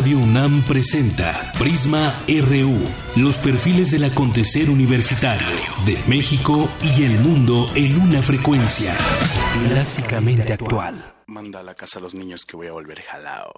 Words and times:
Radio 0.00 0.16
UNAM 0.16 0.64
presenta 0.64 1.52
Prisma 1.58 2.14
RU, 2.26 2.74
los 3.16 3.38
perfiles 3.38 3.90
del 3.90 4.04
acontecer 4.04 4.70
universitario 4.70 5.46
de 5.84 5.98
México 6.08 6.70
y 6.80 7.02
el 7.02 7.18
mundo 7.18 7.70
en 7.74 8.00
una 8.00 8.22
frecuencia 8.22 8.96
clásicamente 9.68 10.54
actual. 10.54 11.16
Manda 11.26 11.60
a 11.60 11.62
la 11.62 11.74
casa 11.74 11.98
a 11.98 12.02
los 12.02 12.14
niños 12.14 12.46
que 12.46 12.56
voy 12.56 12.68
a 12.68 12.72
volver 12.72 13.02
jalao. 13.02 13.52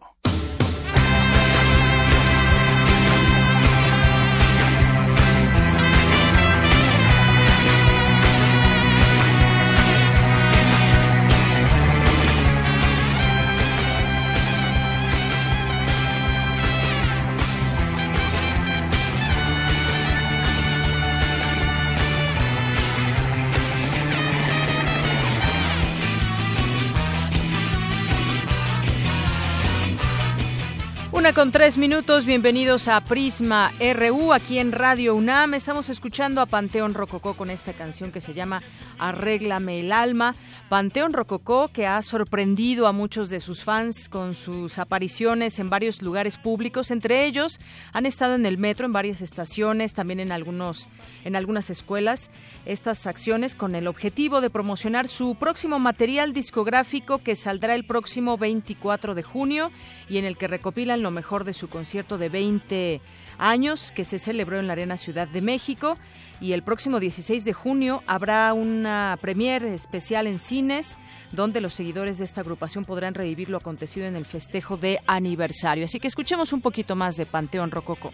Una 31.23 31.33
con 31.33 31.53
tres 31.53 31.79
minutos, 31.79 32.25
bienvenidos 32.25 32.89
a 32.89 33.01
Prisma 33.01 33.71
RU 33.79 34.33
aquí 34.33 34.59
en 34.59 34.73
Radio 34.73 35.15
UNAM. 35.15 35.55
Estamos 35.55 35.89
escuchando 35.89 36.41
a 36.41 36.47
Panteón 36.47 36.95
Rococó 36.95 37.35
con 37.35 37.49
esta 37.49 37.73
canción 37.73 38.11
que 38.11 38.21
se 38.21 38.35
llama 38.35 38.61
Arréglame 38.99 39.79
el 39.79 39.93
alma. 39.93 40.35
Panteón 40.69 41.13
Rococó 41.13 41.69
que 41.69 41.87
ha 41.87 42.03
sorprendido 42.03 42.89
a 42.89 42.93
muchos 42.93 43.31
de 43.31 43.39
sus 43.39 43.63
fans 43.63 44.09
con 44.09 44.35
sus 44.35 44.81
apariciones 44.81 45.61
en 45.61 45.71
varios 45.71 46.03
lugares 46.03 46.39
públicos. 46.39 46.91
Entre 46.91 47.25
ellos 47.25 47.61
han 47.93 48.05
estado 48.05 48.35
en 48.35 48.45
el 48.45 48.59
metro, 48.59 48.87
en 48.87 48.93
varias 48.93 49.23
estaciones, 49.23 49.95
también 49.95 50.19
en 50.19 50.33
algunos, 50.33 50.89
en 51.25 51.37
algunas 51.37 51.71
escuelas. 51.71 52.33
Estas 52.67 53.07
acciones 53.07 53.55
con 53.55 53.77
el 53.77 53.87
objetivo 53.87 54.41
de 54.41 54.51
promocionar 54.51 55.07
su 55.07 55.37
próximo 55.37 55.79
material 55.79 56.33
discográfico 56.33 57.19
que 57.19 57.37
saldrá 57.37 57.77
el 57.77 57.85
próximo 57.85 58.39
24 58.39 59.15
de 59.15 59.23
junio 59.23 59.71
y 60.09 60.19
en 60.19 60.25
el 60.25 60.37
que 60.37 60.49
recopilan 60.49 61.01
lo 61.01 61.12
mejor 61.13 61.45
de 61.45 61.53
su 61.53 61.69
concierto 61.69 62.19
de 62.19 62.29
20 62.29 63.01
años 63.39 63.93
que 63.93 64.05
se 64.05 64.19
celebró 64.19 64.59
en 64.59 64.67
la 64.67 64.75
Arena 64.75 64.97
Ciudad 64.97 65.29
de 65.29 65.41
México 65.41 65.97
y 66.41 66.53
el 66.53 66.63
próximo 66.63 67.01
16 67.01 67.45
de 67.45 67.53
junio 67.53 68.03
habrá 68.07 68.53
una 68.53 69.19
premiere 69.21 69.75
especial 69.75 70.27
en 70.27 70.39
cines 70.39 70.99
donde 71.31 71.61
los 71.61 71.75
seguidores 71.75 72.19
de 72.19 72.25
esta 72.25 72.41
agrupación 72.41 72.85
podrán 72.85 73.15
revivir 73.15 73.49
lo 73.49 73.59
acontecido 73.59 74.07
en 74.07 74.17
el 74.17 74.27
festejo 74.27 74.77
de 74.77 75.01
aniversario. 75.07 75.85
Así 75.85 76.01
que 76.01 76.09
escuchemos 76.09 76.53
un 76.53 76.61
poquito 76.61 76.97
más 76.97 77.17
de 77.17 77.27
Panteón 77.27 77.71
Rococo. 77.71 78.11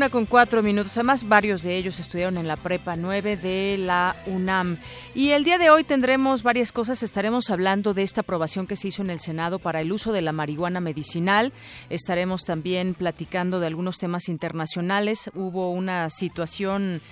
Una 0.00 0.08
con 0.08 0.24
cuatro 0.24 0.62
minutos. 0.62 0.96
Además, 0.96 1.28
varios 1.28 1.62
de 1.62 1.76
ellos 1.76 2.00
estudiaron 2.00 2.38
en 2.38 2.48
la 2.48 2.56
Prepa 2.56 2.96
9 2.96 3.36
de 3.36 3.76
la 3.78 4.16
UNAM. 4.24 4.78
Y 5.14 5.32
el 5.32 5.44
día 5.44 5.58
de 5.58 5.68
hoy 5.68 5.84
tendremos 5.84 6.42
varias 6.42 6.72
cosas. 6.72 7.02
Estaremos 7.02 7.50
hablando 7.50 7.92
de 7.92 8.02
esta 8.02 8.22
aprobación 8.22 8.66
que 8.66 8.76
se 8.76 8.88
hizo 8.88 9.02
en 9.02 9.10
el 9.10 9.20
Senado 9.20 9.58
para 9.58 9.82
el 9.82 9.92
uso 9.92 10.10
de 10.12 10.22
la 10.22 10.32
marihuana 10.32 10.80
medicinal. 10.80 11.52
Estaremos 11.90 12.46
también 12.46 12.94
platicando 12.94 13.60
de 13.60 13.66
algunos 13.66 13.98
temas 13.98 14.30
internacionales. 14.30 15.30
Hubo 15.34 15.70
una 15.70 16.08
situación 16.08 17.02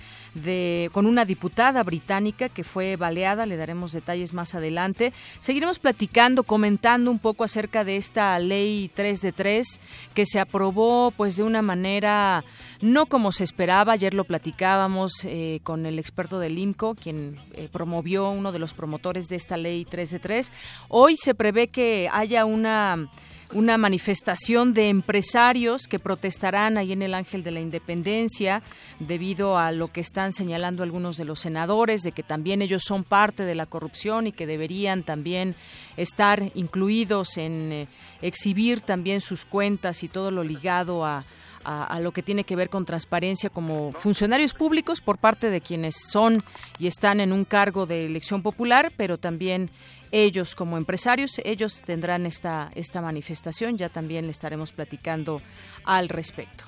de, 0.43 0.89
con 0.93 1.05
una 1.05 1.25
diputada 1.25 1.83
británica 1.83 2.49
que 2.49 2.63
fue 2.63 2.95
baleada, 2.95 3.45
le 3.45 3.57
daremos 3.57 3.91
detalles 3.91 4.33
más 4.33 4.55
adelante. 4.55 5.13
Seguiremos 5.39 5.79
platicando, 5.79 6.43
comentando 6.43 7.11
un 7.11 7.19
poco 7.19 7.43
acerca 7.43 7.83
de 7.83 7.97
esta 7.97 8.37
ley 8.39 8.91
3 8.93 9.21
de 9.21 9.31
3 9.31 9.79
que 10.13 10.25
se 10.25 10.39
aprobó 10.39 11.11
pues 11.11 11.37
de 11.37 11.43
una 11.43 11.61
manera 11.61 12.43
no 12.81 13.05
como 13.05 13.31
se 13.31 13.43
esperaba. 13.43 13.93
Ayer 13.93 14.13
lo 14.13 14.23
platicábamos 14.23 15.25
eh, 15.25 15.59
con 15.63 15.85
el 15.85 15.99
experto 15.99 16.39
del 16.39 16.57
IMCO, 16.57 16.95
quien 16.95 17.39
eh, 17.53 17.69
promovió 17.71 18.29
uno 18.29 18.51
de 18.51 18.59
los 18.59 18.73
promotores 18.73 19.27
de 19.27 19.35
esta 19.35 19.57
ley 19.57 19.85
3 19.85 20.11
de 20.11 20.19
3. 20.19 20.51
Hoy 20.87 21.15
se 21.17 21.35
prevé 21.35 21.67
que 21.67 22.09
haya 22.11 22.45
una 22.45 23.09
una 23.53 23.77
manifestación 23.77 24.73
de 24.73 24.89
empresarios 24.89 25.87
que 25.87 25.99
protestarán 25.99 26.77
ahí 26.77 26.91
en 26.91 27.01
el 27.01 27.13
Ángel 27.13 27.43
de 27.43 27.51
la 27.51 27.59
Independencia 27.59 28.61
debido 28.99 29.57
a 29.57 29.71
lo 29.71 29.87
que 29.91 30.01
están 30.01 30.33
señalando 30.33 30.83
algunos 30.83 31.17
de 31.17 31.25
los 31.25 31.39
senadores, 31.39 32.01
de 32.01 32.11
que 32.11 32.23
también 32.23 32.61
ellos 32.61 32.83
son 32.85 33.03
parte 33.03 33.43
de 33.43 33.55
la 33.55 33.65
corrupción 33.65 34.27
y 34.27 34.31
que 34.31 34.45
deberían 34.45 35.03
también 35.03 35.55
estar 35.97 36.51
incluidos 36.53 37.37
en 37.37 37.71
eh, 37.71 37.87
exhibir 38.21 38.81
también 38.81 39.21
sus 39.21 39.45
cuentas 39.45 40.03
y 40.03 40.07
todo 40.07 40.29
lo 40.29 40.43
ligado 40.43 41.05
a, 41.05 41.25
a, 41.63 41.99
lo 41.99 42.11
que 42.11 42.23
tiene 42.23 42.43
que 42.43 42.55
ver 42.55 42.69
con 42.69 42.85
transparencia 42.85 43.49
como 43.49 43.91
funcionarios 43.91 44.53
públicos 44.53 45.01
por 45.01 45.17
parte 45.17 45.49
de 45.49 45.61
quienes 45.61 45.95
son 46.09 46.43
y 46.77 46.87
están 46.87 47.19
en 47.19 47.33
un 47.33 47.45
cargo 47.45 47.85
de 47.85 48.05
elección 48.05 48.41
popular, 48.41 48.91
pero 48.95 49.17
también 49.17 49.69
ellos 50.11 50.55
como 50.55 50.77
empresarios, 50.77 51.39
ellos 51.43 51.81
tendrán 51.81 52.25
esta, 52.25 52.71
esta 52.75 53.01
manifestación, 53.01 53.77
ya 53.77 53.89
también 53.89 54.25
le 54.25 54.31
estaremos 54.31 54.71
platicando 54.71 55.41
al 55.85 56.09
respecto. 56.09 56.65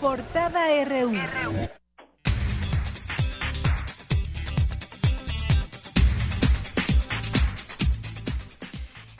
Portada 0.00 0.84
RU. 0.84 1.81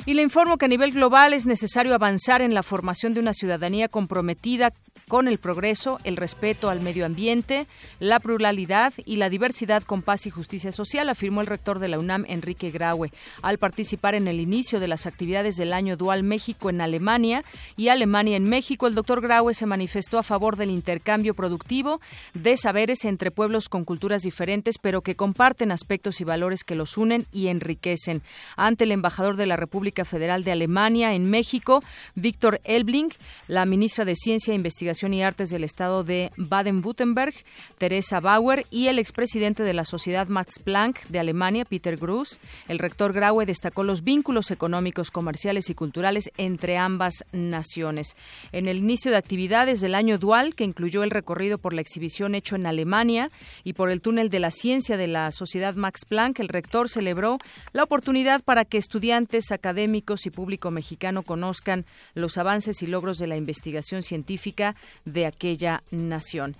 Y 0.04 0.14
le 0.14 0.22
informo 0.22 0.58
que 0.58 0.64
a 0.64 0.68
nivel 0.68 0.90
global 0.90 1.32
es 1.32 1.46
necesario 1.46 1.94
avanzar 1.94 2.42
en 2.42 2.54
la 2.54 2.64
formación 2.64 3.14
de 3.14 3.20
una 3.20 3.32
ciudadanía 3.32 3.86
comprometida 3.86 4.72
con 5.06 5.28
el 5.28 5.38
progreso, 5.38 5.98
el 6.02 6.16
respeto 6.16 6.70
al 6.70 6.80
medio 6.80 7.06
ambiente, 7.06 7.68
la 8.00 8.18
pluralidad 8.18 8.92
y 9.04 9.16
la 9.16 9.28
diversidad 9.28 9.84
con 9.84 10.02
paz 10.02 10.26
y 10.26 10.30
justicia 10.30 10.72
social, 10.72 11.08
afirmó 11.08 11.40
el 11.40 11.46
rector 11.46 11.78
de 11.78 11.86
la 11.86 12.00
UNAM, 12.00 12.24
Enrique 12.26 12.70
Graue, 12.70 13.12
al 13.42 13.58
participar 13.58 14.16
en 14.16 14.26
el 14.26 14.40
inicio 14.40 14.80
de 14.80 14.88
las 14.88 15.06
actividades 15.06 15.54
del 15.54 15.72
año 15.72 15.96
dual 15.96 16.24
México 16.24 16.68
en 16.68 16.80
Alemania 16.80 17.44
y 17.76 17.88
Alemania 17.88 18.36
en 18.36 18.48
México. 18.48 18.88
El 18.88 18.96
doctor 18.96 19.20
Graue 19.20 19.54
se 19.54 19.66
manifestó 19.66 20.18
a 20.18 20.24
favor 20.24 20.56
del 20.56 20.70
intercambio 20.70 21.34
productivo 21.34 22.00
de 22.34 22.56
saberes 22.56 23.04
entre 23.04 23.30
pueblos 23.30 23.68
con 23.68 23.84
culturas 23.84 24.22
diferentes, 24.22 24.78
pero 24.78 25.02
que 25.02 25.14
comparten 25.14 25.70
aspectos 25.70 26.20
y 26.20 26.24
valores 26.24 26.64
que 26.64 26.74
los 26.74 26.96
unen 26.96 27.26
y 27.30 27.48
enriquecen. 27.48 28.22
Ante 28.56 28.82
el 28.82 28.90
embajador 28.90 29.36
de 29.36 29.46
la 29.46 29.56
República 29.56 29.91
Federal 30.04 30.42
de 30.44 30.52
Alemania 30.52 31.14
en 31.14 31.28
México, 31.28 31.82
Víctor 32.14 32.60
Elbling, 32.64 33.12
la 33.46 33.66
ministra 33.66 34.04
de 34.04 34.16
Ciencia 34.16 34.54
Investigación 34.54 35.14
y 35.14 35.22
Artes 35.22 35.50
del 35.50 35.64
Estado 35.64 36.02
de 36.02 36.30
Baden-Württemberg, 36.36 37.34
Teresa 37.78 38.20
Bauer, 38.20 38.66
y 38.70 38.88
el 38.88 38.98
expresidente 38.98 39.62
de 39.62 39.74
la 39.74 39.84
Sociedad 39.84 40.26
Max 40.28 40.58
Planck 40.58 41.04
de 41.08 41.18
Alemania, 41.18 41.64
Peter 41.64 41.96
Gruss. 41.96 42.40
El 42.68 42.78
rector 42.78 43.12
Graue 43.12 43.46
destacó 43.46 43.84
los 43.84 44.02
vínculos 44.02 44.50
económicos, 44.50 45.10
comerciales 45.10 45.68
y 45.70 45.74
culturales 45.74 46.30
entre 46.38 46.78
ambas 46.78 47.24
naciones. 47.32 48.16
En 48.52 48.66
el 48.68 48.78
inicio 48.78 49.10
de 49.10 49.18
actividades 49.18 49.80
del 49.80 49.94
año 49.94 50.18
dual, 50.18 50.54
que 50.54 50.64
incluyó 50.64 51.02
el 51.02 51.10
recorrido 51.10 51.58
por 51.58 51.74
la 51.74 51.82
exhibición 51.82 52.34
hecho 52.34 52.56
en 52.56 52.66
Alemania 52.66 53.30
y 53.62 53.74
por 53.74 53.90
el 53.90 54.00
túnel 54.00 54.30
de 54.30 54.40
la 54.40 54.50
ciencia 54.50 54.96
de 54.96 55.08
la 55.08 55.30
Sociedad 55.32 55.74
Max 55.74 56.04
Planck, 56.08 56.40
el 56.40 56.48
rector 56.48 56.88
celebró 56.88 57.38
la 57.72 57.82
oportunidad 57.82 58.42
para 58.42 58.64
que 58.64 58.78
estudiantes, 58.78 59.52
académicos 59.52 59.81
y 59.82 60.30
público 60.30 60.70
mexicano 60.70 61.22
conozcan 61.22 61.84
los 62.14 62.38
avances 62.38 62.82
y 62.82 62.86
logros 62.86 63.18
de 63.18 63.26
la 63.26 63.36
investigación 63.36 64.02
científica 64.02 64.74
de 65.04 65.26
aquella 65.26 65.82
nación. 65.90 66.54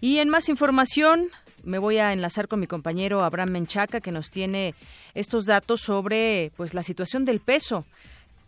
Y 0.00 0.18
en 0.18 0.28
más 0.28 0.48
información, 0.48 1.28
me 1.64 1.78
voy 1.78 1.98
a 1.98 2.12
enlazar 2.12 2.48
con 2.48 2.60
mi 2.60 2.66
compañero 2.66 3.22
Abraham 3.22 3.50
Menchaca, 3.50 4.00
que 4.00 4.12
nos 4.12 4.30
tiene 4.30 4.74
estos 5.14 5.46
datos 5.46 5.80
sobre 5.80 6.50
pues 6.56 6.74
la 6.74 6.82
situación 6.82 7.24
del 7.24 7.40
peso 7.40 7.84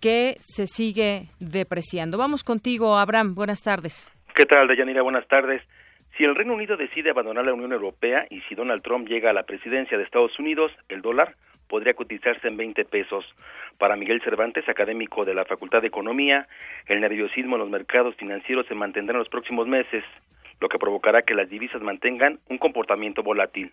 que 0.01 0.37
se 0.41 0.67
sigue 0.67 1.27
depreciando. 1.41 2.19
Vamos 2.19 2.45
contigo, 2.45 2.97
Abraham. 2.97 3.35
Buenas 3.35 3.63
tardes. 3.63 4.11
¿Qué 4.35 4.47
tal, 4.47 4.69
Deyanira? 4.69 5.03
Buenas 5.03 5.27
tardes. 5.27 5.63
Si 6.17 6.25
el 6.25 6.35
Reino 6.35 6.55
Unido 6.55 6.77
decide 6.77 7.11
abandonar 7.11 7.45
la 7.45 7.55
Unión 7.55 7.73
Europea 7.73 8.27
y 8.31 8.41
si 8.43 8.55
Donald 8.55 8.83
Trump 8.83 9.09
llega 9.09 9.31
a 9.31 9.33
la 9.33 9.45
presidencia 9.45 9.97
de 9.97 10.05
Estados 10.05 10.39
Unidos, 10.39 10.73
el 10.89 11.01
dólar 11.01 11.35
podría 11.69 11.95
cotizarse 11.95 12.49
en 12.49 12.57
20 12.57 12.85
pesos. 12.87 13.25
Para 13.79 13.97
Miguel 13.97 14.21
Cervantes, 14.23 14.69
académico 14.69 15.25
de 15.25 15.35
la 15.35 15.45
Facultad 15.45 15.83
de 15.83 15.89
Economía, 15.89 16.49
el 16.87 17.01
nerviosismo 17.01 17.57
en 17.57 17.61
los 17.61 17.71
mercados 17.71 18.17
financieros 18.17 18.67
se 18.67 18.75
mantendrá 18.75 19.15
en 19.15 19.21
los 19.21 19.29
próximos 19.29 19.69
meses, 19.69 20.05
lo 20.61 20.69
que 20.69 20.79
provocará 20.79 21.23
que 21.23 21.35
las 21.35 21.49
divisas 21.49 21.83
mantengan 21.83 22.41
un 22.49 22.59
comportamiento 22.59 23.23
volátil. 23.23 23.73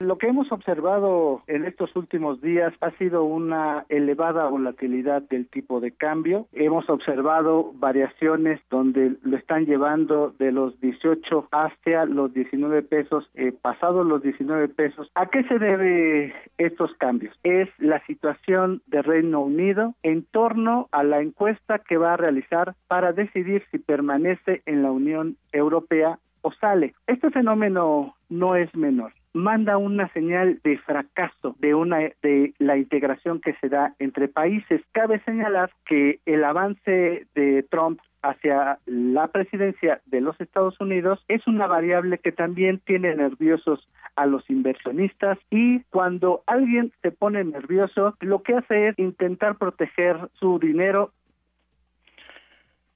Lo 0.00 0.16
que 0.16 0.28
hemos 0.28 0.50
observado 0.50 1.42
en 1.46 1.66
estos 1.66 1.94
últimos 1.94 2.40
días 2.40 2.72
ha 2.80 2.90
sido 2.92 3.22
una 3.24 3.84
elevada 3.90 4.48
volatilidad 4.48 5.20
del 5.20 5.46
tipo 5.46 5.78
de 5.78 5.92
cambio. 5.92 6.46
Hemos 6.54 6.88
observado 6.88 7.72
variaciones 7.74 8.62
donde 8.70 9.16
lo 9.22 9.36
están 9.36 9.66
llevando 9.66 10.34
de 10.38 10.52
los 10.52 10.80
18 10.80 11.48
hacia 11.52 12.06
los 12.06 12.32
19 12.32 12.80
pesos, 12.80 13.28
eh, 13.34 13.52
pasados 13.52 14.06
los 14.06 14.22
19 14.22 14.68
pesos. 14.68 15.10
¿A 15.14 15.26
qué 15.26 15.42
se 15.44 15.58
debe 15.58 16.34
estos 16.56 16.94
cambios? 16.94 17.38
Es 17.42 17.68
la 17.76 18.02
situación 18.06 18.80
de 18.86 19.02
Reino 19.02 19.42
Unido 19.42 19.96
en 20.02 20.24
torno 20.24 20.88
a 20.92 21.04
la 21.04 21.20
encuesta 21.20 21.78
que 21.78 21.98
va 21.98 22.14
a 22.14 22.16
realizar 22.16 22.74
para 22.88 23.12
decidir 23.12 23.64
si 23.70 23.78
permanece 23.78 24.62
en 24.64 24.82
la 24.82 24.92
Unión 24.92 25.36
Europea 25.52 26.18
o 26.42 26.52
sale. 26.52 26.94
Este 27.06 27.30
fenómeno 27.30 28.14
no 28.28 28.56
es 28.56 28.74
menor 28.74 29.12
manda 29.32 29.78
una 29.78 30.08
señal 30.12 30.60
de 30.64 30.78
fracaso 30.78 31.54
de 31.60 31.74
una 31.74 31.98
de 32.22 32.52
la 32.58 32.76
integración 32.76 33.40
que 33.40 33.54
se 33.60 33.68
da 33.68 33.94
entre 33.98 34.28
países. 34.28 34.82
Cabe 34.92 35.20
señalar 35.20 35.70
que 35.86 36.20
el 36.26 36.44
avance 36.44 37.26
de 37.34 37.62
Trump 37.70 38.00
hacia 38.22 38.78
la 38.86 39.28
presidencia 39.28 40.00
de 40.06 40.20
los 40.20 40.38
Estados 40.40 40.78
Unidos 40.80 41.24
es 41.28 41.46
una 41.46 41.66
variable 41.66 42.18
que 42.18 42.32
también 42.32 42.80
tiene 42.84 43.14
nerviosos 43.14 43.88
a 44.16 44.26
los 44.26 44.48
inversionistas 44.50 45.38
y 45.50 45.80
cuando 45.84 46.42
alguien 46.46 46.92
se 47.00 47.12
pone 47.12 47.42
nervioso 47.44 48.16
lo 48.20 48.42
que 48.42 48.54
hace 48.54 48.88
es 48.88 48.98
intentar 48.98 49.56
proteger 49.56 50.16
su 50.34 50.58
dinero. 50.58 51.12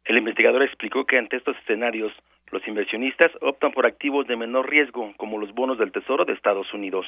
El 0.05 0.19
investigador 0.19 0.62
explicó 0.62 1.06
que 1.06 1.17
ante 1.17 1.37
estos 1.37 1.56
escenarios 1.58 2.12
los 2.55 2.67
inversionistas 2.67 3.33
optan 3.43 3.73
por 3.73 3.85
activos 3.85 4.27
de 4.27 4.37
menor 4.37 4.71
riesgo 4.71 5.12
como 5.19 5.39
los 5.39 5.53
bonos 5.53 5.77
del 5.77 5.93
Tesoro 5.93 6.25
de 6.25 6.33
Estados 6.33 6.73
Unidos. 6.73 7.05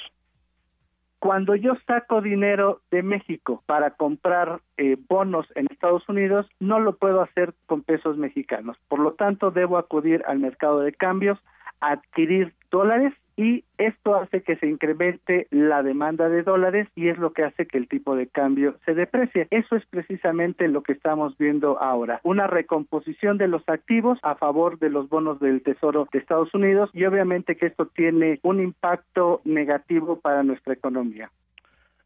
Cuando 1.20 1.54
yo 1.54 1.74
saco 1.86 2.20
dinero 2.20 2.82
de 2.90 3.02
México 3.02 3.62
para 3.64 3.92
comprar 3.92 4.60
eh, 4.76 4.96
bonos 5.08 5.46
en 5.54 5.66
Estados 5.70 6.06
Unidos, 6.08 6.46
no 6.60 6.78
lo 6.80 6.96
puedo 6.96 7.22
hacer 7.22 7.54
con 7.66 7.82
pesos 7.82 8.18
mexicanos. 8.18 8.76
Por 8.88 8.98
lo 8.98 9.12
tanto, 9.12 9.50
debo 9.50 9.78
acudir 9.78 10.22
al 10.26 10.40
mercado 10.40 10.80
de 10.80 10.92
cambios, 10.92 11.38
adquirir 11.80 12.52
dólares 12.70 13.14
y 13.36 13.64
esto 13.78 14.16
hace 14.16 14.42
que 14.42 14.56
se 14.56 14.66
incremente 14.66 15.46
la 15.50 15.82
demanda 15.82 16.28
de 16.28 16.42
dólares 16.42 16.88
y 16.94 17.08
es 17.08 17.18
lo 17.18 17.32
que 17.32 17.44
hace 17.44 17.66
que 17.66 17.78
el 17.78 17.88
tipo 17.88 18.16
de 18.16 18.26
cambio 18.26 18.76
se 18.84 18.94
deprecie. 18.94 19.46
Eso 19.50 19.76
es 19.76 19.84
precisamente 19.86 20.68
lo 20.68 20.82
que 20.82 20.92
estamos 20.92 21.36
viendo 21.36 21.80
ahora, 21.80 22.20
una 22.22 22.46
recomposición 22.46 23.36
de 23.38 23.48
los 23.48 23.62
activos 23.68 24.18
a 24.22 24.36
favor 24.36 24.78
de 24.78 24.90
los 24.90 25.08
bonos 25.08 25.38
del 25.40 25.62
Tesoro 25.62 26.08
de 26.12 26.18
Estados 26.18 26.54
Unidos 26.54 26.90
y 26.92 27.04
obviamente 27.04 27.56
que 27.56 27.66
esto 27.66 27.86
tiene 27.86 28.40
un 28.42 28.60
impacto 28.60 29.40
negativo 29.44 30.20
para 30.20 30.42
nuestra 30.42 30.72
economía. 30.72 31.30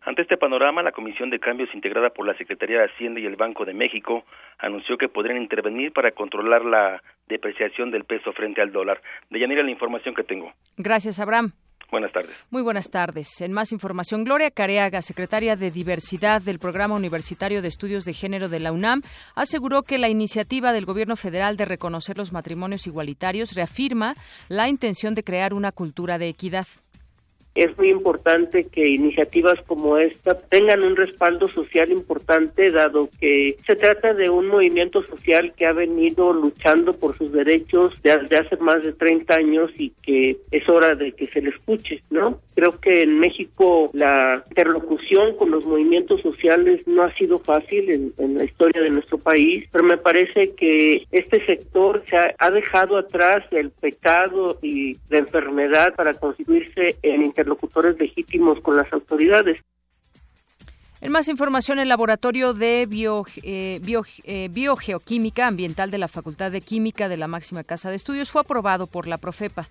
Ante 0.03 0.23
este 0.23 0.39
panorama, 0.39 0.83
la 0.83 0.93
Comisión 0.93 1.29
de 1.29 1.39
Cambios 1.39 1.69
integrada 1.75 2.11
por 2.11 2.27
la 2.27 2.37
Secretaría 2.37 2.79
de 2.79 2.87
Hacienda 2.87 3.21
y 3.21 3.27
el 3.27 3.37
Banco 3.37 3.67
de 3.67 3.75
México 3.75 4.25
anunció 4.59 4.97
que 4.97 5.09
podrían 5.09 5.43
intervenir 5.43 5.93
para 5.93 6.13
controlar 6.13 6.65
la 6.65 7.03
depreciación 7.29 7.91
del 7.91 8.05
peso 8.05 8.33
frente 8.33 8.63
al 8.63 8.73
dólar. 8.73 9.03
De 9.29 9.39
Yanira, 9.39 9.63
la 9.63 9.71
información 9.71 10.15
que 10.15 10.25
tengo. 10.25 10.53
Gracias, 10.79 11.21
Abraham. 11.21 11.53
Buenas 11.91 12.13
tardes. 12.13 12.37
Muy 12.51 12.63
buenas 12.63 12.89
tardes. 12.89 13.41
En 13.41 13.53
más 13.53 13.73
información, 13.73 14.25
Gloria 14.25 14.51
Careaga, 14.51 15.03
secretaria 15.03 15.57
de 15.57 15.73
Diversidad 15.73 16.41
del 16.41 16.61
Programa 16.61 16.95
Universitario 16.95 17.63
de 17.63 17.69
Estudios 17.69 18.05
de 18.05 18.13
Género 18.13 18.49
de 18.49 18.61
la 18.61 18.71
UNAM, 18.71 19.03
aseguró 19.35 19.83
que 19.83 19.99
la 19.99 20.09
iniciativa 20.09 20.73
del 20.73 20.87
Gobierno 20.87 21.17
federal 21.17 21.57
de 21.57 21.65
reconocer 21.65 22.17
los 22.17 22.33
matrimonios 22.33 22.87
igualitarios 22.87 23.55
reafirma 23.55 24.15
la 24.49 24.69
intención 24.69 25.15
de 25.17 25.25
crear 25.25 25.53
una 25.53 25.73
cultura 25.73 26.17
de 26.19 26.29
equidad. 26.29 26.67
Es 27.55 27.77
muy 27.77 27.91
importante 27.91 28.65
que 28.65 28.89
iniciativas 28.89 29.61
como 29.63 29.99
esta 29.99 30.39
tengan 30.39 30.85
un 30.85 30.95
respaldo 30.95 31.49
social 31.49 31.91
importante, 31.91 32.71
dado 32.71 33.09
que 33.19 33.57
se 33.67 33.75
trata 33.75 34.15
de 34.15 34.31
un 34.31 34.47
movimiento 34.47 35.03
social 35.03 35.53
que 35.57 35.67
ha 35.67 35.73
venido 35.73 36.33
luchando 36.33 36.93
por 36.93 37.19
sus 37.19 37.33
derechos 37.33 37.95
desde 38.03 38.39
hace 38.39 38.57
más 38.59 38.85
de 38.85 38.93
30 38.93 39.35
años 39.35 39.71
y 39.77 39.91
que 40.03 40.39
es 40.51 40.69
hora 40.69 40.95
de 40.95 41.13
que 41.13 41.27
se 41.27 41.43
le 41.43 41.51
escuche, 41.51 42.01
¿no? 42.11 42.41
Creo 42.61 42.79
que 42.79 43.05
en 43.05 43.19
México 43.19 43.89
la 43.95 44.45
interlocución 44.51 45.35
con 45.39 45.51
los 45.51 45.65
movimientos 45.65 46.21
sociales 46.21 46.87
no 46.87 47.05
ha 47.05 47.15
sido 47.15 47.39
fácil 47.39 48.13
en, 48.19 48.35
la 48.35 48.45
historia 48.45 48.83
de 48.83 48.91
nuestro 48.91 49.17
país, 49.17 49.65
pero 49.73 49.83
me 49.83 49.97
parece 49.97 50.55
que 50.55 51.07
este 51.11 51.43
sector 51.47 52.03
se 52.07 52.19
ha, 52.39 52.51
dejado 52.51 52.99
atrás 52.99 53.47
el 53.51 53.71
pecado 53.71 54.59
y 54.61 54.95
la 55.09 55.21
enfermedad 55.21 55.95
para 55.95 56.13
constituirse 56.13 56.99
en 57.01 57.23
interlocutores 57.23 57.99
legítimos 57.99 58.61
con 58.61 58.77
las 58.77 58.93
autoridades. 58.93 59.63
En 61.01 61.13
más 61.13 61.29
información, 61.29 61.79
el 61.79 61.89
Laboratorio 61.89 62.53
de 62.53 62.83
eh, 62.83 63.81
eh, 64.25 64.49
Biogeoquímica 64.51 65.47
Ambiental 65.47 65.91
de 65.91 65.97
la 65.97 66.09
Facultad 66.09 66.51
de 66.53 66.61
Química 66.61 67.09
de 67.09 67.17
la 67.17 67.27
Máxima 67.27 67.65
Casa 67.65 67.89
de 67.89 67.97
Estudios 67.97 68.31
fue 68.31 68.43
aprobado 68.43 68.87
por 68.87 69.07
la 69.07 69.17
Profepa. 69.17 69.67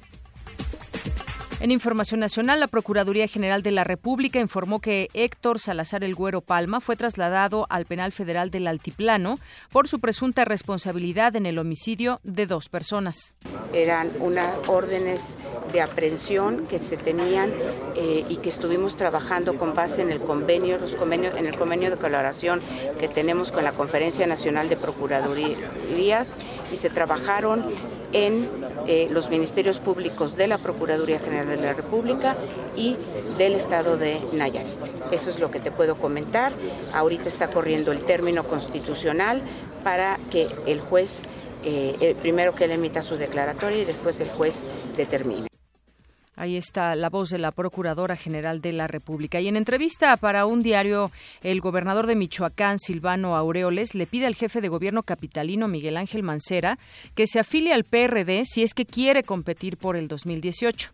En 1.62 1.72
Información 1.72 2.22
Nacional, 2.22 2.62
la 2.62 2.68
Procuraduría 2.68 3.28
General 3.28 3.62
de 3.62 3.72
la 3.72 3.84
República 3.84 4.40
informó 4.40 4.80
que 4.80 5.10
Héctor 5.14 5.60
Salazar 5.60 6.06
El 6.06 6.16
Güero 6.16 6.40
Palma 6.40 6.80
fue 6.80 6.96
trasladado 6.96 7.68
al 7.70 7.84
Penal 7.84 8.14
Federal 8.14 8.50
del 8.50 8.66
Altiplano 8.66 9.38
por 9.70 9.90
su 9.90 10.00
presunta 10.00 10.46
responsabilidad 10.46 11.36
en 11.36 11.46
el 11.46 11.60
homicidio 11.60 12.22
de 12.24 12.46
dos 12.46 12.70
personas. 12.70 13.36
Eran 13.74 14.10
unas 14.22 14.70
órdenes 14.70 15.36
de 15.74 15.82
aprehensión 15.82 16.66
que 16.66 16.80
se 16.80 16.96
tenían 16.96 17.52
eh, 17.98 18.26
y 18.30 18.38
que 18.38 18.50
estuvimos 18.50 18.96
trabajando 18.96 19.58
con 19.58 19.76
base 19.76 20.02
en 20.02 20.12
el 20.12 20.22
convenio, 20.22 20.78
los 20.78 20.96
convenios, 20.96 21.36
en 21.36 21.46
el 21.46 21.58
convenio 21.58 21.90
de 21.90 21.98
colaboración 21.98 22.62
que 23.02 23.10
tenemos 23.10 23.52
con 23.52 23.66
la 23.66 23.74
Conferencia 23.74 24.26
Nacional 24.28 24.70
de 24.70 24.78
Procuradurías 24.78 26.38
y 26.72 26.78
se 26.78 26.90
trabajaron 26.90 27.66
en 28.14 28.50
eh, 28.88 29.08
los 29.12 29.30
ministerios 29.30 29.80
públicos 29.80 30.36
de 30.36 30.48
la 30.48 30.58
Procuraduría 30.58 31.20
General 31.20 31.48
de 31.48 31.58
la 31.58 31.74
República 31.74 32.36
y 32.76 32.98
del 33.38 33.56
Estado 33.56 33.98
de 33.98 34.20
Nayarit. 34.34 34.74
Eso 35.12 35.30
es 35.30 35.40
lo 35.40 35.52
que 35.52 35.60
te 35.60 35.72
puedo 35.72 35.98
comentar. 35.98 36.54
Ahorita 36.94 37.28
está 37.28 37.50
corriendo 37.50 37.92
el 37.92 38.04
término 38.04 38.44
constitucional 38.46 39.42
para 39.84 40.20
que 40.32 40.50
el 40.66 40.80
juez, 40.80 41.22
eh, 41.64 42.16
primero 42.22 42.56
que 42.56 42.66
él 42.66 42.72
emita 42.72 43.04
su 43.04 43.18
declaratoria 43.18 43.82
y 43.82 43.86
después 43.86 44.20
el 44.20 44.30
juez 44.30 44.64
determine. 44.98 45.50
Ahí 46.40 46.56
está 46.56 46.96
la 46.96 47.10
voz 47.10 47.32
de 47.32 47.38
la 47.38 47.52
Procuradora 47.52 48.16
General 48.16 48.62
de 48.62 48.72
la 48.72 48.88
República. 48.88 49.42
Y 49.42 49.50
en 49.50 49.58
entrevista 49.58 50.16
para 50.16 50.46
un 50.46 50.64
diario, 50.64 51.12
el 51.44 51.60
gobernador 51.60 52.08
de 52.08 52.16
Michoacán, 52.16 52.80
Silvano 52.80 53.36
Aureoles, 53.36 53.94
le 53.94 54.08
pide 54.08 54.26
al 54.26 54.36
jefe 54.36 54.62
de 54.62 54.70
gobierno 54.70 55.04
capitalino, 55.04 55.68
Miguel 55.68 55.98
Ángel 55.98 56.24
Mancera, 56.24 56.80
que 57.14 57.28
se 57.28 57.40
afilie 57.40 57.74
al 57.74 57.84
PRD 57.84 58.46
si 58.46 58.64
es 58.64 58.74
que 58.74 58.86
quiere 58.86 59.24
competir 59.24 59.76
por 59.76 59.98
el 59.98 60.08
2018. 60.08 60.92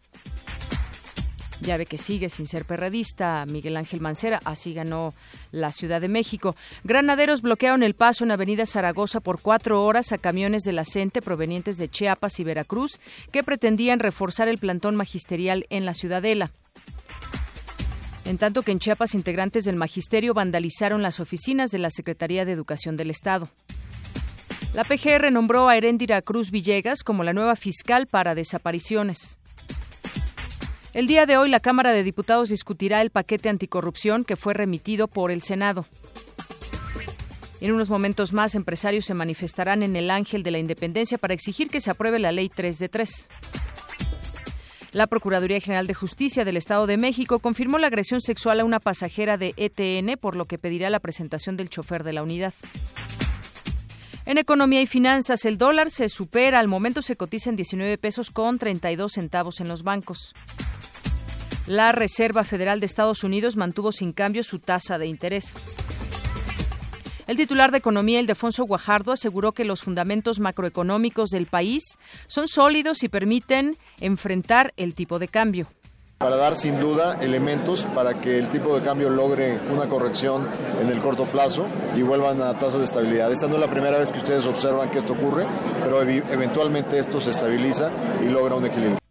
Ya 1.65 1.77
ve 1.77 1.87
que 1.87 1.97
sigue 1.97 2.29
sin 2.29 2.45
ser 2.45 2.63
perredista 2.63 3.43
Miguel 3.47 3.75
Ángel 3.75 3.99
Mancera, 3.99 4.39
así 4.45 4.75
ganó 4.75 5.15
la 5.51 5.71
Ciudad 5.71 5.99
de 5.99 6.07
México. 6.07 6.55
Granaderos 6.83 7.41
bloquearon 7.41 7.81
el 7.81 7.95
paso 7.95 8.23
en 8.23 8.29
Avenida 8.29 8.67
Zaragoza 8.67 9.19
por 9.19 9.41
cuatro 9.41 9.83
horas 9.83 10.11
a 10.11 10.19
camiones 10.19 10.61
de 10.61 10.73
la 10.73 10.85
CENTE 10.85 11.23
provenientes 11.23 11.77
de 11.77 11.89
Chiapas 11.89 12.39
y 12.39 12.43
Veracruz 12.43 12.99
que 13.31 13.41
pretendían 13.41 13.97
reforzar 13.97 14.47
el 14.47 14.59
plantón 14.59 14.95
magisterial 14.95 15.65
en 15.71 15.85
la 15.85 15.95
Ciudadela. 15.95 16.51
En 18.25 18.37
tanto 18.37 18.61
que 18.61 18.71
en 18.71 18.77
Chiapas 18.77 19.15
integrantes 19.15 19.65
del 19.65 19.75
magisterio 19.75 20.35
vandalizaron 20.35 21.01
las 21.01 21.19
oficinas 21.19 21.71
de 21.71 21.79
la 21.79 21.89
Secretaría 21.89 22.45
de 22.45 22.51
Educación 22.51 22.95
del 22.95 23.09
Estado. 23.09 23.49
La 24.75 24.83
PGR 24.83 25.31
nombró 25.31 25.67
a 25.67 25.77
Heréndira 25.77 26.21
Cruz 26.21 26.51
Villegas 26.51 27.01
como 27.01 27.23
la 27.23 27.33
nueva 27.33 27.55
fiscal 27.55 28.05
para 28.05 28.35
desapariciones. 28.35 29.39
El 30.95 31.07
día 31.07 31.25
de 31.25 31.35
hoy 31.35 31.49
la 31.49 31.59
Cámara 31.59 31.91
de 31.91 32.03
Diputados 32.03 32.47
discutirá 32.47 33.01
el 33.01 33.09
paquete 33.09 33.49
anticorrupción 33.49 34.23
que 34.23 34.37
fue 34.37 34.53
remitido 34.53 35.09
por 35.09 35.29
el 35.29 35.41
Senado. 35.41 35.85
En 37.59 37.73
unos 37.73 37.89
momentos 37.89 38.31
más, 38.31 38.55
empresarios 38.55 39.03
se 39.03 39.13
manifestarán 39.13 39.83
en 39.83 39.97
el 39.97 40.09
Ángel 40.09 40.41
de 40.41 40.51
la 40.51 40.57
Independencia 40.57 41.17
para 41.17 41.33
exigir 41.33 41.69
que 41.69 41.81
se 41.81 41.91
apruebe 41.91 42.17
la 42.17 42.31
Ley 42.31 42.47
3 42.47 42.79
de 42.79 42.87
3. 42.87 43.27
La 44.93 45.07
Procuraduría 45.07 45.59
General 45.59 45.85
de 45.85 45.93
Justicia 45.93 46.45
del 46.45 46.55
Estado 46.55 46.87
de 46.87 46.95
México 46.95 47.39
confirmó 47.39 47.77
la 47.77 47.87
agresión 47.87 48.21
sexual 48.21 48.61
a 48.61 48.65
una 48.65 48.79
pasajera 48.79 49.35
de 49.35 49.53
ETN, 49.57 50.17
por 50.17 50.37
lo 50.37 50.45
que 50.45 50.57
pedirá 50.57 50.89
la 50.89 51.01
presentación 51.01 51.57
del 51.57 51.67
chofer 51.67 52.05
de 52.05 52.13
la 52.13 52.23
unidad. 52.23 52.53
En 54.25 54.37
economía 54.37 54.81
y 54.81 54.87
finanzas, 54.87 55.43
el 55.43 55.57
dólar 55.57 55.91
se 55.91 56.07
supera, 56.07 56.59
al 56.59 56.69
momento 56.69 57.01
se 57.01 57.17
cotiza 57.17 57.49
en 57.49 57.57
19 57.57 57.97
pesos 57.97 58.31
con 58.31 58.57
32 58.57 59.11
centavos 59.11 59.59
en 59.59 59.67
los 59.67 59.83
bancos. 59.83 60.33
La 61.67 61.91
Reserva 61.91 62.43
Federal 62.43 62.79
de 62.79 62.85
Estados 62.85 63.23
Unidos 63.23 63.55
mantuvo 63.55 63.91
sin 63.91 64.13
cambio 64.13 64.43
su 64.43 64.59
tasa 64.59 64.99
de 64.99 65.07
interés. 65.07 65.53
El 67.25 67.37
titular 67.37 67.71
de 67.71 67.79
Economía, 67.79 68.19
Ildefonso 68.19 68.65
Guajardo, 68.65 69.11
aseguró 69.11 69.51
que 69.51 69.65
los 69.65 69.81
fundamentos 69.81 70.39
macroeconómicos 70.39 71.31
del 71.31 71.47
país 71.47 71.97
son 72.27 72.47
sólidos 72.47 73.01
y 73.01 73.09
permiten 73.09 73.77
enfrentar 73.99 74.73
el 74.77 74.93
tipo 74.93 75.17
de 75.17 75.27
cambio. 75.27 75.67
para 76.19 76.37
dar 76.37 76.55
sin 76.55 76.79
duda 76.79 77.17
elementos 77.21 77.85
para 77.93 78.13
que 78.13 78.39
el 78.39 78.49
tipo 78.49 78.75
de 78.75 78.81
cambio 78.83 79.09
logre 79.09 79.59
una 79.71 79.85
corrección 79.87 80.47
en 80.81 80.89
el 80.89 80.99
corto 80.99 81.25
plazo 81.25 81.65
y 81.95 82.03
vuelvan 82.03 82.41
a 82.41 82.57
tasas 82.57 82.79
de 82.79 82.85
estabilidad. 82.85 83.31
Esta 83.31 83.47
no 83.47 83.55
es 83.55 83.59
la 83.59 83.69
primera 83.69 83.97
vez 83.97 84.11
que 84.11 84.19
ustedes 84.19 84.45
observan 84.45 84.89
que 84.89 84.99
esto 84.99 85.13
ocurre, 85.13 85.45
pero 85.83 86.01
eventualmente 86.01 86.97
esto 86.99 87.19
se 87.19 87.31
estabiliza 87.31 87.91
y 88.23 88.29
logra 88.29 88.55
un 88.55 88.65
equilibrio. 88.65 89.04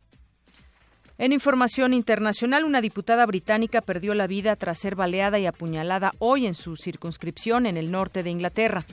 En 1.16 1.32
información 1.32 1.94
internacional, 1.94 2.64
una 2.64 2.80
diputada 2.80 3.24
británica 3.24 3.80
perdió 3.80 4.14
la 4.14 4.26
vida 4.26 4.56
tras 4.56 4.80
ser 4.80 4.96
baleada 4.96 5.38
y 5.38 5.46
apuñalada 5.46 6.12
hoy 6.18 6.46
en 6.46 6.54
su 6.54 6.76
circunscripción 6.76 7.66
en 7.66 7.76
el 7.76 7.92
norte 7.92 8.24
de 8.24 8.30
Inglaterra. 8.30 8.84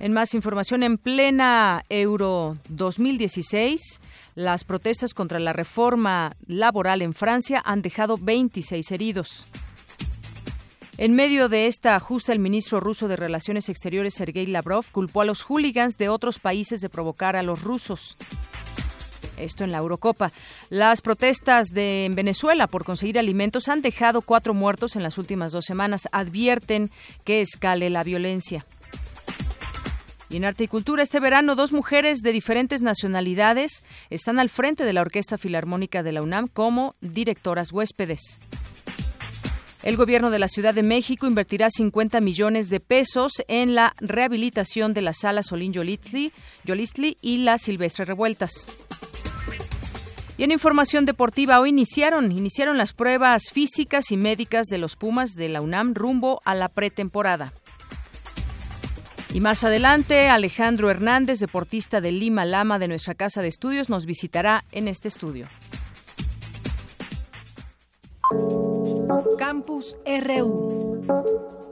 En 0.00 0.12
más 0.12 0.34
información, 0.34 0.82
en 0.82 0.98
plena 0.98 1.84
Euro 1.88 2.56
2016, 2.68 4.00
las 4.34 4.64
protestas 4.64 5.14
contra 5.14 5.38
la 5.38 5.52
reforma 5.52 6.32
laboral 6.46 7.02
en 7.02 7.14
Francia 7.14 7.62
han 7.64 7.80
dejado 7.80 8.16
26 8.16 8.90
heridos. 8.90 9.46
En 10.98 11.14
medio 11.14 11.48
de 11.48 11.68
esta 11.68 11.94
ajusta, 11.94 12.32
el 12.32 12.40
ministro 12.40 12.80
ruso 12.80 13.06
de 13.06 13.16
Relaciones 13.16 13.68
Exteriores, 13.68 14.14
Sergei 14.14 14.46
Lavrov, 14.46 14.84
culpó 14.90 15.22
a 15.22 15.24
los 15.24 15.42
hooligans 15.42 15.96
de 15.98 16.08
otros 16.08 16.40
países 16.40 16.80
de 16.80 16.88
provocar 16.88 17.36
a 17.36 17.42
los 17.44 17.62
rusos. 17.62 18.16
Esto 19.36 19.64
en 19.64 19.72
la 19.72 19.78
Eurocopa. 19.78 20.32
Las 20.70 21.00
protestas 21.00 21.68
de 21.68 22.04
en 22.04 22.14
Venezuela 22.14 22.66
por 22.66 22.84
conseguir 22.84 23.18
alimentos 23.18 23.68
han 23.68 23.82
dejado 23.82 24.22
cuatro 24.22 24.54
muertos 24.54 24.96
en 24.96 25.02
las 25.02 25.18
últimas 25.18 25.52
dos 25.52 25.64
semanas. 25.64 26.08
Advierten 26.12 26.90
que 27.24 27.40
escale 27.40 27.90
la 27.90 28.04
violencia. 28.04 28.66
Y 30.30 30.36
en 30.38 30.44
Arte 30.44 30.64
y 30.64 30.68
Cultura, 30.68 31.02
este 31.02 31.20
verano, 31.20 31.54
dos 31.54 31.72
mujeres 31.72 32.18
de 32.18 32.32
diferentes 32.32 32.82
nacionalidades 32.82 33.84
están 34.10 34.38
al 34.38 34.48
frente 34.48 34.84
de 34.84 34.92
la 34.92 35.02
Orquesta 35.02 35.38
Filarmónica 35.38 36.02
de 36.02 36.12
la 36.12 36.22
UNAM 36.22 36.48
como 36.48 36.96
directoras 37.00 37.72
huéspedes. 37.72 38.38
El 39.84 39.98
gobierno 39.98 40.30
de 40.30 40.38
la 40.38 40.48
Ciudad 40.48 40.74
de 40.74 40.82
México 40.82 41.26
invertirá 41.26 41.68
50 41.68 42.22
millones 42.22 42.70
de 42.70 42.80
pesos 42.80 43.34
en 43.48 43.74
la 43.74 43.94
rehabilitación 44.00 44.94
de 44.94 45.02
la 45.02 45.12
sala 45.12 45.42
Solín 45.42 45.74
Yolistli, 45.74 46.32
y 47.20 47.38
la 47.38 47.58
Silvestre 47.58 48.06
Revueltas. 48.06 48.66
Y 50.36 50.42
en 50.42 50.50
información 50.50 51.04
deportiva, 51.04 51.60
hoy 51.60 51.68
iniciaron, 51.68 52.32
iniciaron 52.32 52.76
las 52.76 52.92
pruebas 52.92 53.50
físicas 53.52 54.10
y 54.10 54.16
médicas 54.16 54.66
de 54.66 54.78
los 54.78 54.96
Pumas 54.96 55.34
de 55.34 55.48
la 55.48 55.60
UNAM 55.60 55.94
rumbo 55.94 56.40
a 56.44 56.54
la 56.54 56.68
pretemporada. 56.68 57.52
Y 59.32 59.40
más 59.40 59.64
adelante, 59.64 60.28
Alejandro 60.28 60.90
Hernández, 60.90 61.40
deportista 61.40 62.00
de 62.00 62.12
Lima 62.12 62.44
Lama 62.44 62.78
de 62.78 62.88
nuestra 62.88 63.14
casa 63.14 63.42
de 63.42 63.48
estudios, 63.48 63.88
nos 63.88 64.06
visitará 64.06 64.64
en 64.72 64.88
este 64.88 65.08
estudio. 65.08 65.48
Campus 69.38 69.96
RU. 70.06 71.63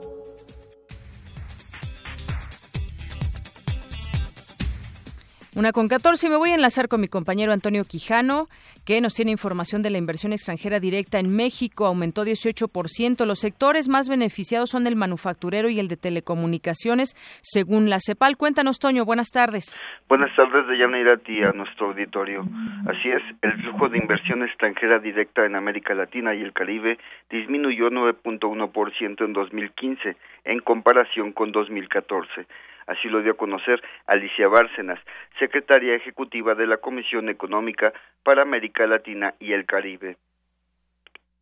Una 5.55 5.71
con 5.71 5.87
14 5.87 6.25
y 6.25 6.29
me 6.31 6.35
voy 6.37 6.49
a 6.49 6.55
enlazar 6.55 6.87
con 6.87 6.99
mi 6.99 7.07
compañero 7.07 7.53
Antonio 7.53 7.83
Quijano, 7.85 8.47
que 8.87 8.99
nos 9.01 9.13
tiene 9.13 9.29
información 9.29 9.83
de 9.83 9.91
la 9.91 9.99
inversión 9.99 10.33
extranjera 10.33 10.79
directa 10.79 11.19
en 11.19 11.29
México. 11.29 11.85
Aumentó 11.85 12.25
18%. 12.25 13.23
Los 13.27 13.39
sectores 13.39 13.87
más 13.87 14.09
beneficiados 14.09 14.71
son 14.71 14.87
el 14.87 14.95
manufacturero 14.95 15.69
y 15.69 15.79
el 15.79 15.89
de 15.89 15.97
telecomunicaciones, 15.97 17.13
según 17.43 17.91
la 17.91 17.99
CEPAL. 18.03 18.35
Cuéntanos, 18.35 18.79
Toño. 18.79 19.05
Buenas 19.05 19.29
tardes. 19.29 19.79
Buenas 20.09 20.35
tardes, 20.35 20.67
de 20.67 21.13
a 21.13 21.17
ti, 21.17 21.43
a 21.43 21.51
nuestro 21.51 21.89
auditorio. 21.89 22.47
Así 22.87 23.09
es, 23.09 23.21
el 23.43 23.53
flujo 23.61 23.89
de 23.89 23.99
inversión 23.99 24.41
extranjera 24.41 24.97
directa 24.97 25.45
en 25.45 25.55
América 25.55 25.93
Latina 25.93 26.33
y 26.33 26.41
el 26.41 26.53
Caribe 26.53 26.97
disminuyó 27.29 27.91
9.1% 27.91 29.23
en 29.23 29.33
2015 29.33 30.17
en 30.45 30.59
comparación 30.61 31.31
con 31.31 31.51
2014 31.51 32.47
Así 32.87 33.09
lo 33.09 33.21
dio 33.21 33.33
a 33.33 33.37
conocer 33.37 33.81
Alicia 34.07 34.47
Bárcenas, 34.47 34.99
secretaria 35.39 35.95
ejecutiva 35.95 36.55
de 36.55 36.67
la 36.67 36.77
Comisión 36.77 37.29
Económica 37.29 37.93
para 38.23 38.41
América 38.41 38.87
Latina 38.87 39.35
y 39.39 39.53
el 39.53 39.65
Caribe 39.65 40.17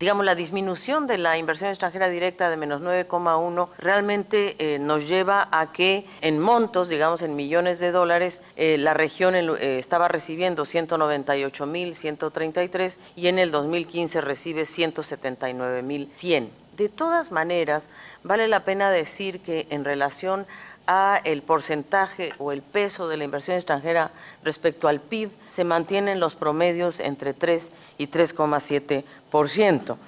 digamos, 0.02 0.26
la 0.26 0.34
disminución 0.34 1.06
de 1.06 1.16
la 1.16 1.38
inversión 1.38 1.70
extranjera 1.70 2.08
directa 2.08 2.50
de 2.50 2.56
menos 2.56 2.82
9,1 2.82 3.68
realmente 3.78 4.56
eh, 4.58 4.80
nos 4.80 5.06
lleva 5.06 5.46
a 5.52 5.70
que 5.70 6.04
en 6.20 6.40
montos, 6.40 6.88
digamos, 6.88 7.22
en 7.22 7.36
millones 7.36 7.78
de 7.78 7.92
dólares, 7.92 8.42
eh, 8.56 8.78
la 8.78 8.94
región 8.94 9.36
eh, 9.36 9.78
estaba 9.78 10.08
recibiendo 10.08 10.64
198.133 10.64 12.96
y 13.14 13.28
en 13.28 13.38
el 13.38 13.52
2015 13.52 14.20
recibe 14.20 14.64
179.100. 14.64 16.48
De 16.76 16.88
todas 16.88 17.30
maneras, 17.30 17.88
vale 18.24 18.48
la 18.48 18.64
pena 18.64 18.90
decir 18.90 19.40
que 19.42 19.68
en 19.70 19.84
relación 19.84 20.46
a 20.86 21.20
el 21.24 21.42
porcentaje 21.42 22.32
o 22.38 22.52
el 22.52 22.62
peso 22.62 23.08
de 23.08 23.16
la 23.16 23.24
inversión 23.24 23.56
extranjera 23.56 24.10
respecto 24.44 24.88
al 24.88 25.00
PIB 25.00 25.30
se 25.50 25.64
mantienen 25.64 26.20
los 26.20 26.34
promedios 26.34 27.00
entre 27.00 27.34
3 27.34 27.94
y 27.98 28.06
3,7%. 28.08 29.98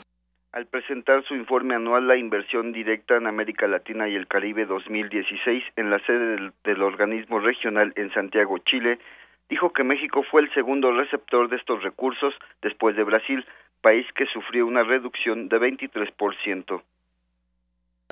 Al 0.53 0.67
presentar 0.67 1.25
su 1.25 1.35
informe 1.35 1.75
anual 1.75 2.07
La 2.07 2.17
inversión 2.17 2.73
directa 2.73 3.17
en 3.17 3.27
América 3.27 3.67
Latina 3.67 4.09
y 4.09 4.15
el 4.15 4.29
Caribe 4.29 4.67
2016 4.67 5.65
en 5.75 5.91
la 5.91 5.99
sede 6.07 6.37
del, 6.37 6.53
del 6.63 6.83
organismo 6.83 7.41
regional 7.41 7.93
en 7.97 8.13
Santiago, 8.13 8.59
Chile, 8.59 9.01
dijo 9.49 9.73
que 9.73 9.83
México 9.83 10.23
fue 10.31 10.43
el 10.43 10.55
segundo 10.55 10.93
receptor 10.93 11.49
de 11.49 11.57
estos 11.57 11.83
recursos 11.83 12.35
después 12.63 12.95
de 12.97 13.03
Brasil, 13.03 13.45
país 13.81 14.07
que 14.15 14.27
sufrió 14.27 14.67
una 14.67 14.85
reducción 14.85 15.49
de 15.49 15.59
23%. 15.59 16.83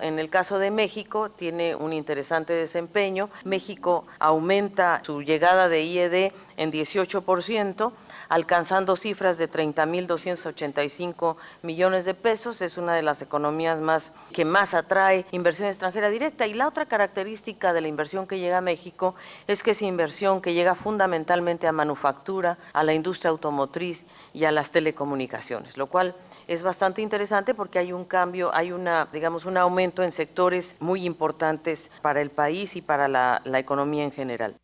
En 0.02 0.18
el 0.18 0.30
caso 0.30 0.58
de 0.58 0.70
México 0.70 1.30
tiene 1.30 1.76
un 1.76 1.92
interesante 1.92 2.54
desempeño. 2.54 3.28
México 3.44 4.06
aumenta 4.18 5.02
su 5.04 5.20
llegada 5.20 5.68
de 5.68 5.84
IED 5.84 6.32
en 6.56 6.72
18%, 6.72 7.92
alcanzando 8.30 8.96
cifras 8.96 9.36
de 9.36 9.50
30.285 9.50 11.36
millones 11.60 12.06
de 12.06 12.14
pesos. 12.14 12.62
Es 12.62 12.78
una 12.78 12.94
de 12.94 13.02
las 13.02 13.20
economías 13.20 13.82
más 13.82 14.10
que 14.32 14.46
más 14.46 14.72
atrae 14.72 15.26
inversión 15.30 15.68
extranjera 15.68 16.08
directa. 16.08 16.46
Y 16.46 16.54
la 16.54 16.68
otra 16.68 16.86
característica 16.86 17.74
de 17.74 17.82
la 17.82 17.88
inversión 17.88 18.26
que 18.26 18.38
llega 18.38 18.58
a 18.58 18.62
México 18.62 19.14
es 19.46 19.62
que 19.62 19.72
es 19.72 19.82
inversión 19.82 20.40
que 20.40 20.54
llega 20.54 20.74
fundamentalmente 20.74 21.66
a 21.66 21.72
manufactura, 21.72 22.56
a 22.72 22.82
la 22.82 22.94
industria 22.94 23.30
automotriz 23.30 24.02
y 24.32 24.44
a 24.44 24.52
las 24.52 24.70
telecomunicaciones, 24.70 25.76
lo 25.76 25.86
cual 25.86 26.14
es 26.48 26.62
bastante 26.62 27.02
interesante 27.02 27.54
porque 27.54 27.78
hay 27.78 27.92
un 27.92 28.04
cambio, 28.04 28.54
hay 28.54 28.72
una, 28.72 29.06
digamos, 29.12 29.44
un 29.44 29.56
aumento 29.56 30.02
en 30.02 30.12
sectores 30.12 30.76
muy 30.80 31.04
importantes 31.04 31.90
para 32.02 32.20
el 32.20 32.30
país 32.30 32.74
y 32.76 32.82
para 32.82 33.08
la, 33.08 33.40
la 33.44 33.58
economía 33.58 34.04
en 34.04 34.12
general. 34.12 34.56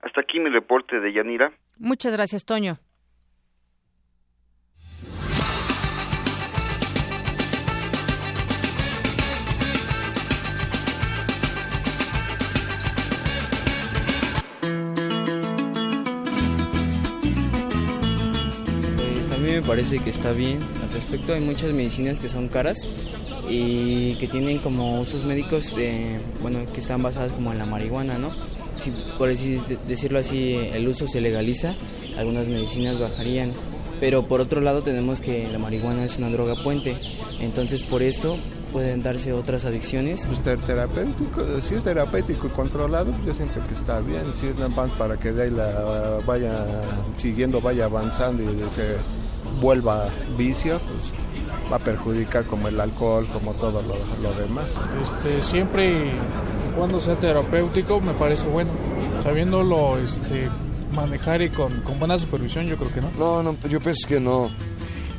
Hasta 0.00 0.20
aquí 0.20 0.38
mi 0.38 0.50
reporte 0.50 1.00
de 1.00 1.12
Yanira. 1.12 1.52
Muchas 1.78 2.12
gracias, 2.12 2.44
Toño. 2.44 2.78
Me 19.60 19.62
parece 19.62 19.98
que 19.98 20.10
está 20.10 20.32
bien. 20.32 20.60
Al 20.82 20.90
respecto, 20.92 21.34
hay 21.34 21.40
muchas 21.40 21.72
medicinas 21.72 22.20
que 22.20 22.28
son 22.28 22.48
caras 22.48 22.88
y 23.48 24.16
que 24.16 24.26
tienen 24.26 24.58
como 24.58 25.00
usos 25.00 25.24
médicos, 25.24 25.74
bueno, 26.40 26.60
que 26.72 26.80
están 26.80 27.02
basadas 27.02 27.32
como 27.32 27.52
en 27.52 27.58
la 27.58 27.66
marihuana, 27.66 28.18
¿no? 28.18 28.30
Si 28.78 28.90
por 29.18 29.28
decirlo 29.28 30.18
así, 30.18 30.54
el 30.54 30.88
uso 30.88 31.06
se 31.06 31.20
legaliza, 31.20 31.74
algunas 32.16 32.46
medicinas 32.48 32.98
bajarían. 32.98 33.52
Pero 34.00 34.26
por 34.26 34.40
otro 34.40 34.60
lado 34.60 34.82
tenemos 34.82 35.20
que 35.20 35.48
la 35.48 35.58
marihuana 35.58 36.04
es 36.04 36.18
una 36.18 36.28
droga 36.28 36.54
puente, 36.62 36.96
entonces 37.40 37.84
por 37.84 38.02
esto 38.02 38.38
pueden 38.72 39.02
darse 39.04 39.32
otras 39.32 39.64
adicciones. 39.64 40.26
Pues 40.26 40.62
terapéutico, 40.62 41.60
si 41.60 41.76
es 41.76 41.84
terapéutico 41.84 42.48
y 42.48 42.50
controlado, 42.50 43.14
yo 43.24 43.32
siento 43.32 43.60
que 43.68 43.74
está 43.74 44.00
bien. 44.00 44.34
Si 44.34 44.46
es 44.48 44.56
nada 44.56 44.68
más 44.68 44.90
para 44.92 45.16
que 45.16 45.30
de 45.30 45.44
ahí 45.44 45.50
la 45.50 46.18
vaya 46.26 46.66
siguiendo, 47.16 47.60
vaya 47.60 47.84
avanzando 47.84 48.42
y 48.42 48.70
se 48.70 48.96
vuelva 49.60 50.08
vicio, 50.36 50.80
pues 50.80 51.12
va 51.72 51.76
a 51.76 51.78
perjudicar 51.78 52.44
como 52.44 52.68
el 52.68 52.80
alcohol, 52.80 53.26
como 53.32 53.54
todo 53.54 53.82
lo, 53.82 54.34
demás. 54.34 54.80
Este, 55.02 55.40
siempre 55.40 56.12
cuando 56.76 57.00
sea 57.00 57.16
terapéutico 57.16 58.00
me 58.00 58.14
parece 58.14 58.46
bueno, 58.46 58.70
sabiéndolo 59.22 59.98
este, 59.98 60.50
manejar 60.94 61.42
y 61.42 61.50
con, 61.50 61.80
con, 61.82 61.98
buena 61.98 62.18
supervisión 62.18 62.66
yo 62.66 62.76
creo 62.76 62.92
que 62.92 63.00
no. 63.00 63.10
No, 63.18 63.42
no, 63.42 63.56
yo 63.68 63.80
pienso 63.80 64.06
que 64.08 64.20
no. 64.20 64.50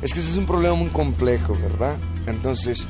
Es 0.02 0.12
que 0.12 0.20
ese 0.20 0.30
es 0.30 0.36
un 0.36 0.46
problema 0.46 0.74
muy 0.74 0.88
complejo, 0.88 1.54
¿verdad? 1.54 1.96
Entonces, 2.26 2.86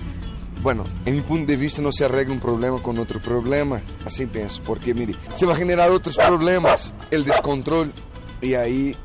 bueno, 0.62 0.84
en 1.04 1.14
mi 1.14 1.20
punto 1.20 1.46
de 1.46 1.56
vista 1.56 1.80
no 1.80 1.92
se 1.92 2.04
arregla 2.04 2.34
un 2.34 2.40
problema 2.40 2.82
con 2.82 2.98
otro 2.98 3.20
problema, 3.20 3.80
así 4.04 4.26
pienso, 4.26 4.62
porque 4.64 4.94
mire, 4.94 5.14
se 5.34 5.46
va 5.46 5.52
a 5.52 5.56
generar 5.56 5.90
otros 5.90 6.16
problemas, 6.16 6.92
el 7.10 7.24
descontrol, 7.24 7.92
y 8.40 8.54
ahí 8.54 8.96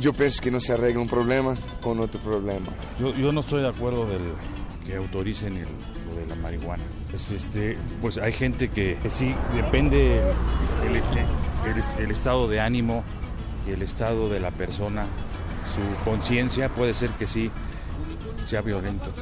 yo 0.00 0.12
pienso 0.12 0.42
que 0.42 0.50
no 0.50 0.60
se 0.60 0.72
arregla 0.72 1.00
un 1.00 1.08
problema 1.08 1.54
con 1.80 2.00
otro 2.00 2.20
problema. 2.20 2.66
Yo, 2.98 3.14
yo 3.14 3.32
no 3.32 3.40
estoy 3.40 3.62
de 3.62 3.68
acuerdo 3.68 4.06
del 4.06 4.20
que 4.86 4.96
autoricen 4.96 5.56
el, 5.56 5.66
lo 6.08 6.16
de 6.16 6.26
la 6.26 6.34
marihuana. 6.36 6.82
Pues, 7.10 7.30
este, 7.30 7.76
pues 8.00 8.18
hay 8.18 8.32
gente 8.32 8.68
que, 8.68 8.96
que 9.02 9.10
sí, 9.10 9.34
depende 9.54 10.20
el, 10.86 10.96
el, 10.96 12.04
el, 12.04 12.10
estado 12.10 12.48
de 12.48 12.60
ánimo 12.60 13.04
y 13.68 13.72
el 13.72 13.82
estado 13.82 14.28
de 14.28 14.40
la 14.40 14.50
persona, 14.50 15.04
su 15.74 16.04
conciencia 16.04 16.68
puede 16.70 16.94
ser 16.94 17.10
que 17.10 17.26
sí 17.26 17.50
sea 18.46 18.62
violento 18.62 19.12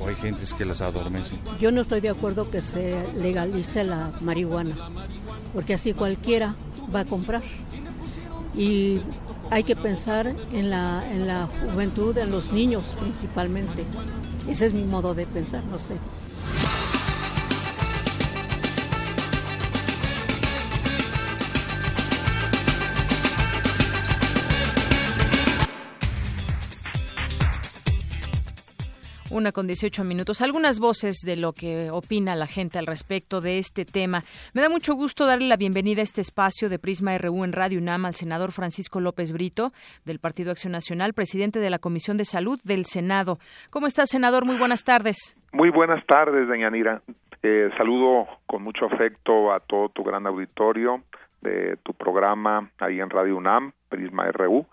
o 0.00 0.08
hay 0.08 0.14
gentes 0.14 0.54
que 0.54 0.64
las 0.64 0.80
adormecen. 0.80 1.38
Yo 1.60 1.72
no 1.72 1.80
estoy 1.80 2.00
de 2.00 2.10
acuerdo 2.10 2.50
que 2.50 2.62
se 2.62 2.96
legalice 3.16 3.84
la 3.84 4.12
marihuana, 4.20 4.76
porque 5.52 5.74
así 5.74 5.92
cualquiera 5.92 6.54
va 6.94 7.00
a 7.00 7.04
comprar. 7.04 7.42
Y 8.56 9.00
hay 9.50 9.64
que 9.64 9.76
pensar 9.76 10.34
en 10.52 10.70
la, 10.70 11.04
en 11.10 11.26
la 11.26 11.48
juventud, 11.72 12.16
en 12.18 12.30
los 12.30 12.52
niños 12.52 12.94
principalmente. 12.98 13.84
Ese 14.48 14.66
es 14.66 14.72
mi 14.72 14.84
modo 14.84 15.14
de 15.14 15.26
pensar, 15.26 15.64
no 15.64 15.78
sé. 15.78 15.94
Una 29.30 29.52
con 29.52 29.66
18 29.66 30.04
minutos. 30.04 30.40
Algunas 30.40 30.80
voces 30.80 31.18
de 31.22 31.36
lo 31.36 31.52
que 31.52 31.90
opina 31.90 32.34
la 32.34 32.46
gente 32.46 32.78
al 32.78 32.86
respecto 32.86 33.42
de 33.42 33.58
este 33.58 33.84
tema. 33.84 34.22
Me 34.54 34.62
da 34.62 34.70
mucho 34.70 34.94
gusto 34.94 35.26
darle 35.26 35.48
la 35.48 35.58
bienvenida 35.58 36.00
a 36.00 36.04
este 36.04 36.22
espacio 36.22 36.70
de 36.70 36.78
Prisma 36.78 37.16
RU 37.18 37.44
en 37.44 37.52
Radio 37.52 37.78
UNAM 37.78 38.06
al 38.06 38.14
senador 38.14 38.52
Francisco 38.52 39.00
López 39.00 39.32
Brito, 39.32 39.72
del 40.06 40.18
Partido 40.18 40.50
Acción 40.50 40.72
Nacional, 40.72 41.12
presidente 41.12 41.58
de 41.60 41.68
la 41.68 41.78
Comisión 41.78 42.16
de 42.16 42.24
Salud 42.24 42.58
del 42.64 42.86
Senado. 42.86 43.38
¿Cómo 43.68 43.86
está, 43.86 44.06
senador? 44.06 44.46
Muy 44.46 44.56
buenas 44.56 44.82
tardes. 44.82 45.36
Muy 45.52 45.68
buenas 45.68 46.04
tardes, 46.06 46.48
doña 46.48 46.70
Nira. 46.70 47.02
Eh, 47.42 47.68
saludo 47.76 48.26
con 48.46 48.62
mucho 48.62 48.86
afecto 48.86 49.52
a 49.52 49.60
todo 49.60 49.90
tu 49.90 50.04
gran 50.04 50.26
auditorio 50.26 51.02
de 51.42 51.76
tu 51.82 51.92
programa 51.92 52.70
ahí 52.78 52.98
en 53.00 53.10
Radio 53.10 53.36
UNAM, 53.36 53.72
Prisma 53.90 54.30
RU, 54.32 54.66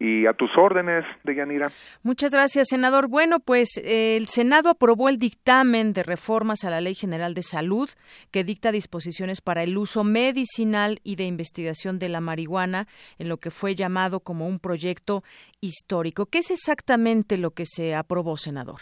y 0.00 0.26
a 0.26 0.32
tus 0.32 0.50
órdenes, 0.56 1.04
de 1.24 1.34
Yanira. 1.34 1.70
Muchas 2.02 2.32
gracias, 2.32 2.68
senador. 2.70 3.08
Bueno, 3.08 3.38
pues 3.38 3.76
eh, 3.76 4.16
el 4.16 4.28
Senado 4.28 4.70
aprobó 4.70 5.10
el 5.10 5.18
dictamen 5.18 5.92
de 5.92 6.02
reformas 6.02 6.64
a 6.64 6.70
la 6.70 6.80
Ley 6.80 6.94
General 6.94 7.34
de 7.34 7.42
Salud 7.42 7.90
que 8.32 8.42
dicta 8.42 8.72
disposiciones 8.72 9.42
para 9.42 9.62
el 9.62 9.76
uso 9.76 10.02
medicinal 10.02 11.00
y 11.04 11.16
de 11.16 11.24
investigación 11.24 11.98
de 11.98 12.08
la 12.08 12.22
marihuana 12.22 12.86
en 13.18 13.28
lo 13.28 13.36
que 13.36 13.50
fue 13.50 13.74
llamado 13.74 14.20
como 14.20 14.48
un 14.48 14.58
proyecto 14.58 15.22
histórico. 15.60 16.24
¿Qué 16.24 16.38
es 16.38 16.50
exactamente 16.50 17.36
lo 17.36 17.50
que 17.50 17.66
se 17.66 17.94
aprobó, 17.94 18.38
senador? 18.38 18.80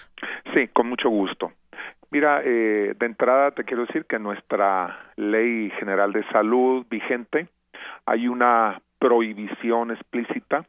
Sí, 0.54 0.68
con 0.68 0.88
mucho 0.88 1.08
gusto. 1.10 1.52
Mira, 2.12 2.42
eh, 2.44 2.94
de 2.96 3.06
entrada 3.06 3.50
te 3.50 3.64
quiero 3.64 3.86
decir 3.86 4.04
que 4.06 4.20
nuestra 4.20 5.12
Ley 5.16 5.70
General 5.80 6.12
de 6.12 6.24
Salud 6.30 6.86
vigente 6.88 7.48
hay 8.06 8.28
una 8.28 8.80
prohibición 9.00 9.90
explícita 9.90 10.64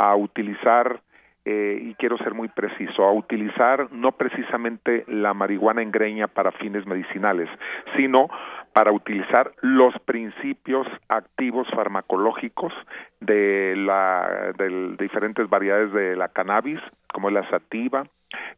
a 0.00 0.16
utilizar 0.16 1.02
eh, 1.44 1.78
y 1.82 1.94
quiero 1.94 2.16
ser 2.18 2.32
muy 2.32 2.48
preciso, 2.48 3.04
a 3.04 3.12
utilizar 3.12 3.92
no 3.92 4.12
precisamente 4.12 5.04
la 5.08 5.34
marihuana 5.34 5.82
en 5.82 5.90
greña 5.90 6.26
para 6.26 6.52
fines 6.52 6.86
medicinales, 6.86 7.48
sino 7.96 8.28
para 8.72 8.92
utilizar 8.92 9.52
los 9.60 9.94
principios 10.04 10.86
activos 11.08 11.66
farmacológicos 11.74 12.72
de 13.20 13.74
la 13.76 14.52
de 14.56 14.96
diferentes 14.98 15.48
variedades 15.48 15.92
de 15.92 16.16
la 16.16 16.28
cannabis, 16.28 16.80
como 17.12 17.30
la 17.30 17.48
sativa, 17.50 18.04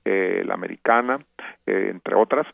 eh, 0.04 0.42
la 0.44 0.54
americana, 0.54 1.18
eh, 1.66 1.88
entre 1.90 2.14
otras, 2.14 2.46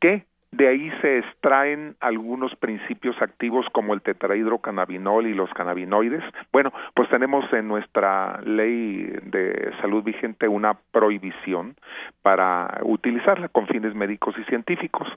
que 0.00 0.24
de 0.52 0.68
ahí 0.68 0.92
se 1.00 1.18
extraen 1.18 1.96
algunos 2.00 2.54
principios 2.56 3.20
activos 3.22 3.64
como 3.72 3.94
el 3.94 4.02
tetrahidrocannabinol 4.02 5.26
y 5.26 5.34
los 5.34 5.50
cannabinoides. 5.54 6.22
Bueno, 6.52 6.72
pues 6.94 7.08
tenemos 7.08 7.50
en 7.54 7.68
nuestra 7.68 8.38
ley 8.42 9.04
de 9.22 9.72
salud 9.80 10.02
vigente 10.04 10.46
una 10.48 10.74
prohibición 10.74 11.74
para 12.20 12.80
utilizarla 12.82 13.48
con 13.48 13.66
fines 13.66 13.94
médicos 13.94 14.34
y 14.38 14.44
científicos. 14.44 15.08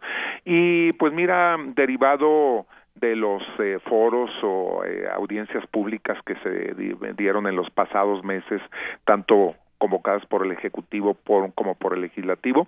Y 0.45 0.93
pues 0.93 1.11
mira, 1.11 1.57
derivado 1.75 2.65
de 2.95 3.17
los 3.17 3.43
eh, 3.59 3.79
foros 3.89 4.31
o 4.41 4.85
eh, 4.85 5.05
audiencias 5.13 5.67
públicas 5.67 6.17
que 6.25 6.35
se 6.35 6.73
dieron 7.17 7.45
en 7.45 7.57
los 7.57 7.69
pasados 7.71 8.23
meses, 8.23 8.61
tanto 9.03 9.55
convocadas 9.77 10.25
por 10.25 10.45
el 10.45 10.51
Ejecutivo 10.51 11.13
por, 11.13 11.53
como 11.53 11.75
por 11.75 11.93
el 11.93 12.01
Legislativo. 12.01 12.67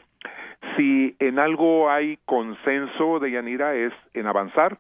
Si 0.76 1.16
en 1.20 1.40
algo 1.40 1.90
hay 1.90 2.18
consenso 2.26 3.20
de 3.20 3.32
Yanira 3.32 3.76
es 3.76 3.94
en 4.14 4.28
avanzar, 4.28 4.78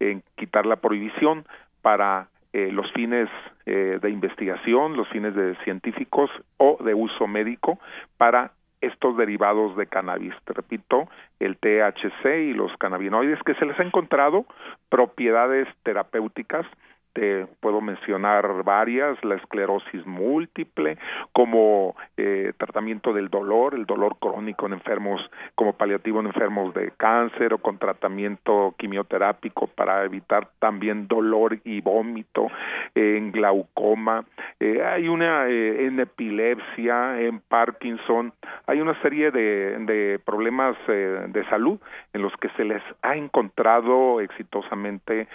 en 0.00 0.22
quitar 0.36 0.66
la 0.66 0.76
prohibición 0.76 1.44
para 1.82 2.28
eh, 2.52 2.70
los 2.72 2.90
fines 2.92 3.28
eh, 3.66 3.98
de 4.02 4.10
investigación, 4.10 4.96
los 4.96 5.08
fines 5.08 5.34
de 5.34 5.54
científicos 5.64 6.30
o 6.56 6.78
de 6.82 6.94
uso 6.94 7.26
médico 7.26 7.78
para 8.16 8.52
estos 8.80 9.16
derivados 9.16 9.76
de 9.76 9.86
cannabis. 9.86 10.34
Te 10.44 10.52
repito, 10.52 11.08
el 11.38 11.56
THC 11.58 12.48
y 12.48 12.52
los 12.54 12.76
cannabinoides 12.78 13.42
que 13.44 13.54
se 13.54 13.66
les 13.66 13.78
ha 13.78 13.84
encontrado 13.84 14.46
propiedades 14.88 15.68
terapéuticas 15.82 16.66
te 17.12 17.46
puedo 17.60 17.80
mencionar 17.80 18.62
varias, 18.62 19.22
la 19.24 19.36
esclerosis 19.36 20.06
múltiple, 20.06 20.96
como 21.32 21.96
eh, 22.16 22.52
tratamiento 22.56 23.12
del 23.12 23.28
dolor, 23.28 23.74
el 23.74 23.86
dolor 23.86 24.16
crónico 24.20 24.66
en 24.66 24.74
enfermos, 24.74 25.20
como 25.54 25.72
paliativo 25.72 26.20
en 26.20 26.26
enfermos 26.26 26.72
de 26.74 26.92
cáncer 26.96 27.54
o 27.54 27.58
con 27.58 27.78
tratamiento 27.78 28.74
quimioterápico 28.78 29.66
para 29.66 30.04
evitar 30.04 30.48
también 30.58 31.08
dolor 31.08 31.58
y 31.64 31.80
vómito, 31.80 32.48
en 32.94 33.32
glaucoma, 33.32 34.24
eh, 34.60 34.82
hay 34.82 35.08
una 35.08 35.48
eh, 35.48 35.86
en 35.86 36.00
epilepsia, 36.00 37.20
en 37.20 37.40
Parkinson, 37.40 38.32
hay 38.66 38.80
una 38.80 39.00
serie 39.02 39.30
de, 39.30 39.78
de 39.80 40.20
problemas 40.24 40.76
de 40.86 41.44
salud 41.48 41.78
en 42.12 42.22
los 42.22 42.32
que 42.36 42.48
se 42.50 42.64
les 42.64 42.82
ha 43.02 43.16
encontrado 43.16 44.20
exitosamente 44.20 45.28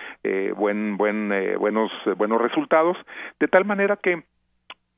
buen 0.55 0.97
buen 0.97 1.31
buenos 1.65 1.91
buenos 2.15 2.39
resultados. 2.39 2.95
De 3.39 3.47
tal 3.47 3.65
manera 3.65 3.97
que 3.97 4.23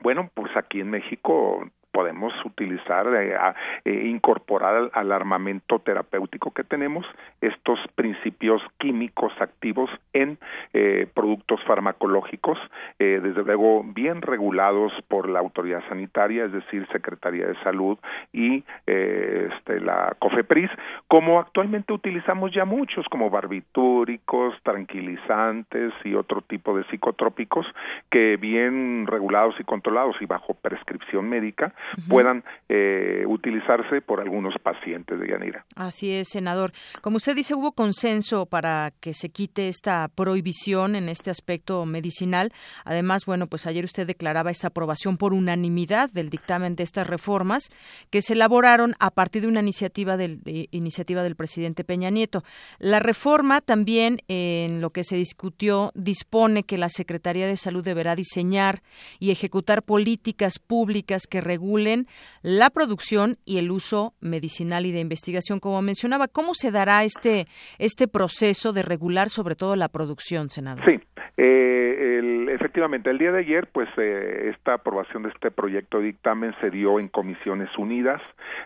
bueno 0.01 0.29
pues 0.33 0.51
aquí 0.57 0.81
en 0.81 0.89
México 0.89 1.65
podemos 1.97 2.31
utilizar, 2.45 3.07
eh, 3.15 3.35
eh, 3.83 4.05
incorporar 4.05 4.91
al, 4.93 5.11
armamento 5.11 5.79
terapéutico 5.79 6.51
que 6.51 6.63
tenemos 6.63 7.07
estos 7.41 7.79
principios 7.95 8.61
químicos 8.77 9.33
activos 9.39 9.89
en 10.13 10.37
eh, 10.73 11.07
productos 11.15 11.59
farmacológicos, 11.63 12.59
desde 12.99 13.43
luego 13.43 13.83
bien 13.83 14.21
regulados 14.21 14.91
por 15.07 15.27
la 15.27 15.39
autoridad 15.39 15.81
sanitaria, 15.89 16.45
es 16.45 16.51
decir, 16.51 16.87
Secretaría 16.91 17.47
de 17.47 17.55
Salud 17.63 17.97
y 18.31 18.63
este, 18.85 19.79
la 19.79 20.15
COFEPRIS, 20.19 20.69
como 21.07 21.39
actualmente 21.39 21.93
utilizamos 21.93 22.51
ya 22.51 22.65
muchos, 22.65 23.07
como 23.09 23.31
barbitúricos, 23.31 24.53
tranquilizantes 24.61 25.93
y 26.03 26.13
otro 26.13 26.41
tipo 26.41 26.77
de 26.77 26.83
psicotrópicos 26.91 27.65
que 28.11 28.37
bien 28.37 29.07
regulados 29.07 29.55
y 29.59 29.63
controlados 29.63 30.15
y 30.21 30.27
bajo 30.27 30.53
prescripción 30.53 31.27
médica 31.27 31.73
puedan 32.07 32.43
eh, 32.69 33.23
utilizarse 33.27 34.01
por 34.01 34.19
algunos 34.19 34.53
pacientes 34.61 35.19
de 35.19 35.27
Yanira. 35.27 35.65
Así 35.75 36.11
es, 36.11 36.29
senador. 36.29 36.71
Como 37.01 37.17
usted 37.17 37.35
dice, 37.35 37.55
hubo 37.55 37.71
consenso 37.71 38.45
para 38.45 38.91
que 38.99 39.13
se 39.13 39.29
quite 39.29 39.67
esta 39.67 40.07
prohibición 40.09 40.95
en 40.95 41.09
este 41.09 41.29
aspecto 41.29 41.85
medicinal. 41.85 42.51
Además, 42.85 43.25
bueno, 43.25 43.47
pues 43.47 43.65
ayer 43.67 43.85
usted 43.85 44.05
declaraba 44.05 44.51
esta 44.51 44.67
aprobación 44.67 45.17
por 45.17 45.33
unanimidad 45.33 46.09
del 46.11 46.29
dictamen 46.29 46.75
de 46.75 46.83
estas 46.83 47.07
reformas 47.07 47.63
que 48.09 48.21
se 48.21 48.33
elaboraron 48.33 48.93
a 48.99 49.11
partir 49.11 49.43
de 49.43 49.47
una 49.47 49.61
iniciativa 49.61 50.17
del, 50.17 50.41
iniciativa 50.71 51.23
del 51.23 51.35
presidente 51.35 51.83
Peña 51.83 52.09
Nieto. 52.09 52.43
La 52.79 52.99
reforma 52.99 53.61
también, 53.61 54.19
en 54.27 54.81
lo 54.81 54.89
que 54.89 55.03
se 55.03 55.15
discutió, 55.15 55.91
dispone 55.95 56.63
que 56.63 56.77
la 56.77 56.89
Secretaría 56.89 57.47
de 57.47 57.57
Salud 57.57 57.83
deberá 57.83 58.15
diseñar 58.15 58.81
y 59.19 59.31
ejecutar 59.31 59.83
políticas 59.83 60.59
públicas 60.59 61.23
que 61.29 61.41
regulen 61.41 61.76
la 61.77 62.69
producción 62.69 63.37
y 63.45 63.57
el 63.57 63.71
uso 63.71 64.13
medicinal 64.19 64.85
y 64.85 64.91
de 64.91 64.99
investigación, 64.99 65.59
como 65.59 65.81
mencionaba. 65.81 66.27
¿Cómo 66.27 66.53
se 66.53 66.71
dará 66.71 67.03
este, 67.03 67.47
este 67.79 68.07
proceso 68.07 68.73
de 68.73 68.83
regular 68.83 69.29
sobre 69.29 69.55
todo 69.55 69.75
la 69.75 69.89
producción, 69.89 70.49
senador? 70.49 70.85
Sí, 70.85 70.99
eh, 71.37 72.47
efectivamente, 72.49 73.09
el 73.09 73.17
día 73.17 73.31
de 73.31 73.39
ayer, 73.39 73.67
pues 73.71 73.87
eh, 73.97 74.51
esta 74.53 74.75
aprobación 74.75 75.23
de 75.23 75.29
este 75.29 75.51
proyecto 75.51 75.99
de 75.99 76.05
dictamen 76.05 76.53
se 76.59 76.69
dio 76.69 76.99
en 76.99 77.07
comisiones 77.07 77.69
unidas. 77.77 78.21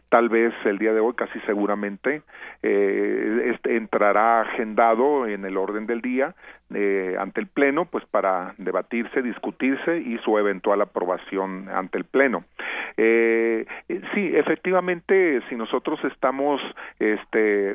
Tal 0.10 0.30
vez 0.30 0.54
el 0.65 0.78
día 0.78 0.93
de 0.93 1.00
hoy, 1.00 1.13
casi 1.13 1.39
seguramente, 1.41 2.21
eh, 2.63 3.54
este 3.54 3.76
entrará 3.76 4.41
agendado 4.41 5.28
en 5.28 5.45
el 5.45 5.58
orden 5.58 5.86
del 5.86 6.02
día 6.02 6.36
eh, 6.73 7.15
ante 7.19 7.41
el 7.41 7.47
Pleno, 7.47 7.86
pues 7.86 8.05
para 8.05 8.53
debatirse, 8.57 9.21
discutirse 9.21 9.97
y 9.97 10.17
su 10.19 10.38
eventual 10.38 10.81
aprobación 10.81 11.67
ante 11.69 11.97
el 11.97 12.05
Pleno. 12.05 12.43
Eh, 12.97 13.65
sí, 14.13 14.31
efectivamente, 14.36 15.41
si 15.49 15.55
nosotros 15.55 15.99
estamos, 16.03 16.62
este, 16.99 17.73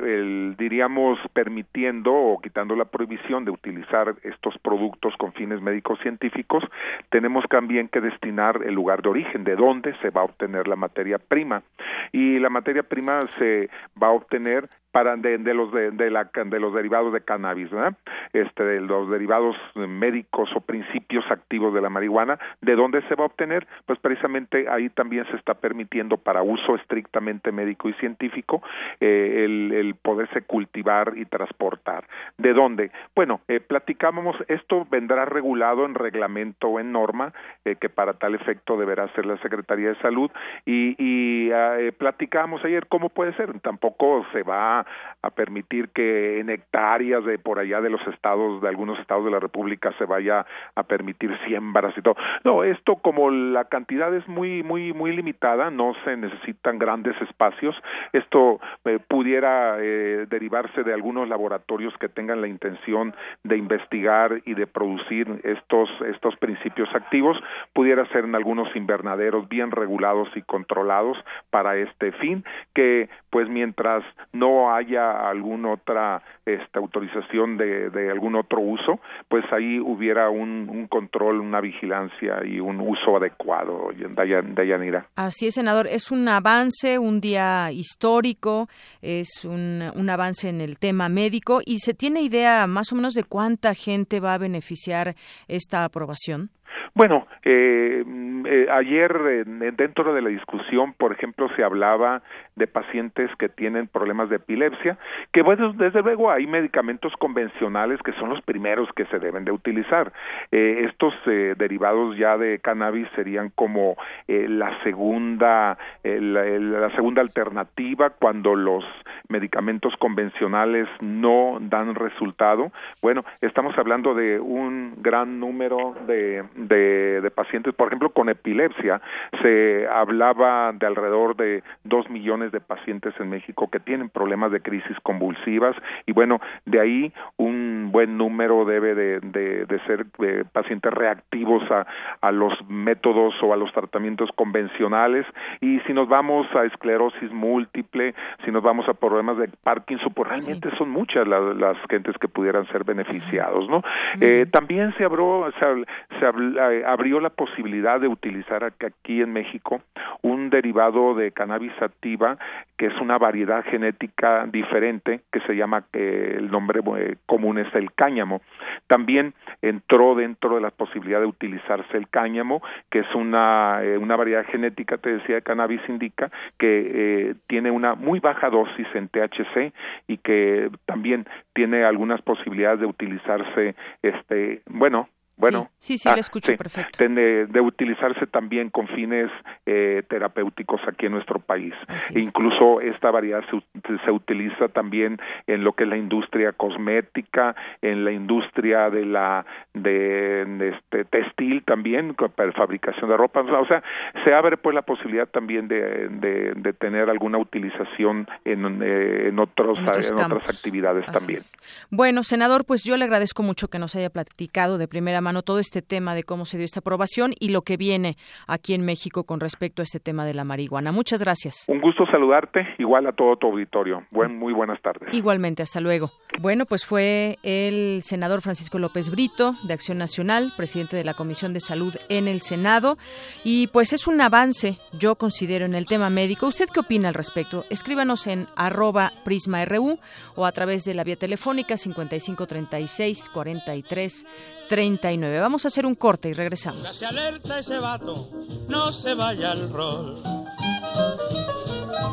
diríamos, 0.57 1.19
permitiendo 1.33 2.13
o 2.13 2.39
quitando 2.39 2.75
la 2.75 2.85
prohibición 2.85 3.45
de 3.45 3.51
utilizar 3.51 4.15
estos 4.23 4.57
productos 4.59 5.15
con 5.17 5.33
fines 5.33 5.61
médicos 5.61 5.99
científicos, 6.01 6.63
tenemos 7.09 7.45
también 7.49 7.87
que 7.87 8.01
destinar 8.01 8.61
el 8.65 8.73
lugar 8.73 9.01
de 9.01 9.09
origen, 9.09 9.43
de 9.43 9.55
dónde 9.55 9.95
se 10.01 10.09
va 10.09 10.21
a 10.21 10.25
obtener 10.25 10.67
la 10.67 10.75
materia 10.75 11.17
prima. 11.17 11.63
Y 12.11 12.39
la 12.39 12.49
materia 12.49 12.83
prima 12.83 13.19
se 13.37 13.69
va 14.01 14.07
a 14.07 14.11
obtener 14.11 14.69
para 14.91 15.15
de, 15.15 15.37
los 15.53 15.71
de, 15.71 16.09
la, 16.09 16.29
de 16.33 16.59
los 16.59 16.73
derivados 16.73 17.13
de 17.13 17.21
cannabis, 17.21 17.69
¿verdad? 17.69 17.95
Este, 18.33 18.63
de 18.63 18.81
los 18.81 19.09
derivados 19.09 19.55
médicos 19.75 20.49
o 20.55 20.61
principios 20.61 21.23
activos 21.29 21.73
de 21.73 21.81
la 21.81 21.89
marihuana, 21.89 22.39
¿de 22.61 22.75
dónde 22.75 23.01
se 23.03 23.15
va 23.15 23.23
a 23.23 23.27
obtener? 23.27 23.67
Pues 23.85 23.99
precisamente 23.99 24.67
ahí 24.69 24.89
también 24.89 25.25
se 25.29 25.35
está 25.35 25.53
permitiendo 25.55 26.17
para 26.17 26.41
uso 26.41 26.75
estrictamente 26.75 27.51
médico 27.51 27.89
y 27.89 27.93
científico 27.93 28.61
eh, 28.99 29.43
el, 29.45 29.73
el, 29.73 29.95
poderse 29.95 30.41
cultivar 30.41 31.13
y 31.15 31.25
transportar. 31.25 32.05
¿De 32.37 32.53
dónde? 32.53 32.91
Bueno, 33.15 33.41
eh, 33.47 33.59
platicábamos, 33.59 34.35
esto 34.47 34.87
vendrá 34.89 35.25
regulado 35.25 35.85
en 35.85 35.95
reglamento 35.95 36.67
o 36.67 36.79
en 36.79 36.91
norma, 36.91 37.33
eh, 37.65 37.75
que 37.75 37.89
para 37.89 38.13
tal 38.13 38.35
efecto 38.35 38.77
deberá 38.77 39.07
ser 39.13 39.25
la 39.25 39.37
Secretaría 39.37 39.89
de 39.89 39.99
Salud, 40.01 40.31
y, 40.65 40.95
y 40.97 41.51
ah, 41.51 41.79
eh, 41.79 41.91
platicábamos 41.91 42.63
ayer 42.65 42.87
cómo 42.87 43.09
puede 43.09 43.33
ser, 43.33 43.59
tampoco 43.59 44.25
se 44.31 44.43
va 44.43 44.76
a 45.21 45.29
permitir 45.31 45.89
que 45.89 46.39
en 46.39 46.49
hectáreas 46.49 47.23
de 47.25 47.39
por 47.39 47.59
allá 47.59 47.81
de 47.81 47.89
los 47.89 48.05
estados, 48.07 48.61
de 48.61 48.67
algunos 48.67 48.99
estados 48.99 49.25
de 49.25 49.31
la 49.31 49.39
República 49.39 49.93
se 49.97 50.05
vaya 50.05 50.45
a 50.75 50.83
permitir 50.83 51.37
siembras 51.45 51.97
y 51.97 52.01
todo. 52.01 52.15
No, 52.43 52.63
esto 52.63 52.97
como 52.97 53.29
la 53.31 53.65
cantidad 53.65 54.13
es 54.13 54.27
muy, 54.27 54.63
muy, 54.63 54.93
muy 54.93 55.15
limitada, 55.15 55.69
no 55.69 55.93
se 56.03 56.17
necesitan 56.17 56.79
grandes 56.79 57.19
espacios, 57.21 57.75
esto 58.13 58.59
eh, 58.85 58.99
pudiera 59.07 59.77
eh, 59.79 60.25
derivarse 60.29 60.83
de 60.83 60.93
algunos 60.93 61.27
laboratorios 61.27 61.93
que 61.99 62.09
tengan 62.09 62.41
la 62.41 62.47
intención 62.47 63.15
de 63.43 63.57
investigar 63.57 64.41
y 64.45 64.53
de 64.53 64.67
producir 64.67 65.41
estos, 65.43 65.89
estos 66.07 66.35
principios 66.37 66.89
activos, 66.93 67.37
pudiera 67.73 68.05
ser 68.07 68.25
en 68.25 68.35
algunos 68.35 68.73
invernaderos 68.75 69.47
bien 69.47 69.71
regulados 69.71 70.29
y 70.35 70.41
controlados 70.41 71.17
para 71.49 71.77
este 71.77 72.11
fin, 72.13 72.43
que 72.73 73.09
pues 73.29 73.49
mientras 73.49 74.03
no 74.33 74.66
haya 74.73 75.29
alguna 75.29 75.73
otra 75.73 76.21
esta, 76.45 76.79
autorización 76.79 77.57
de, 77.57 77.89
de, 77.89 78.11
algún 78.11 78.35
otro 78.35 78.61
uso, 78.61 78.99
pues 79.27 79.43
ahí 79.51 79.79
hubiera 79.79 80.29
un, 80.29 80.69
un, 80.69 80.87
control, 80.87 81.41
una 81.41 81.59
vigilancia 81.59 82.45
y 82.45 82.59
un 82.59 82.79
uso 82.79 83.17
adecuado, 83.17 83.89
Dayanira. 84.15 85.07
Así 85.15 85.47
es, 85.47 85.55
senador. 85.55 85.87
Es 85.87 86.11
un 86.11 86.27
avance, 86.27 86.99
un 86.99 87.19
día 87.19 87.71
histórico, 87.71 88.69
es 89.01 89.45
un, 89.45 89.83
un 89.95 90.09
avance 90.09 90.49
en 90.49 90.61
el 90.61 90.77
tema 90.77 91.09
médico 91.09 91.61
y 91.65 91.79
se 91.79 91.93
tiene 91.93 92.21
idea 92.21 92.65
más 92.67 92.91
o 92.91 92.95
menos 92.95 93.13
de 93.13 93.23
cuánta 93.23 93.73
gente 93.73 94.19
va 94.19 94.33
a 94.33 94.37
beneficiar 94.37 95.15
esta 95.47 95.83
aprobación. 95.83 96.49
Bueno, 96.97 97.27
eh, 97.43 98.03
eh, 98.47 98.67
ayer 98.71 99.15
eh, 99.27 99.43
dentro 99.77 100.15
de 100.15 100.21
la 100.23 100.29
discusión, 100.29 100.93
por 100.93 101.11
ejemplo, 101.11 101.47
se 101.55 101.63
hablaba 101.63 102.23
de 102.55 102.65
pacientes 102.65 103.29
que 103.37 103.49
tienen 103.49 103.87
problemas 103.87 104.31
de 104.31 104.37
epilepsia, 104.37 104.97
que 105.31 105.43
bueno, 105.43 105.73
desde 105.73 106.01
luego 106.01 106.31
hay 106.31 106.47
medicamentos 106.47 107.13
convencionales 107.19 108.01
que 108.01 108.13
son 108.13 108.29
los 108.29 108.41
primeros 108.41 108.89
que 108.93 109.05
se 109.05 109.19
deben 109.19 109.45
de 109.45 109.51
utilizar. 109.51 110.11
Eh, 110.51 110.85
estos 110.89 111.13
eh, 111.27 111.53
derivados 111.55 112.17
ya 112.17 112.35
de 112.35 112.57
cannabis 112.57 113.07
serían 113.15 113.51
como 113.53 113.95
la 114.27 114.71
segunda 114.83 115.77
la, 116.03 116.43
la 116.43 116.89
segunda 116.95 117.21
alternativa 117.21 118.09
cuando 118.09 118.55
los 118.55 118.83
medicamentos 119.29 119.95
convencionales 119.97 120.87
no 121.01 121.57
dan 121.61 121.95
resultado. 121.95 122.71
Bueno, 123.01 123.23
estamos 123.41 123.77
hablando 123.77 124.13
de 124.13 124.39
un 124.39 124.95
gran 125.01 125.39
número 125.39 125.95
de, 126.07 126.43
de, 126.55 126.86
de 126.87 127.31
pacientes, 127.31 127.73
por 127.73 127.87
ejemplo, 127.87 128.09
con 128.09 128.29
epilepsia, 128.29 129.01
se 129.41 129.87
hablaba 129.87 130.71
de 130.73 130.85
alrededor 130.85 131.35
de 131.35 131.63
dos 131.83 132.09
millones 132.09 132.51
de 132.51 132.59
pacientes 132.59 133.13
en 133.19 133.29
México 133.29 133.69
que 133.69 133.79
tienen 133.79 134.09
problemas 134.09 134.51
de 134.51 134.61
crisis 134.61 134.97
convulsivas. 135.03 135.75
Y 136.05 136.11
bueno, 136.11 136.39
de 136.65 136.79
ahí 136.79 137.13
un 137.37 137.66
buen 137.91 138.17
número 138.17 138.65
debe 138.65 138.95
de, 138.95 139.19
de, 139.19 139.65
de 139.65 139.79
ser 139.85 140.05
de 140.17 140.45
pacientes 140.45 140.91
reactivos 140.93 141.63
a, 141.71 141.85
a 142.21 142.31
los 142.31 142.53
métodos 142.69 143.33
o 143.41 143.53
a 143.53 143.57
los 143.57 143.71
tratamientos 143.71 144.29
convencionales. 144.35 145.25
Y 145.61 145.79
si 145.81 145.93
nos 145.93 146.07
vamos 146.07 146.47
a 146.55 146.65
esclerosis 146.65 147.31
múltiple, 147.31 148.13
si 148.45 148.51
nos 148.51 148.63
vamos 148.63 148.87
a 148.89 148.93
problemas 148.93 149.37
de 149.37 149.49
Parkinson, 149.63 150.13
pues 150.13 150.29
realmente 150.29 150.69
son 150.77 150.89
muchas 150.89 151.27
las, 151.27 151.55
las, 151.57 151.77
gentes 151.89 152.17
que 152.17 152.27
pudieran 152.27 152.67
ser 152.67 152.83
beneficiados, 152.83 153.69
¿no? 153.69 153.81
Eh, 154.19 154.45
también 154.51 154.93
se 154.97 155.05
abrió, 155.05 155.49
se, 155.59 155.85
se 156.19 156.25
eh, 156.25 156.83
abrió 156.85 157.19
la 157.19 157.29
posibilidad 157.29 157.99
de 157.99 158.07
utilizar 158.07 158.63
aquí 158.63 159.21
en 159.21 159.31
México 159.31 159.81
un 160.21 160.49
derivado 160.49 161.13
de 161.15 161.31
cannabis 161.31 161.71
activa 161.81 162.37
que 162.77 162.87
es 162.87 163.01
una 163.01 163.17
variedad 163.17 163.63
genética 163.65 164.45
diferente 164.45 165.21
que 165.31 165.39
se 165.41 165.55
llama 165.55 165.85
eh, 165.93 166.35
el 166.37 166.51
nombre 166.51 166.81
eh, 166.97 167.15
común 167.25 167.57
es 167.57 167.73
el 167.77 167.93
cáñamo. 167.93 168.41
También 168.87 169.33
entró 169.61 170.15
dentro 170.15 170.55
de 170.55 170.61
la 170.61 170.71
posibilidad 170.71 171.19
de 171.19 171.25
utilizarse 171.25 171.97
el 171.97 172.09
cáñamo, 172.09 172.61
que 172.89 172.99
es 172.99 173.15
una, 173.15 173.79
eh, 173.83 173.97
una 173.97 174.15
variedad 174.15 174.45
genética, 174.45 174.97
te 174.97 175.17
decía, 175.17 175.35
de 175.35 175.41
cannabis 175.41 175.81
indica, 175.87 176.31
que 176.57 177.35
tiene 177.47 177.71
una 177.71 177.95
muy 177.95 178.19
baja 178.19 178.49
dosis 178.49 178.87
en 178.93 179.07
THC 179.09 179.73
y 180.07 180.17
que 180.17 180.69
también 180.85 181.25
tiene 181.53 181.83
algunas 181.83 182.21
posibilidades 182.21 182.79
de 182.79 182.85
utilizarse, 182.85 183.75
este, 184.01 184.61
bueno, 184.67 185.09
bueno, 185.37 185.69
sí, 185.77 185.99
sí, 185.99 186.09
ah, 186.09 186.15
escucho 186.17 186.55
perfecto. 186.57 187.07
De, 187.07 187.61
utilizarse 187.61 188.25
también 188.25 188.69
con 188.69 188.87
fines 188.87 189.29
eh, 189.65 190.01
terapéuticos 190.09 190.81
aquí 190.87 191.05
en 191.05 191.11
nuestro 191.11 191.39
país. 191.39 191.73
E 192.13 192.19
incluso 192.19 192.81
esta 192.81 193.11
variedad 193.11 193.43
se, 193.51 193.97
se, 194.03 194.11
utiliza 194.11 194.67
también 194.69 195.19
en 195.45 195.63
lo 195.63 195.73
que 195.73 195.83
es 195.83 195.89
la 195.89 195.97
industria 195.97 196.53
cosmética, 196.53 197.55
en 197.81 198.03
la 198.03 198.11
industria 198.11 198.89
de 198.89 199.05
la 199.05 199.45
de, 199.73 200.73
este 200.75 201.05
textil 201.05 201.63
también 201.65 202.15
para 202.15 202.51
fabricación 202.53 203.09
de 203.09 203.17
ropa. 203.17 203.41
O 203.41 203.67
sea, 203.67 203.83
se 204.23 204.33
abre 204.33 204.57
pues 204.57 204.73
la 204.73 204.81
posibilidad 204.81 205.27
también 205.27 205.67
de, 205.67 206.09
de, 206.09 206.73
tener 206.73 207.09
alguna 207.09 207.37
utilización 207.37 208.27
en, 208.45 208.81
eh, 208.81 209.27
en 209.29 209.39
otros, 209.39 209.79
en, 209.79 209.85
otras 209.85 210.49
actividades 210.49 211.05
también. 211.07 211.41
Bueno, 211.89 212.23
senador, 212.23 212.65
pues 212.65 212.83
yo 212.83 212.97
le 212.97 213.05
agradezco 213.05 213.43
mucho 213.43 213.67
que 213.67 213.79
nos 213.79 213.95
haya 213.95 214.09
platicado 214.09 214.77
de 214.77 214.87
primera 214.87 215.21
mano 215.27 215.41
todo 215.41 215.59
este 215.59 215.81
tema 215.81 216.15
de 216.15 216.23
cómo 216.23 216.45
se 216.45 216.55
dio 216.55 216.63
esta 216.63 216.79
aprobación 216.79 217.33
y 217.37 217.49
lo 217.49 217.63
que 217.63 217.75
viene 217.75 218.15
aquí 218.47 218.73
en 218.73 218.85
México 218.85 219.25
con 219.25 219.41
respecto 219.41 219.81
a 219.81 219.83
este 219.83 219.99
tema 219.99 220.25
de 220.25 220.33
la 220.33 220.45
marihuana. 220.45 220.93
Muchas 220.93 221.21
gracias. 221.21 221.65
Un 221.67 221.81
gusto 221.81 222.05
saludarte, 222.05 222.65
igual 222.79 223.07
a 223.07 223.11
todo 223.11 223.35
tu 223.35 223.47
auditorio. 223.47 224.05
Buen, 224.09 224.37
muy 224.37 224.53
buenas 224.53 224.81
tardes. 224.81 225.13
Igualmente, 225.13 225.63
hasta 225.63 225.81
luego. 225.81 226.11
Bueno, 226.39 226.65
pues 226.65 226.85
fue 226.85 227.39
el 227.43 228.01
senador 228.03 228.41
Francisco 228.41 228.79
López 228.79 229.11
Brito 229.11 229.53
de 229.63 229.73
Acción 229.73 229.97
Nacional, 229.97 230.53
presidente 230.55 230.95
de 230.95 231.03
la 231.03 231.13
Comisión 231.13 231.51
de 231.51 231.59
Salud 231.59 231.93
en 232.07 232.29
el 232.29 232.39
Senado, 232.39 232.97
y 233.43 233.67
pues 233.67 233.91
es 233.91 234.07
un 234.07 234.21
avance, 234.21 234.77
yo 234.97 235.15
considero, 235.15 235.65
en 235.65 235.75
el 235.75 235.87
tema 235.87 236.09
médico. 236.09 236.47
¿Usted 236.47 236.69
qué 236.73 236.79
opina 236.79 237.09
al 237.09 237.15
respecto? 237.15 237.65
Escríbanos 237.69 238.27
en 238.27 238.45
arroba 238.55 239.11
prisma.ru 239.25 239.97
o 240.35 240.45
a 240.45 240.53
través 240.53 240.85
de 240.85 240.93
la 240.93 241.03
vía 241.03 241.17
telefónica 241.17 241.75
5536 241.75 243.29
43 243.33 244.25
39. 244.69 245.16
Vamos 245.21 245.65
a 245.65 245.67
hacer 245.69 245.85
un 245.85 245.95
corte 245.95 246.29
y 246.29 246.33
regresamos. 246.33 246.87
Se 246.95 247.05
alerta 247.05 247.59
ese 247.59 247.79
vato, 247.79 248.29
no 248.67 248.91
se 248.91 249.13
vaya 249.13 249.51
al 249.51 249.69
rol. 249.69 250.21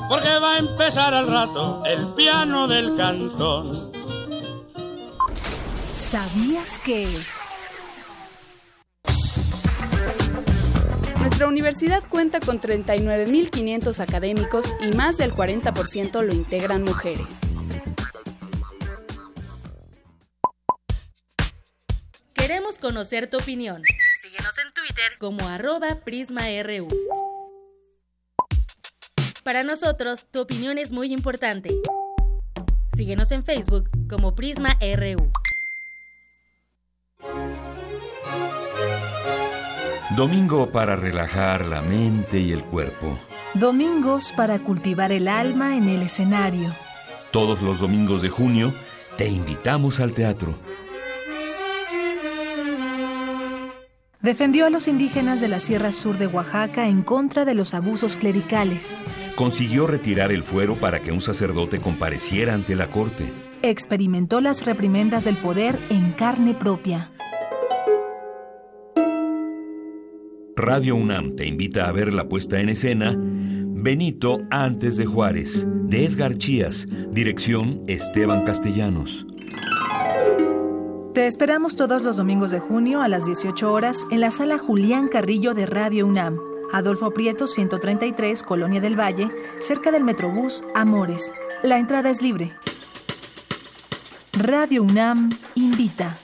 Porque 0.08 0.38
va 0.40 0.54
a 0.54 0.58
empezar 0.58 1.14
al 1.14 1.26
rato 1.26 1.82
el 1.84 2.14
piano 2.14 2.66
del 2.66 2.96
cantón. 2.96 3.92
¿Sabías 5.96 6.78
que? 6.78 7.08
Nuestra 11.20 11.48
universidad 11.48 12.02
cuenta 12.08 12.38
con 12.38 12.60
39.500 12.60 13.98
académicos 13.98 14.66
y 14.80 14.94
más 14.94 15.16
del 15.16 15.32
40% 15.32 16.22
lo 16.22 16.32
integran 16.32 16.84
mujeres. 16.84 17.53
Queremos 22.46 22.78
conocer 22.78 23.30
tu 23.30 23.38
opinión. 23.38 23.82
Síguenos 24.20 24.58
en 24.58 24.70
Twitter 24.74 25.12
como 25.18 25.48
arroba 25.48 26.00
PrismaRU. 26.04 26.88
Para 29.42 29.62
nosotros, 29.62 30.26
tu 30.30 30.42
opinión 30.42 30.76
es 30.76 30.92
muy 30.92 31.10
importante. 31.10 31.70
Síguenos 32.94 33.30
en 33.30 33.44
Facebook 33.44 33.88
como 34.10 34.34
Prisma 34.34 34.76
RU. 34.78 35.32
Domingo 40.14 40.70
para 40.70 40.96
relajar 40.96 41.64
la 41.64 41.80
mente 41.80 42.40
y 42.40 42.52
el 42.52 42.62
cuerpo. 42.62 43.18
Domingos 43.54 44.32
para 44.32 44.58
cultivar 44.58 45.12
el 45.12 45.28
alma 45.28 45.78
en 45.78 45.88
el 45.88 46.02
escenario. 46.02 46.76
Todos 47.30 47.62
los 47.62 47.80
domingos 47.80 48.20
de 48.20 48.28
junio 48.28 48.74
te 49.16 49.28
invitamos 49.28 49.98
al 49.98 50.12
teatro 50.12 50.58
Defendió 54.24 54.64
a 54.64 54.70
los 54.70 54.88
indígenas 54.88 55.42
de 55.42 55.48
la 55.48 55.60
Sierra 55.60 55.92
Sur 55.92 56.16
de 56.16 56.26
Oaxaca 56.26 56.88
en 56.88 57.02
contra 57.02 57.44
de 57.44 57.54
los 57.54 57.74
abusos 57.74 58.16
clericales. 58.16 58.96
Consiguió 59.36 59.86
retirar 59.86 60.32
el 60.32 60.42
fuero 60.42 60.76
para 60.76 61.00
que 61.00 61.12
un 61.12 61.20
sacerdote 61.20 61.78
compareciera 61.78 62.54
ante 62.54 62.74
la 62.74 62.86
corte. 62.86 63.30
Experimentó 63.60 64.40
las 64.40 64.64
reprimendas 64.64 65.26
del 65.26 65.36
poder 65.36 65.76
en 65.90 66.12
carne 66.12 66.54
propia. 66.54 67.10
Radio 70.56 70.96
UNAM 70.96 71.34
te 71.34 71.46
invita 71.46 71.86
a 71.86 71.92
ver 71.92 72.14
la 72.14 72.26
puesta 72.26 72.58
en 72.60 72.70
escena 72.70 73.14
Benito 73.18 74.38
antes 74.50 74.96
de 74.96 75.04
Juárez, 75.04 75.66
de 75.68 76.06
Edgar 76.06 76.38
Chías, 76.38 76.88
dirección 77.10 77.82
Esteban 77.88 78.44
Castellanos. 78.46 79.26
Te 81.14 81.28
esperamos 81.28 81.76
todos 81.76 82.02
los 82.02 82.16
domingos 82.16 82.50
de 82.50 82.58
junio 82.58 83.00
a 83.00 83.06
las 83.06 83.24
18 83.24 83.72
horas 83.72 83.98
en 84.10 84.20
la 84.20 84.32
sala 84.32 84.58
Julián 84.58 85.06
Carrillo 85.06 85.54
de 85.54 85.64
Radio 85.64 86.08
UNAM, 86.08 86.40
Adolfo 86.72 87.12
Prieto 87.12 87.46
133, 87.46 88.42
Colonia 88.42 88.80
del 88.80 88.98
Valle, 88.98 89.30
cerca 89.60 89.92
del 89.92 90.02
Metrobús 90.02 90.64
Amores. 90.74 91.32
La 91.62 91.78
entrada 91.78 92.10
es 92.10 92.20
libre. 92.20 92.56
Radio 94.32 94.82
UNAM 94.82 95.30
invita. 95.54 96.18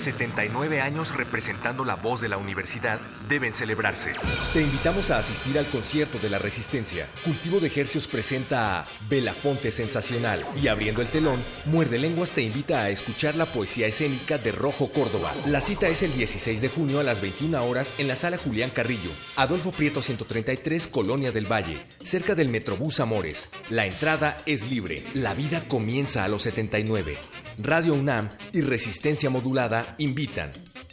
79 0.00 0.80
años 0.80 1.14
representando 1.14 1.84
la 1.84 1.94
voz 1.94 2.20
de 2.20 2.28
la 2.28 2.38
universidad 2.38 3.00
deben 3.28 3.52
celebrarse. 3.52 4.12
Te 4.52 4.62
invitamos 4.62 5.10
a 5.10 5.18
asistir 5.18 5.58
al 5.58 5.66
concierto 5.66 6.18
de 6.18 6.30
la 6.30 6.38
Resistencia. 6.38 7.08
Cultivo 7.24 7.60
de 7.60 7.68
Ejercios 7.68 8.08
presenta 8.08 8.80
a 8.80 8.84
Belafonte 9.08 9.70
Sensacional 9.70 10.44
y 10.60 10.68
abriendo 10.68 11.02
el 11.02 11.08
telón, 11.08 11.38
Muerde 11.66 11.98
Lenguas 11.98 12.32
te 12.32 12.42
invita 12.42 12.82
a 12.82 12.90
escuchar 12.90 13.34
la 13.36 13.46
poesía 13.46 13.86
escénica 13.86 14.38
de 14.38 14.52
Rojo 14.52 14.90
Córdoba. 14.90 15.32
La 15.46 15.60
cita 15.60 15.88
es 15.88 16.02
el 16.02 16.12
16 16.14 16.60
de 16.60 16.68
junio 16.68 17.00
a 17.00 17.04
las 17.04 17.20
21 17.20 17.62
horas 17.62 17.94
en 17.98 18.08
la 18.08 18.16
sala 18.16 18.38
Julián 18.38 18.70
Carrillo, 18.70 19.10
Adolfo 19.36 19.70
Prieto 19.70 20.02
133, 20.02 20.86
Colonia 20.86 21.32
del 21.32 21.50
Valle, 21.50 21.78
cerca 22.02 22.34
del 22.34 22.48
Metrobús 22.48 23.00
Amores. 23.00 23.50
La 23.68 23.86
entrada 23.86 24.38
es 24.46 24.70
libre. 24.70 25.04
La 25.14 25.34
vida 25.34 25.62
comienza 25.68 26.24
a 26.24 26.28
los 26.28 26.42
79. 26.42 27.18
Radio 27.58 27.94
UNAM 27.94 28.28
y 28.52 28.62
Resistencia 28.62 29.30
Modulada 29.30 29.94
invitan. 29.98 30.50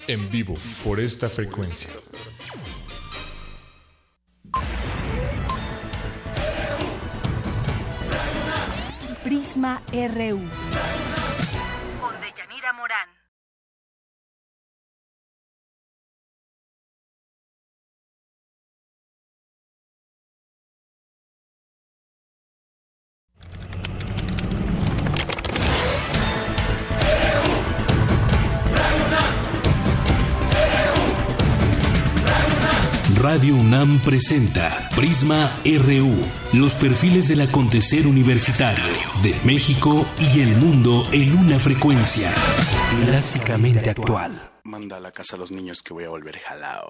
En 0.07 0.29
vivo, 0.29 0.53
por 0.83 0.99
esta 0.99 1.29
frecuencia. 1.29 1.89
Prisma 9.23 9.83
RU. 9.91 11.26
Radio 33.37 33.53
UNAM 33.53 34.01
presenta 34.01 34.89
Prisma 34.95 35.51
RU, 35.63 36.11
los 36.53 36.75
perfiles 36.75 37.27
del 37.27 37.41
acontecer 37.41 38.07
universitario 38.07 38.83
de 39.21 39.35
México 39.45 40.07
y 40.17 40.39
el 40.39 40.55
mundo 40.55 41.05
en 41.11 41.37
una 41.37 41.59
frecuencia 41.59 42.33
clásicamente 43.05 43.91
actual. 43.91 44.53
Manda 44.63 44.97
a 44.97 44.99
la 44.99 45.11
casa 45.11 45.35
a 45.35 45.39
los 45.39 45.51
niños 45.51 45.83
que 45.83 45.93
voy 45.93 46.05
a 46.05 46.09
volver 46.09 46.39
jalao. 46.39 46.89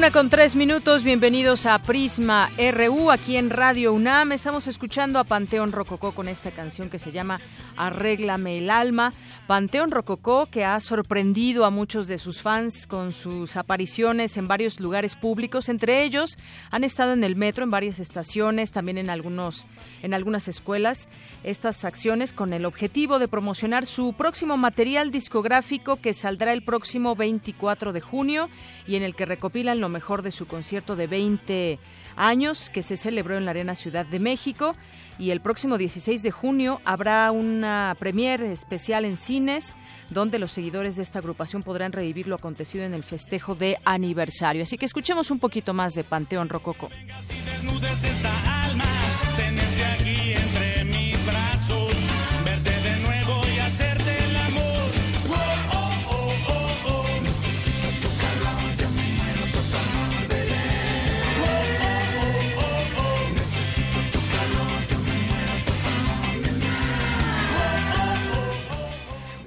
Una 0.00 0.10
con 0.10 0.30
tres 0.30 0.56
minutos, 0.56 1.04
bienvenidos 1.04 1.66
a 1.66 1.78
Prisma 1.78 2.48
RU 2.56 3.10
aquí 3.10 3.36
en 3.36 3.50
Radio 3.50 3.92
UNAM. 3.92 4.32
Estamos 4.32 4.66
escuchando 4.66 5.18
a 5.18 5.24
Panteón 5.24 5.72
Rococó 5.72 6.12
con 6.12 6.26
esta 6.26 6.50
canción 6.50 6.88
que 6.88 6.98
se 6.98 7.12
llama 7.12 7.38
Arréglame 7.76 8.56
el 8.56 8.70
alma. 8.70 9.12
Panteón 9.46 9.90
Rococó 9.90 10.46
que 10.46 10.64
ha 10.64 10.80
sorprendido 10.80 11.66
a 11.66 11.70
muchos 11.70 12.08
de 12.08 12.16
sus 12.16 12.40
fans 12.40 12.86
con 12.86 13.12
sus 13.12 13.58
apariciones 13.58 14.38
en 14.38 14.48
varios 14.48 14.80
lugares 14.80 15.16
públicos. 15.16 15.68
Entre 15.68 16.02
ellos 16.02 16.38
han 16.70 16.82
estado 16.82 17.12
en 17.12 17.22
el 17.22 17.36
metro, 17.36 17.64
en 17.64 17.70
varias 17.70 18.00
estaciones, 18.00 18.70
también 18.70 18.96
en 18.96 19.10
algunos, 19.10 19.66
en 20.02 20.14
algunas 20.14 20.48
escuelas. 20.48 21.10
Estas 21.44 21.84
acciones 21.84 22.32
con 22.32 22.54
el 22.54 22.64
objetivo 22.64 23.18
de 23.18 23.28
promocionar 23.28 23.84
su 23.84 24.14
próximo 24.14 24.56
material 24.56 25.10
discográfico 25.10 25.96
que 25.96 26.14
saldrá 26.14 26.54
el 26.54 26.62
próximo 26.62 27.16
24 27.16 27.92
de 27.92 28.00
junio 28.00 28.48
y 28.86 28.96
en 28.96 29.02
el 29.02 29.14
que 29.14 29.26
recopilan 29.26 29.78
lo 29.78 29.89
mejor 29.90 30.22
de 30.22 30.30
su 30.30 30.46
concierto 30.46 30.96
de 30.96 31.06
20 31.06 31.78
años 32.16 32.70
que 32.70 32.82
se 32.82 32.96
celebró 32.96 33.36
en 33.36 33.44
la 33.44 33.52
Arena 33.52 33.74
Ciudad 33.74 34.06
de 34.06 34.18
México 34.18 34.74
y 35.18 35.30
el 35.30 35.40
próximo 35.40 35.78
16 35.78 36.22
de 36.22 36.30
junio 36.30 36.80
habrá 36.84 37.30
una 37.30 37.96
premiere 37.98 38.52
especial 38.52 39.04
en 39.04 39.16
cines 39.16 39.76
donde 40.08 40.38
los 40.38 40.52
seguidores 40.52 40.96
de 40.96 41.02
esta 41.02 41.18
agrupación 41.18 41.62
podrán 41.62 41.92
revivir 41.92 42.26
lo 42.26 42.36
acontecido 42.36 42.84
en 42.84 42.94
el 42.94 43.04
festejo 43.04 43.54
de 43.54 43.78
aniversario. 43.84 44.62
Así 44.62 44.78
que 44.78 44.86
escuchemos 44.86 45.30
un 45.30 45.38
poquito 45.38 45.74
más 45.74 45.94
de 45.94 46.04
Panteón 46.04 46.48
Rococo. 46.48 46.88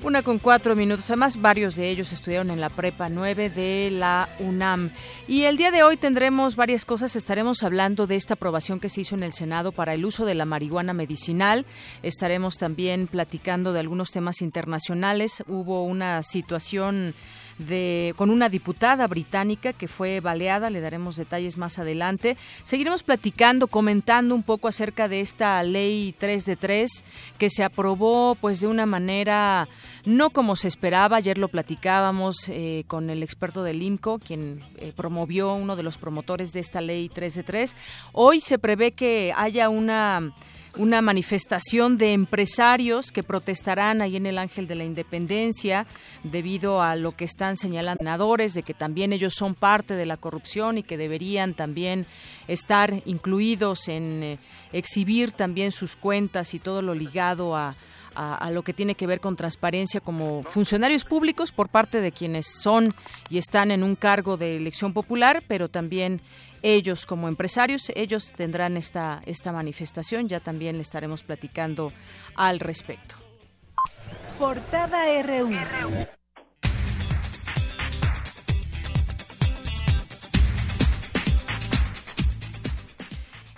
Una 0.03 0.21
con 0.21 0.37
cuatro 0.37 0.75
minutos. 0.75 1.09
Además, 1.09 1.39
varios 1.39 1.77
de 1.77 1.89
ellos 1.89 2.11
estudiaron 2.11 2.51
en 2.51 2.59
la 2.59 2.67
Prepa 2.67 3.07
9 3.07 3.49
de 3.49 3.89
la 3.89 4.27
UNAM. 4.39 4.91
Y 5.29 5.43
el 5.43 5.55
día 5.55 5.71
de 5.71 5.81
hoy 5.81 5.95
tendremos 5.95 6.57
varias 6.57 6.83
cosas. 6.83 7.15
Estaremos 7.15 7.63
hablando 7.63 8.05
de 8.05 8.17
esta 8.17 8.33
aprobación 8.33 8.81
que 8.81 8.89
se 8.89 8.99
hizo 8.99 9.15
en 9.15 9.23
el 9.23 9.31
Senado 9.31 9.71
para 9.71 9.93
el 9.93 10.03
uso 10.03 10.25
de 10.25 10.35
la 10.35 10.43
marihuana 10.43 10.91
medicinal. 10.91 11.65
Estaremos 12.01 12.57
también 12.57 13.07
platicando 13.07 13.71
de 13.71 13.79
algunos 13.79 14.11
temas 14.11 14.41
internacionales. 14.41 15.41
Hubo 15.47 15.83
una 15.83 16.21
situación 16.21 17.13
de 17.67 18.13
con 18.17 18.29
una 18.29 18.49
diputada 18.49 19.07
británica 19.07 19.73
que 19.73 19.87
fue 19.87 20.19
baleada, 20.19 20.69
le 20.69 20.81
daremos 20.81 21.15
detalles 21.15 21.57
más 21.57 21.79
adelante. 21.79 22.37
Seguiremos 22.63 23.03
platicando, 23.03 23.67
comentando 23.67 24.35
un 24.35 24.43
poco 24.43 24.67
acerca 24.67 25.07
de 25.07 25.21
esta 25.21 25.61
ley 25.63 26.15
3 26.17 26.45
de 26.45 26.55
3 26.55 27.05
que 27.37 27.49
se 27.49 27.63
aprobó 27.63 28.35
pues 28.35 28.61
de 28.61 28.67
una 28.67 28.85
manera 28.85 29.67
no 30.05 30.29
como 30.29 30.55
se 30.55 30.67
esperaba. 30.67 31.17
Ayer 31.17 31.37
lo 31.37 31.47
platicábamos 31.47 32.49
eh, 32.49 32.83
con 32.87 33.09
el 33.09 33.23
experto 33.23 33.63
del 33.63 33.81
IMCO, 33.81 34.19
quien 34.19 34.63
eh, 34.77 34.93
promovió 34.95 35.53
uno 35.53 35.75
de 35.75 35.83
los 35.83 35.97
promotores 35.97 36.53
de 36.53 36.59
esta 36.59 36.81
ley 36.81 37.09
3 37.09 37.35
de 37.35 37.43
3. 37.43 37.75
Hoy 38.11 38.41
se 38.41 38.59
prevé 38.59 38.91
que 38.91 39.33
haya 39.35 39.69
una 39.69 40.33
una 40.77 41.01
manifestación 41.01 41.97
de 41.97 42.13
empresarios 42.13 43.11
que 43.11 43.23
protestarán 43.23 44.01
ahí 44.01 44.15
en 44.15 44.25
el 44.25 44.37
Ángel 44.37 44.67
de 44.67 44.75
la 44.75 44.83
Independencia 44.83 45.85
debido 46.23 46.81
a 46.81 46.95
lo 46.95 47.15
que 47.15 47.25
están 47.25 47.57
señalando 47.57 48.03
de 48.53 48.63
que 48.63 48.73
también 48.73 49.13
ellos 49.13 49.33
son 49.35 49.55
parte 49.55 49.95
de 49.95 50.05
la 50.05 50.17
corrupción 50.17 50.77
y 50.77 50.83
que 50.83 50.97
deberían 50.97 51.53
también 51.53 52.05
estar 52.47 53.01
incluidos 53.05 53.87
en 53.87 54.23
eh, 54.23 54.39
exhibir 54.71 55.31
también 55.31 55.71
sus 55.71 55.95
cuentas 55.95 56.53
y 56.53 56.59
todo 56.59 56.81
lo 56.81 56.93
ligado 56.93 57.55
a 57.55 57.75
a, 58.15 58.49
lo 58.51 58.63
que 58.63 58.73
tiene 58.73 58.95
que 58.95 59.07
ver 59.07 59.19
con 59.19 59.35
transparencia 59.35 59.99
como 59.99 60.43
funcionarios 60.43 61.05
públicos 61.05 61.51
por 61.51 61.69
parte 61.69 62.01
de 62.01 62.11
quienes 62.11 62.45
son 62.61 62.93
y 63.29 63.37
están 63.37 63.71
en 63.71 63.83
un 63.83 63.95
cargo 63.95 64.37
de 64.37 64.57
elección 64.57 64.93
popular, 64.93 65.43
pero 65.47 65.69
también 65.69 66.21
ellos 66.61 67.05
como 67.05 67.27
empresarios, 67.27 67.91
ellos 67.95 68.31
tendrán 68.33 68.77
esta, 68.77 69.21
esta 69.25 69.51
manifestación, 69.51 70.29
ya 70.29 70.39
también 70.39 70.77
le 70.77 70.81
estaremos 70.81 71.23
platicando 71.23 71.91
al 72.35 72.59
respecto. 72.59 73.15
Portada 74.39 75.05
RU. 75.23 75.49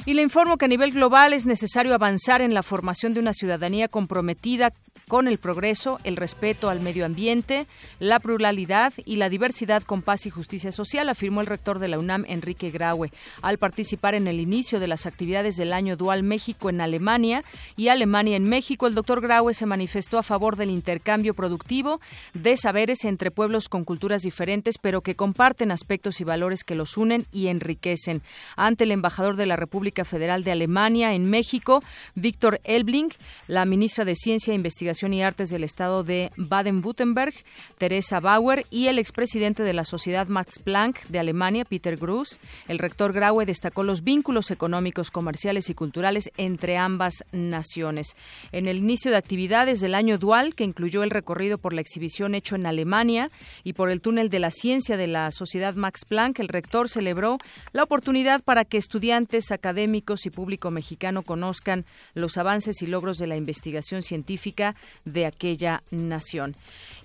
Y 0.05 0.13
le 0.13 0.21
informo 0.21 0.57
que 0.57 0.65
a 0.65 0.67
nivel 0.67 0.91
global 0.91 1.33
es 1.33 1.47
necesario 1.47 1.95
avanzar 1.95 2.41
en 2.41 2.53
la 2.53 2.61
formación 2.61 3.15
de 3.15 3.19
una 3.19 3.33
ciudadanía 3.33 3.87
comprometida 3.87 4.71
con 5.07 5.27
el 5.27 5.37
progreso, 5.37 5.99
el 6.03 6.15
respeto 6.15 6.69
al 6.69 6.79
medio 6.79 7.05
ambiente, 7.05 7.67
la 7.99 8.19
pluralidad 8.19 8.93
y 9.05 9.17
la 9.17 9.29
diversidad 9.29 9.83
con 9.83 10.01
paz 10.01 10.25
y 10.25 10.29
justicia 10.29 10.71
social, 10.71 11.09
afirmó 11.09 11.41
el 11.41 11.47
rector 11.47 11.79
de 11.79 11.87
la 11.87 11.99
UNAM, 11.99 12.25
Enrique 12.27 12.71
Graue, 12.71 13.11
al 13.41 13.57
participar 13.57 14.15
en 14.15 14.27
el 14.27 14.39
inicio 14.39 14.79
de 14.79 14.87
las 14.87 15.05
actividades 15.05 15.57
del 15.57 15.73
año 15.73 15.95
dual 15.95 16.23
México 16.23 16.69
en 16.69 16.81
Alemania 16.81 17.43
y 17.77 17.89
Alemania 17.89 18.35
en 18.35 18.49
México. 18.49 18.87
El 18.87 18.95
doctor 18.95 19.21
Graue 19.21 19.53
se 19.53 19.67
manifestó 19.67 20.17
a 20.17 20.23
favor 20.23 20.55
del 20.55 20.71
intercambio 20.71 21.33
productivo 21.33 22.01
de 22.33 22.57
saberes 22.57 23.05
entre 23.05 23.29
pueblos 23.29 23.69
con 23.69 23.85
culturas 23.85 24.23
diferentes, 24.23 24.77
pero 24.79 25.01
que 25.01 25.15
comparten 25.15 25.71
aspectos 25.71 26.19
y 26.19 26.23
valores 26.23 26.63
que 26.63 26.75
los 26.75 26.97
unen 26.97 27.25
y 27.31 27.47
enriquecen. 27.47 28.23
Ante 28.55 28.85
el 28.85 28.91
embajador 28.91 29.35
de 29.35 29.45
la 29.45 29.55
República 29.55 30.03
Federal 30.03 30.43
de 30.43 30.51
Alemania 30.51 31.13
en 31.13 31.29
México, 31.29 31.83
Víctor 32.15 32.59
Elbling, 32.63 33.11
la 33.47 33.65
ministra 33.65 34.05
de 34.05 34.15
Ciencia 34.15 34.51
e 34.51 34.55
Investigación 34.55 34.94
y 35.03 35.21
Artes 35.21 35.49
del 35.49 35.65
Estado 35.65 36.03
de 36.05 36.31
Baden-Württemberg, 36.37 37.33
Teresa 37.77 38.21
Bauer, 38.21 38.65
y 38.69 38.87
el 38.87 38.97
expresidente 38.97 39.63
de 39.63 39.73
la 39.73 39.83
Sociedad 39.83 40.27
Max 40.27 40.57
Planck 40.57 41.03
de 41.07 41.19
Alemania, 41.19 41.65
Peter 41.65 41.97
Gruss. 41.97 42.39
El 42.69 42.79
rector 42.79 43.11
Graue 43.11 43.45
destacó 43.45 43.83
los 43.83 44.03
vínculos 44.03 44.51
económicos, 44.51 45.11
comerciales 45.11 45.69
y 45.69 45.73
culturales 45.73 46.31
entre 46.37 46.77
ambas 46.77 47.25
naciones. 47.33 48.15
En 48.53 48.69
el 48.69 48.77
inicio 48.77 49.11
de 49.11 49.17
actividades 49.17 49.81
del 49.81 49.95
año 49.95 50.17
dual, 50.17 50.55
que 50.55 50.63
incluyó 50.63 51.03
el 51.03 51.09
recorrido 51.09 51.57
por 51.57 51.73
la 51.73 51.81
exhibición 51.81 52.33
hecho 52.33 52.55
en 52.55 52.65
Alemania 52.65 53.29
y 53.65 53.73
por 53.73 53.89
el 53.89 53.99
túnel 53.99 54.29
de 54.29 54.39
la 54.39 54.49
ciencia 54.49 54.95
de 54.95 55.07
la 55.07 55.29
Sociedad 55.31 55.75
Max 55.75 56.05
Planck, 56.05 56.39
el 56.39 56.47
rector 56.47 56.87
celebró 56.87 57.37
la 57.73 57.83
oportunidad 57.83 58.41
para 58.43 58.63
que 58.63 58.77
estudiantes, 58.77 59.51
académicos 59.51 60.25
y 60.25 60.29
público 60.29 60.71
mexicano 60.71 61.21
conozcan 61.21 61.83
los 62.13 62.37
avances 62.37 62.81
y 62.81 62.87
logros 62.87 63.17
de 63.17 63.27
la 63.27 63.35
investigación 63.35 64.01
científica 64.01 64.75
de 65.05 65.25
aquella 65.25 65.81
nación. 65.91 66.55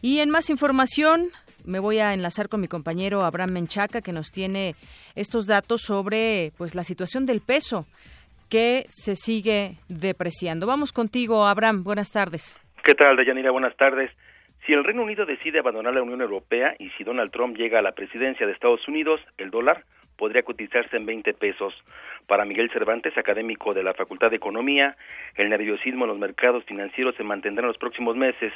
Y 0.03 0.21
en 0.21 0.31
más 0.31 0.51
información, 0.51 1.31
me 1.65 1.79
voy 1.79 1.99
a 1.99 2.15
enlazar 2.15 2.49
con 2.49 2.61
mi 2.61 2.69
compañero 2.69 3.23
Abraham 3.23 3.53
Menchaca, 3.53 4.01
que 4.01 4.13
nos 4.13 4.31
tiene 4.31 4.75
estos 5.15 5.47
datos 5.47 5.83
sobre 5.83 6.53
pues 6.57 6.75
la 6.75 6.85
situación 6.85 7.27
del 7.27 7.41
peso 7.41 7.87
que 8.49 8.87
se 8.89 9.15
sigue 9.17 9.77
depreciando. 9.89 10.67
Vamos 10.67 10.93
contigo, 10.93 11.47
Abraham. 11.47 11.85
Buenas 11.85 12.11
tardes. 12.11 12.59
¿Qué 12.83 12.95
tal, 12.95 13.17
Deyanira? 13.17 13.51
Buenas 13.51 13.77
tardes. 13.77 14.11
Si 14.67 14.73
el 14.73 14.85
Reino 14.85 15.03
Unido 15.03 15.25
decide 15.25 15.59
abandonar 15.59 15.95
la 15.95 16.03
Unión 16.03 16.21
Europea 16.21 16.75
y 16.79 16.91
si 16.91 17.05
Donald 17.05 17.31
Trump 17.31 17.57
llega 17.57 17.79
a 17.79 17.83
la 17.83 17.93
presidencia 17.93 18.47
de 18.47 18.53
Estados 18.53 18.87
Unidos, 18.89 19.21
el 19.39 19.51
dólar 19.51 19.85
podría 20.21 20.43
cotizarse 20.43 20.99
en 20.99 21.07
20 21.07 21.33
pesos. 21.33 21.73
Para 22.27 22.45
Miguel 22.45 22.71
Cervantes, 22.71 23.17
académico 23.17 23.73
de 23.73 23.83
la 23.83 23.95
Facultad 23.95 24.29
de 24.29 24.37
Economía, 24.37 24.95
el 25.35 25.49
nerviosismo 25.49 26.05
en 26.05 26.11
los 26.11 26.19
mercados 26.19 26.63
financieros 26.65 27.15
se 27.17 27.25
mantendrá 27.25 27.63
en 27.63 27.69
los 27.69 27.79
próximos 27.79 28.17
meses, 28.17 28.53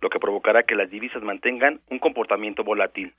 lo 0.00 0.08
que 0.08 0.18
provocará 0.18 0.62
que 0.62 0.74
las 0.74 0.88
divisas 0.88 1.22
mantengan 1.22 1.80
un 1.90 1.98
comportamiento 1.98 2.64
volátil. 2.64 3.12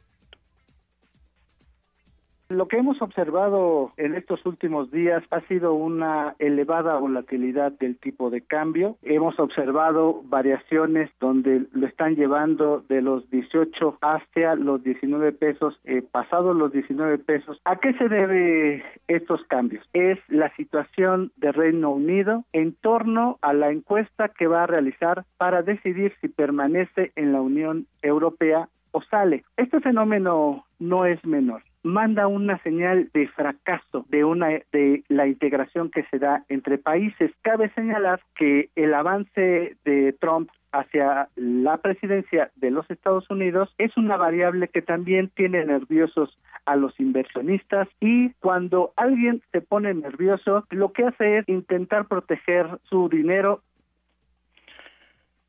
Lo 2.53 2.67
que 2.67 2.77
hemos 2.77 3.01
observado 3.01 3.93
en 3.97 4.13
estos 4.13 4.45
últimos 4.45 4.91
días 4.91 5.23
ha 5.31 5.41
sido 5.47 5.73
una 5.73 6.35
elevada 6.37 6.99
volatilidad 6.99 7.71
del 7.71 7.97
tipo 7.97 8.29
de 8.29 8.41
cambio. 8.41 8.95
Hemos 9.01 9.39
observado 9.39 10.21
variaciones 10.25 11.09
donde 11.19 11.65
lo 11.71 11.87
están 11.87 12.15
llevando 12.15 12.83
de 12.87 13.01
los 13.01 13.27
18 13.31 13.97
hacia 14.01 14.53
los 14.53 14.83
19 14.83 15.31
pesos, 15.31 15.79
eh, 15.83 16.03
pasados 16.03 16.55
los 16.55 16.71
19 16.71 17.17
pesos. 17.17 17.59
¿A 17.65 17.77
qué 17.77 17.93
se 17.93 18.07
debe 18.07 18.85
estos 19.07 19.43
cambios? 19.45 19.83
Es 19.93 20.19
la 20.27 20.55
situación 20.55 21.31
de 21.37 21.51
Reino 21.53 21.89
Unido 21.89 22.45
en 22.53 22.75
torno 22.75 23.39
a 23.41 23.53
la 23.53 23.71
encuesta 23.71 24.29
que 24.29 24.45
va 24.45 24.63
a 24.63 24.67
realizar 24.67 25.25
para 25.37 25.63
decidir 25.63 26.13
si 26.21 26.27
permanece 26.27 27.13
en 27.15 27.33
la 27.33 27.41
Unión 27.41 27.87
Europea 28.03 28.69
o 28.91 29.01
sale. 29.01 29.43
Este 29.57 29.79
fenómeno 29.79 30.65
no 30.77 31.07
es 31.07 31.25
menor 31.25 31.63
manda 31.83 32.27
una 32.27 32.57
señal 32.59 33.09
de 33.13 33.27
fracaso 33.27 34.05
de 34.09 34.23
una 34.23 34.47
de 34.71 35.03
la 35.09 35.27
integración 35.27 35.91
que 35.91 36.03
se 36.05 36.17
da 36.17 36.43
entre 36.49 36.77
países. 36.77 37.31
Cabe 37.41 37.69
señalar 37.75 38.21
que 38.35 38.69
el 38.75 38.93
avance 38.93 39.75
de 39.83 40.13
Trump 40.13 40.49
hacia 40.71 41.29
la 41.35 41.77
presidencia 41.77 42.51
de 42.55 42.71
los 42.71 42.89
Estados 42.89 43.29
Unidos 43.29 43.73
es 43.77 43.95
una 43.95 44.17
variable 44.17 44.69
que 44.69 44.81
también 44.81 45.29
tiene 45.35 45.63
nerviosos 45.65 46.37
a 46.65 46.75
los 46.75 46.99
inversionistas 46.99 47.87
y 47.99 48.31
cuando 48.39 48.93
alguien 48.95 49.41
se 49.51 49.61
pone 49.61 49.93
nervioso 49.93 50.65
lo 50.71 50.91
que 50.93 51.03
hace 51.03 51.39
es 51.39 51.49
intentar 51.49 52.07
proteger 52.07 52.67
su 52.83 53.09
dinero. 53.09 53.61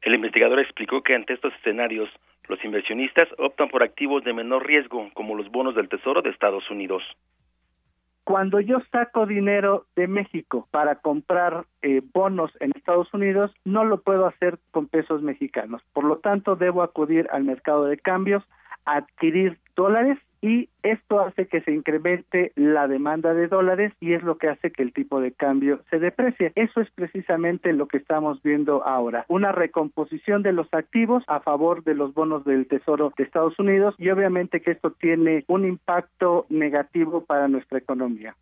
El 0.02 0.14
investigador 0.14 0.58
explicó 0.58 1.02
que 1.02 1.14
ante 1.14 1.32
estos 1.32 1.54
escenarios 1.54 2.10
los 2.48 2.64
inversionistas 2.64 3.28
optan 3.38 3.68
por 3.68 3.82
activos 3.82 4.24
de 4.24 4.32
menor 4.32 4.66
riesgo, 4.66 5.10
como 5.14 5.34
los 5.34 5.50
bonos 5.50 5.74
del 5.74 5.88
Tesoro 5.88 6.22
de 6.22 6.30
Estados 6.30 6.70
Unidos. 6.70 7.02
Cuando 8.24 8.58
yo 8.58 8.78
saco 8.90 9.26
dinero 9.26 9.84
de 9.96 10.08
México 10.08 10.66
para 10.70 10.96
comprar 10.96 11.66
eh, 11.82 12.00
bonos 12.12 12.50
en 12.60 12.72
Estados 12.74 13.12
Unidos, 13.12 13.52
no 13.64 13.84
lo 13.84 14.00
puedo 14.00 14.26
hacer 14.26 14.58
con 14.70 14.88
pesos 14.88 15.20
mexicanos. 15.20 15.82
Por 15.92 16.04
lo 16.04 16.18
tanto, 16.18 16.56
debo 16.56 16.82
acudir 16.82 17.28
al 17.30 17.44
mercado 17.44 17.84
de 17.84 17.98
cambios, 17.98 18.42
adquirir 18.86 19.58
dólares 19.76 20.18
y 20.44 20.68
esto 20.82 21.20
hace 21.20 21.46
que 21.46 21.62
se 21.62 21.72
incremente 21.72 22.52
la 22.54 22.86
demanda 22.86 23.32
de 23.32 23.48
dólares 23.48 23.94
y 23.98 24.12
es 24.12 24.22
lo 24.22 24.36
que 24.36 24.48
hace 24.48 24.70
que 24.70 24.82
el 24.82 24.92
tipo 24.92 25.18
de 25.22 25.32
cambio 25.32 25.80
se 25.88 25.98
deprecie. 25.98 26.52
Eso 26.54 26.82
es 26.82 26.90
precisamente 26.90 27.72
lo 27.72 27.88
que 27.88 27.96
estamos 27.96 28.42
viendo 28.42 28.86
ahora, 28.86 29.24
una 29.28 29.52
recomposición 29.52 30.42
de 30.42 30.52
los 30.52 30.68
activos 30.74 31.24
a 31.28 31.40
favor 31.40 31.82
de 31.82 31.94
los 31.94 32.12
bonos 32.12 32.44
del 32.44 32.66
Tesoro 32.66 33.10
de 33.16 33.24
Estados 33.24 33.58
Unidos 33.58 33.94
y 33.96 34.10
obviamente 34.10 34.60
que 34.60 34.72
esto 34.72 34.90
tiene 34.90 35.44
un 35.46 35.64
impacto 35.64 36.44
negativo 36.50 37.24
para 37.24 37.48
nuestra 37.48 37.78
economía. 37.78 38.36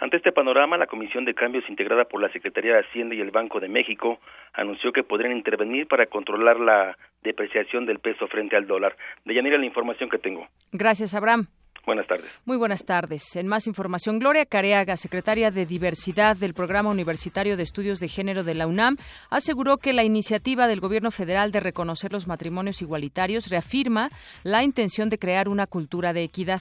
Ante 0.00 0.18
este 0.18 0.30
panorama, 0.30 0.76
la 0.76 0.86
Comisión 0.86 1.24
de 1.24 1.34
Cambios 1.34 1.68
integrada 1.68 2.04
por 2.04 2.20
la 2.20 2.30
Secretaría 2.30 2.74
de 2.74 2.80
Hacienda 2.80 3.16
y 3.16 3.20
el 3.20 3.32
Banco 3.32 3.58
de 3.58 3.68
México 3.68 4.20
anunció 4.52 4.92
que 4.92 5.02
podrían 5.02 5.36
intervenir 5.36 5.88
para 5.88 6.06
controlar 6.06 6.60
la 6.60 6.96
depreciación 7.22 7.84
del 7.84 7.98
peso 7.98 8.28
frente 8.28 8.56
al 8.56 8.66
dólar. 8.66 8.96
De 9.24 9.34
Yanira, 9.34 9.58
la 9.58 9.66
información 9.66 10.08
que 10.08 10.18
tengo. 10.18 10.46
Gracias, 10.72 11.14
Abraham. 11.14 11.48
Buenas 11.84 12.06
tardes. 12.06 12.30
Muy 12.44 12.58
buenas 12.58 12.84
tardes. 12.84 13.34
En 13.34 13.48
más 13.48 13.66
información, 13.66 14.18
Gloria 14.18 14.44
Careaga, 14.44 14.96
secretaria 14.96 15.50
de 15.50 15.64
Diversidad 15.64 16.36
del 16.36 16.52
Programa 16.52 16.90
Universitario 16.90 17.56
de 17.56 17.62
Estudios 17.62 17.98
de 17.98 18.08
Género 18.08 18.44
de 18.44 18.54
la 18.54 18.66
UNAM, 18.66 18.96
aseguró 19.30 19.78
que 19.78 19.94
la 19.94 20.04
iniciativa 20.04 20.68
del 20.68 20.80
Gobierno 20.80 21.10
federal 21.10 21.50
de 21.50 21.60
reconocer 21.60 22.12
los 22.12 22.28
matrimonios 22.28 22.82
igualitarios 22.82 23.48
reafirma 23.48 24.10
la 24.44 24.62
intención 24.62 25.08
de 25.08 25.18
crear 25.18 25.48
una 25.48 25.66
cultura 25.66 26.12
de 26.12 26.24
equidad. 26.24 26.60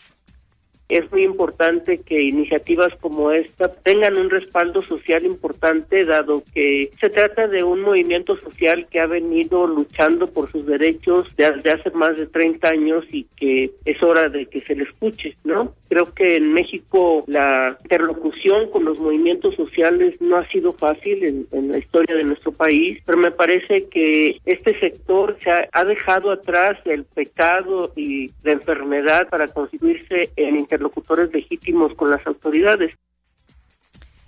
Es 0.90 1.12
muy 1.12 1.24
importante 1.24 1.98
que 1.98 2.22
iniciativas 2.22 2.96
como 2.96 3.32
esta 3.32 3.68
tengan 3.68 4.18
un 4.18 4.30
respaldo 4.30 4.82
social 4.82 5.26
importante, 5.26 6.06
dado 6.06 6.44
que 6.54 6.90
se 7.00 7.10
trata 7.10 7.48
de 7.48 7.64
un 7.64 7.82
movimiento 7.82 8.38
social 8.38 8.88
que 8.90 9.00
ha 9.00 9.06
venido 9.06 9.68
luchando 9.68 10.28
por 10.28 10.52
sus 10.52 10.66
derechos 10.66 11.28
desde 11.36 11.72
hace 11.72 11.90
más 11.92 12.18
de 12.18 12.28
30 12.28 12.70
años 12.70 13.06
y 13.12 13.26
que 13.36 13.72
es 13.84 14.02
hora 14.02 14.30
de 14.30 14.46
que 14.46 14.62
se 14.62 14.76
le 14.76 14.84
escuche, 14.84 15.36
¿no? 15.44 15.74
Creo 15.90 16.14
que 16.14 16.38
en 16.38 16.54
México 16.54 17.24
la 17.28 17.78
interlocución 17.82 18.70
con 18.70 18.86
los 18.86 19.00
movimientos 19.00 19.56
sociales 19.56 20.16
no 20.22 20.38
ha 20.38 20.48
sido 20.50 20.72
fácil 20.74 21.24
en, 21.24 21.48
en 21.52 21.72
la 21.72 21.78
historia 21.80 22.16
de 22.16 22.24
nuestro 22.24 22.52
país, 22.52 23.00
pero 23.06 23.18
me 23.18 23.32
parece 23.32 23.86
que 23.86 24.38
este 24.46 24.80
sector 24.80 25.38
se 25.42 25.52
ha, 25.52 25.68
ha 25.72 25.84
dejado 25.84 26.32
atrás 26.32 26.78
el 26.86 27.04
pecado 27.04 27.92
y 27.96 28.32
la 28.44 28.54
enfermedad 28.54 29.28
para 29.30 29.48
constituirse 29.48 30.32
en 30.36 30.58
interlocutores 30.78 31.34
legítimos 31.34 31.94
con 31.96 32.12
las 32.12 32.26
autoridades. 32.28 32.96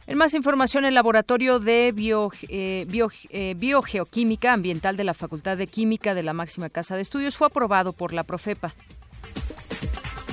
En 0.08 0.18
más 0.18 0.34
información, 0.34 0.86
el 0.86 0.96
Laboratorio 0.96 1.60
de 1.60 1.94
eh, 2.50 2.88
eh, 3.30 3.56
Biogeoquímica 3.56 4.54
Ambiental 4.54 4.98
de 4.98 5.04
la 5.04 5.14
Facultad 5.14 5.56
de 5.56 5.68
Química 5.68 6.16
de 6.16 6.24
la 6.24 6.34
Máxima 6.34 6.70
Casa 6.70 6.96
de 6.96 7.04
Estudios 7.04 7.38
fue 7.38 7.46
aprobado 7.46 7.94
por 7.94 8.12
la 8.12 8.24
Profepa. 8.24 8.74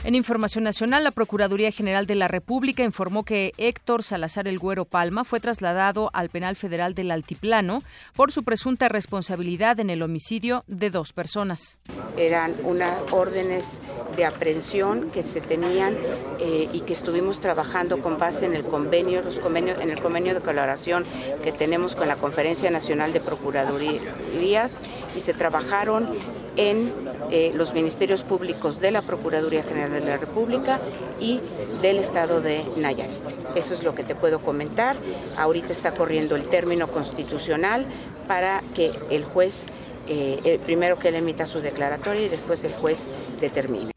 En 0.07 0.15
información 0.15 0.63
nacional, 0.63 1.03
la 1.03 1.11
Procuraduría 1.11 1.73
General 1.73 2.07
de 2.07 2.15
la 2.15 2.29
República 2.29 2.85
informó 2.85 3.25
que 3.25 3.53
Héctor 3.59 4.05
Salazar 4.05 4.47
El 4.47 4.61
Güero 4.61 4.85
Palma 4.85 5.25
fue 5.25 5.41
trasladado 5.41 6.11
al 6.13 6.29
Penal 6.29 6.55
Federal 6.55 6.95
del 6.95 7.11
Altiplano 7.11 7.83
por 8.15 8.31
su 8.31 8.45
presunta 8.45 8.89
responsabilidad 8.89 9.81
en 9.81 9.91
el 9.91 10.03
homicidio 10.03 10.63
de 10.69 10.91
dos 10.91 11.13
personas. 11.13 11.81
Eran 12.17 12.55
unas 12.63 13.01
órdenes 13.11 13.81
de 14.17 14.25
aprehensión 14.25 15.11
que 15.11 15.25
se 15.25 15.41
tenían 15.41 15.97
eh, 16.39 16.69
y 16.73 16.83
que 16.83 16.93
estuvimos 16.93 17.41
trabajando 17.41 17.99
con 17.99 18.17
base 18.17 18.47
en 18.47 18.55
el 18.55 18.63
convenio, 18.63 19.23
los 19.23 19.41
convenios, 19.41 19.81
en 19.81 19.91
el 19.91 20.01
convenio 20.01 20.35
de 20.35 20.41
colaboración 20.41 21.05
que 21.43 21.51
tenemos 21.51 21.97
con 21.97 22.07
la 22.07 22.15
Conferencia 22.15 22.71
Nacional 22.71 23.13
de 23.13 23.19
Procuradurías 23.19 24.79
y 25.17 25.21
se 25.21 25.33
trabajaron 25.33 26.09
en 26.57 26.93
eh, 27.31 27.53
los 27.55 27.75
ministerios 27.75 28.23
públicos 28.23 28.81
de 28.81 28.91
la 28.91 29.03
Procuraduría 29.03 29.63
General 29.63 29.93
de 29.93 30.01
la 30.01 30.17
República 30.17 30.81
y 31.21 31.41
del 31.83 31.99
Estado 31.99 32.41
de 32.41 32.65
Nayarit. 32.77 33.17
Eso 33.55 33.75
es 33.75 33.83
lo 33.83 33.95
que 33.95 34.05
te 34.05 34.15
puedo 34.15 34.41
comentar. 34.41 34.97
Ahorita 35.37 35.73
está 35.73 35.95
corriendo 35.95 36.37
el 36.37 36.49
término 36.49 36.89
constitucional 36.89 37.87
para 38.29 38.63
que 38.75 38.93
el 39.11 39.25
juez, 39.25 39.65
eh, 40.07 40.41
el 40.45 40.59
primero 40.61 40.99
que 40.99 41.09
él 41.09 41.15
emita 41.17 41.47
su 41.47 41.61
declaratoria 41.61 42.27
y 42.27 42.29
después 42.29 42.63
el 42.65 42.75
juez 42.75 43.09
determine. 43.41 43.96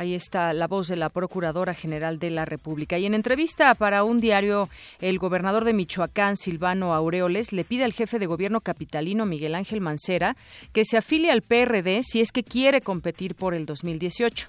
Ahí 0.00 0.14
está 0.14 0.54
la 0.54 0.66
voz 0.66 0.88
de 0.88 0.96
la 0.96 1.10
Procuradora 1.10 1.74
General 1.74 2.18
de 2.18 2.30
la 2.30 2.46
República. 2.46 2.96
Y 2.96 3.04
en 3.04 3.12
entrevista 3.12 3.74
para 3.74 4.02
un 4.02 4.18
diario, 4.18 4.70
el 5.02 5.18
gobernador 5.18 5.66
de 5.66 5.74
Michoacán, 5.74 6.38
Silvano 6.38 6.94
Aureoles, 6.94 7.52
le 7.52 7.64
pide 7.64 7.84
al 7.84 7.92
jefe 7.92 8.18
de 8.18 8.24
gobierno 8.24 8.62
capitalino, 8.62 9.26
Miguel 9.26 9.54
Ángel 9.54 9.82
Mancera, 9.82 10.38
que 10.72 10.86
se 10.86 10.96
afilie 10.96 11.30
al 11.30 11.42
PRD 11.42 12.02
si 12.02 12.22
es 12.22 12.32
que 12.32 12.42
quiere 12.42 12.80
competir 12.80 13.34
por 13.34 13.52
el 13.52 13.66
2018. 13.66 14.48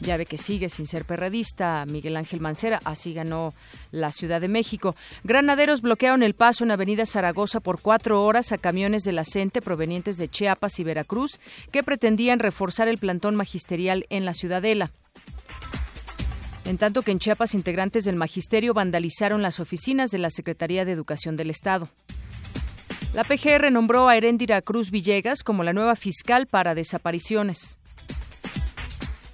Ya 0.00 0.16
ve 0.16 0.26
que 0.26 0.38
sigue 0.38 0.68
sin 0.68 0.86
ser 0.86 1.04
perredista 1.04 1.84
Miguel 1.86 2.16
Ángel 2.16 2.40
Mancera, 2.40 2.80
así 2.84 3.14
ganó 3.14 3.52
la 3.90 4.12
Ciudad 4.12 4.40
de 4.40 4.48
México. 4.48 4.94
Granaderos 5.24 5.82
bloquearon 5.82 6.22
el 6.22 6.34
paso 6.34 6.62
en 6.64 6.70
Avenida 6.70 7.04
Zaragoza 7.04 7.60
por 7.60 7.80
cuatro 7.80 8.24
horas 8.24 8.52
a 8.52 8.58
camiones 8.58 9.02
de 9.02 9.12
la 9.12 9.24
CENTE 9.24 9.60
provenientes 9.60 10.16
de 10.16 10.28
Chiapas 10.28 10.78
y 10.78 10.84
Veracruz 10.84 11.40
que 11.72 11.82
pretendían 11.82 12.38
reforzar 12.38 12.86
el 12.86 12.98
plantón 12.98 13.34
magisterial 13.34 14.06
en 14.08 14.24
la 14.24 14.34
Ciudadela. 14.34 14.92
En 16.64 16.78
tanto 16.78 17.02
que 17.02 17.10
en 17.10 17.18
Chiapas 17.18 17.54
integrantes 17.54 18.04
del 18.04 18.16
magisterio 18.16 18.74
vandalizaron 18.74 19.42
las 19.42 19.58
oficinas 19.58 20.10
de 20.10 20.18
la 20.18 20.30
Secretaría 20.30 20.84
de 20.84 20.92
Educación 20.92 21.36
del 21.36 21.50
Estado. 21.50 21.88
La 23.14 23.24
PGR 23.24 23.72
nombró 23.72 24.06
a 24.06 24.16
Heréndira 24.16 24.60
Cruz 24.60 24.90
Villegas 24.90 25.42
como 25.42 25.64
la 25.64 25.72
nueva 25.72 25.96
fiscal 25.96 26.46
para 26.46 26.74
desapariciones. 26.74 27.77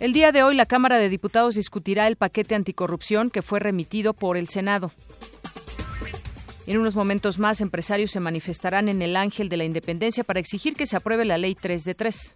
El 0.04 0.12
día 0.12 0.32
de 0.32 0.42
hoy 0.42 0.54
la 0.54 0.66
Cámara 0.66 0.98
de 0.98 1.08
Diputados 1.08 1.54
discutirá 1.54 2.06
el 2.08 2.16
paquete 2.16 2.54
anticorrupción 2.54 3.30
que 3.30 3.40
fue 3.40 3.58
remitido 3.58 4.12
por 4.12 4.36
el 4.36 4.48
Senado. 4.48 4.92
En 6.66 6.76
unos 6.76 6.94
momentos 6.94 7.38
más, 7.38 7.62
empresarios 7.62 8.10
se 8.10 8.20
manifestarán 8.20 8.90
en 8.90 9.00
el 9.00 9.16
Ángel 9.16 9.48
de 9.48 9.56
la 9.56 9.64
Independencia 9.64 10.22
para 10.22 10.40
exigir 10.40 10.74
que 10.74 10.84
se 10.84 10.96
apruebe 10.96 11.24
la 11.24 11.38
Ley 11.38 11.54
3 11.54 11.84
de 11.84 11.94
3. 11.94 12.34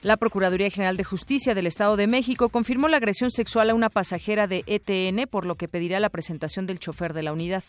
La 0.00 0.16
Procuraduría 0.16 0.70
General 0.70 0.96
de 0.96 1.04
Justicia 1.04 1.54
del 1.54 1.66
Estado 1.66 1.98
de 1.98 2.06
México 2.06 2.48
confirmó 2.48 2.88
la 2.88 2.96
agresión 2.96 3.30
sexual 3.30 3.68
a 3.68 3.74
una 3.74 3.90
pasajera 3.90 4.46
de 4.46 4.64
ETN, 4.66 5.28
por 5.28 5.44
lo 5.44 5.56
que 5.56 5.68
pedirá 5.68 6.00
la 6.00 6.08
presentación 6.08 6.64
del 6.64 6.78
chofer 6.78 7.12
de 7.12 7.24
la 7.24 7.34
unidad. 7.34 7.64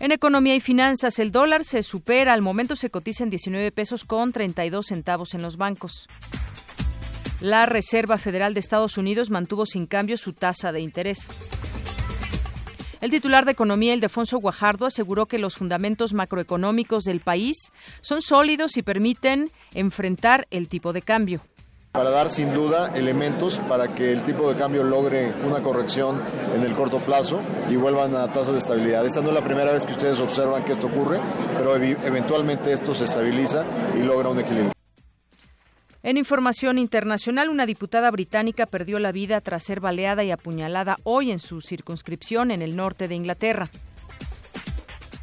En 0.00 0.10
economía 0.10 0.56
y 0.56 0.60
finanzas, 0.60 1.18
el 1.18 1.32
dólar 1.32 1.64
se 1.64 1.82
supera, 1.82 2.32
al 2.32 2.40
momento 2.40 2.76
se 2.76 2.88
cotiza 2.88 3.24
en 3.24 3.30
19 3.30 3.70
pesos 3.72 4.04
con 4.04 4.32
32 4.32 4.86
centavos 4.86 5.34
en 5.34 5.42
los 5.42 5.58
bancos. 5.58 6.08
La 7.42 7.66
Reserva 7.66 8.18
Federal 8.18 8.54
de 8.54 8.60
Estados 8.60 8.96
Unidos 8.96 9.30
mantuvo 9.30 9.66
sin 9.66 9.86
cambio 9.86 10.16
su 10.16 10.32
tasa 10.32 10.70
de 10.70 10.80
interés. 10.80 11.26
El 13.00 13.10
titular 13.10 13.44
de 13.44 13.50
Economía, 13.50 13.94
Ildefonso 13.94 14.38
Guajardo, 14.38 14.86
aseguró 14.86 15.26
que 15.26 15.40
los 15.40 15.56
fundamentos 15.56 16.14
macroeconómicos 16.14 17.02
del 17.02 17.18
país 17.18 17.72
son 18.00 18.22
sólidos 18.22 18.76
y 18.76 18.82
permiten 18.82 19.50
enfrentar 19.74 20.46
el 20.52 20.68
tipo 20.68 20.92
de 20.92 21.02
cambio 21.02 21.40
para 21.90 22.08
dar 22.08 22.30
sin 22.30 22.54
duda 22.54 22.96
elementos 22.96 23.58
para 23.68 23.88
que 23.88 24.12
el 24.12 24.22
tipo 24.22 24.48
de 24.50 24.58
cambio 24.58 24.82
logre 24.82 25.34
una 25.44 25.60
corrección 25.60 26.22
en 26.56 26.62
el 26.62 26.72
corto 26.72 27.00
plazo 27.00 27.40
y 27.68 27.76
vuelvan 27.76 28.16
a 28.16 28.32
tasas 28.32 28.52
de 28.52 28.60
estabilidad. 28.60 29.04
Esta 29.04 29.20
no 29.20 29.28
es 29.28 29.34
la 29.34 29.44
primera 29.44 29.72
vez 29.72 29.84
que 29.84 29.92
ustedes 29.92 30.18
observan 30.18 30.64
que 30.64 30.72
esto 30.72 30.86
ocurre, 30.86 31.20
pero 31.58 31.76
eventualmente 31.76 32.72
esto 32.72 32.94
se 32.94 33.04
estabiliza 33.04 33.66
y 33.94 34.04
logra 34.04 34.30
un 34.30 34.40
equilibrio. 34.40 34.72
En 36.04 36.16
información 36.16 36.78
internacional, 36.78 37.48
una 37.48 37.64
diputada 37.64 38.10
británica 38.10 38.66
perdió 38.66 38.98
la 38.98 39.12
vida 39.12 39.40
tras 39.40 39.62
ser 39.62 39.78
baleada 39.78 40.24
y 40.24 40.32
apuñalada 40.32 40.96
hoy 41.04 41.30
en 41.30 41.38
su 41.38 41.60
circunscripción 41.60 42.50
en 42.50 42.60
el 42.60 42.74
norte 42.74 43.06
de 43.06 43.14
Inglaterra. 43.14 43.70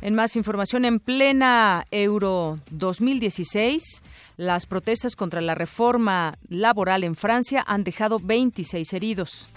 En 0.02 0.16
más 0.16 0.38
información, 0.38 0.86
en 0.86 1.02
plena 1.02 1.86
Euro 1.92 2.60
2016, 2.72 4.04
las 4.38 4.66
protestas 4.68 5.18
contra 5.18 5.42
la 5.42 5.54
reforma 5.54 6.36
laboral 6.48 7.04
en 7.04 7.18
Francia 7.18 7.62
han 7.68 7.84
dejado 7.84 8.18
26 8.18 8.94
heridos. 8.94 9.50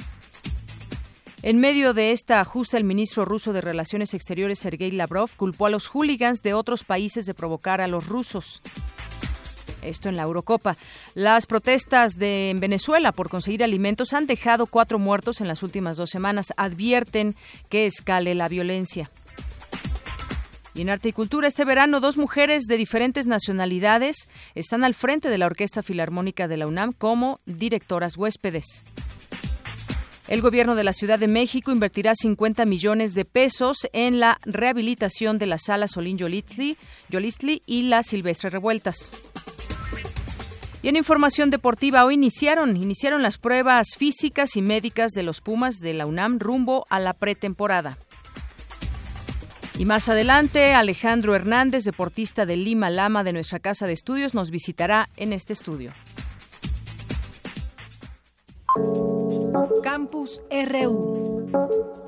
En 1.42 1.60
medio 1.60 1.94
de 1.94 2.10
esta 2.10 2.40
ajusta, 2.40 2.78
el 2.78 2.84
ministro 2.84 3.24
ruso 3.24 3.52
de 3.52 3.60
Relaciones 3.60 4.12
Exteriores, 4.14 4.58
Sergei 4.58 4.90
Lavrov, 4.90 5.30
culpó 5.36 5.66
a 5.66 5.70
los 5.70 5.86
hooligans 5.86 6.42
de 6.42 6.54
otros 6.54 6.82
países 6.82 7.26
de 7.26 7.34
provocar 7.34 7.80
a 7.80 7.86
los 7.86 8.08
rusos 8.08 8.60
esto 9.82 10.08
en 10.08 10.16
la 10.16 10.22
Eurocopa. 10.22 10.76
Las 11.14 11.46
protestas 11.46 12.12
de 12.12 12.50
en 12.50 12.60
Venezuela 12.60 13.12
por 13.12 13.28
conseguir 13.28 13.62
alimentos 13.64 14.12
han 14.12 14.26
dejado 14.26 14.66
cuatro 14.66 14.98
muertos 14.98 15.40
en 15.40 15.48
las 15.48 15.62
últimas 15.62 15.96
dos 15.96 16.10
semanas. 16.10 16.52
Advierten 16.56 17.34
que 17.68 17.86
escale 17.86 18.34
la 18.34 18.48
violencia. 18.48 19.10
Y 20.74 20.80
en 20.80 20.90
Arte 20.90 21.10
y 21.10 21.12
Cultura, 21.12 21.48
este 21.48 21.66
verano, 21.66 22.00
dos 22.00 22.16
mujeres 22.16 22.64
de 22.64 22.78
diferentes 22.78 23.26
nacionalidades 23.26 24.28
están 24.54 24.84
al 24.84 24.94
frente 24.94 25.28
de 25.28 25.36
la 25.36 25.46
Orquesta 25.46 25.82
Filarmónica 25.82 26.48
de 26.48 26.56
la 26.56 26.66
UNAM 26.66 26.92
como 26.92 27.40
directoras 27.44 28.16
huéspedes. 28.16 28.82
El 30.28 30.40
gobierno 30.40 30.74
de 30.74 30.84
la 30.84 30.94
Ciudad 30.94 31.18
de 31.18 31.28
México 31.28 31.72
invertirá 31.72 32.14
50 32.14 32.64
millones 32.64 33.12
de 33.12 33.26
pesos 33.26 33.86
en 33.92 34.18
la 34.18 34.38
rehabilitación 34.46 35.36
de 35.36 35.46
la 35.46 35.58
sala 35.58 35.88
Solín 35.88 36.16
Yolistli, 36.16 36.78
y 37.66 37.82
la 37.82 38.02
Silvestre 38.02 38.48
Revueltas. 38.48 39.12
Y 40.82 40.88
en 40.88 40.96
información 40.96 41.50
deportiva, 41.50 42.04
hoy 42.04 42.14
iniciaron, 42.14 42.76
iniciaron 42.76 43.22
las 43.22 43.38
pruebas 43.38 43.94
físicas 43.96 44.56
y 44.56 44.62
médicas 44.62 45.12
de 45.12 45.22
los 45.22 45.40
Pumas 45.40 45.78
de 45.78 45.94
la 45.94 46.06
UNAM 46.06 46.40
rumbo 46.40 46.86
a 46.90 46.98
la 46.98 47.12
pretemporada. 47.12 47.98
Y 49.78 49.84
más 49.84 50.08
adelante, 50.08 50.74
Alejandro 50.74 51.34
Hernández, 51.34 51.84
deportista 51.84 52.46
de 52.46 52.56
Lima 52.56 52.90
Lama 52.90 53.24
de 53.24 53.32
nuestra 53.32 53.60
casa 53.60 53.86
de 53.86 53.92
estudios, 53.92 54.34
nos 54.34 54.50
visitará 54.50 55.08
en 55.16 55.32
este 55.32 55.52
estudio. 55.52 55.92
Campus 59.82 60.40
RU. 60.50 62.01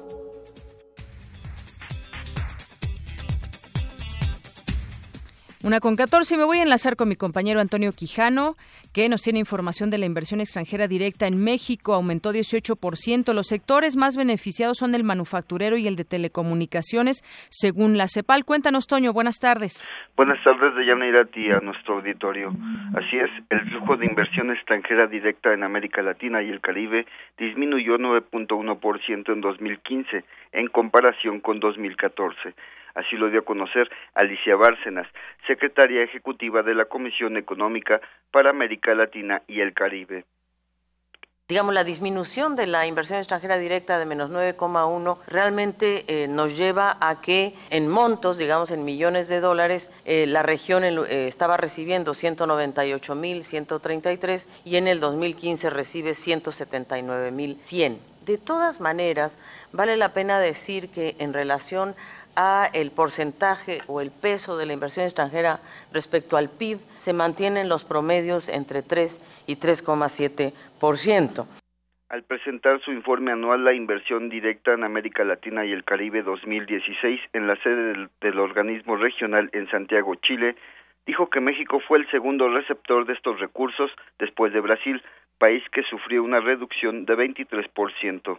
Una 5.65 5.81
con 5.81 5.97
14 5.97 6.37
me 6.37 6.45
voy 6.45 6.59
a 6.59 6.63
enlazar 6.63 6.95
con 6.95 7.09
mi 7.09 7.17
compañero 7.17 7.59
Antonio 7.59 7.95
Quijano, 7.95 8.59
que 8.95 9.09
nos 9.09 9.23
tiene 9.23 9.41
información 9.41 9.91
de 9.91 9.99
la 9.99 10.07
inversión 10.07 10.41
extranjera 10.41 10.87
directa 10.87 11.27
en 11.27 11.43
México. 11.43 11.95
Aumentó 11.95 12.33
18%. 12.33 13.35
Los 13.35 13.49
sectores 13.49 13.97
más 13.97 14.17
beneficiados 14.17 14.79
son 14.79 14.95
el 14.95 15.03
manufacturero 15.03 15.77
y 15.77 15.89
el 15.89 15.97
de 15.97 16.05
telecomunicaciones, 16.05 17.23
según 17.51 17.99
la 17.99 18.07
CEPAL. 18.07 18.45
Cuéntanos, 18.45 18.87
Toño. 18.87 19.13
Buenas 19.13 19.41
tardes. 19.41 19.89
Buenas 20.17 20.43
tardes, 20.45 20.77
de 20.77 20.85
Irati 20.85 21.51
a 21.51 21.59
nuestro 21.59 21.97
auditorio. 21.97 22.53
Así 22.95 23.17
es, 23.17 23.31
el 23.51 23.69
flujo 23.69 23.97
de 23.97 24.07
inversión 24.07 24.53
extranjera 24.53 25.09
directa 25.09 25.53
en 25.53 25.65
América 25.65 26.01
Latina 26.01 26.41
y 26.41 26.51
el 26.51 26.61
Caribe 26.61 27.05
disminuyó 27.37 27.99
9.1% 27.99 29.33
en 29.33 29.41
2015 29.41 30.25
en 30.53 30.69
comparación 30.69 31.41
con 31.41 31.59
2014 31.59 32.55
Así 32.95 33.17
lo 33.17 33.29
dio 33.29 33.41
a 33.41 33.45
conocer 33.45 33.91
Alicia 34.15 34.55
Bárcenas, 34.55 35.09
secretaria 35.47 36.03
ejecutiva 36.03 36.63
de 36.63 36.75
la 36.75 36.85
Comisión 36.85 37.37
Económica 37.37 38.01
para 38.31 38.51
América 38.51 38.84
Latina 38.93 39.43
y 39.47 39.61
el 39.61 39.73
Caribe 39.73 40.25
digamos, 41.47 41.75
la 41.75 41.85
disminución 41.85 42.57
de 42.57 42.67
la 42.67 42.87
inversión 42.87 43.19
extranjera 43.19 43.59
directa 43.59 43.99
de 43.99 44.07
menos 44.07 44.31
9,1 44.31 45.19
realmente 45.27 46.07
eh, 46.09 46.27
nos 46.27 46.57
lleva 46.57 46.97
a 47.01 47.21
que 47.21 47.53
en 47.69 47.87
montos, 47.87 48.39
digamos, 48.39 48.71
en 48.71 48.83
millones 48.83 49.29
de 49.29 49.41
dólares, 49.41 49.87
eh, 50.07 50.25
la 50.27 50.43
región 50.43 50.85
eh, 50.85 51.29
estaba 51.29 51.59
recibiendo 51.59 52.15
198.133 52.15 54.47
y 54.65 54.77
en 54.77 54.89
el 54.89 55.01
2015 55.01 55.69
recibe 55.69 56.15
179.100. 56.15 57.99
De 58.25 58.39
todas 58.39 58.81
maneras, 58.81 59.37
vale 59.71 59.99
la 59.99 60.15
pena 60.15 60.41
decir 60.41 60.89
que 60.89 61.15
en 61.19 61.35
relación 61.35 61.95
a 62.37 62.69
el 62.73 62.91
porcentaje 62.91 63.83
o 63.87 64.01
el 64.01 64.11
peso 64.11 64.57
de 64.57 64.67
la 64.67 64.73
inversión 64.73 65.05
extranjera 65.05 65.61
respecto 65.93 66.37
al 66.37 66.51
PIB 66.51 66.79
se 67.05 67.13
mantienen 67.13 67.69
los 67.69 67.85
promedios 67.85 68.49
entre 68.49 68.83
3 68.83 69.45
y 69.47 69.57
3,7%. 69.57 71.47
Al 72.11 72.23
presentar 72.23 72.81
su 72.81 72.93
informe 72.93 73.33
anual 73.33 73.65
La 73.65 73.73
inversión 73.73 74.29
directa 74.29 74.73
en 74.73 74.85
América 74.85 75.25
Latina 75.25 75.65
y 75.65 75.73
el 75.73 75.85
Caribe 75.85 76.23
2016 76.23 77.21
en 77.33 77.47
la 77.47 77.57
sede 77.57 77.93
del, 77.93 78.09
del 78.21 78.39
organismo 78.39 78.97
regional 78.97 79.51
en 79.53 79.69
Santiago, 79.71 80.15
Chile, 80.17 80.55
dijo 81.07 81.29
que 81.29 81.41
México 81.41 81.81
fue 81.81 81.99
el 81.99 82.11
segundo 82.11 82.49
receptor 82.49 83.07
de 83.07 83.15
estos 83.15 83.41
recursos 83.41 83.91
después 84.19 84.53
de 84.53 84.61
Brasil, 84.61 85.03
país 85.39 85.63
que 85.73 85.83
sufrió 85.83 86.23
una 86.23 86.41
reducción 86.41 87.05
de 87.05 87.17
23%. 87.17 88.39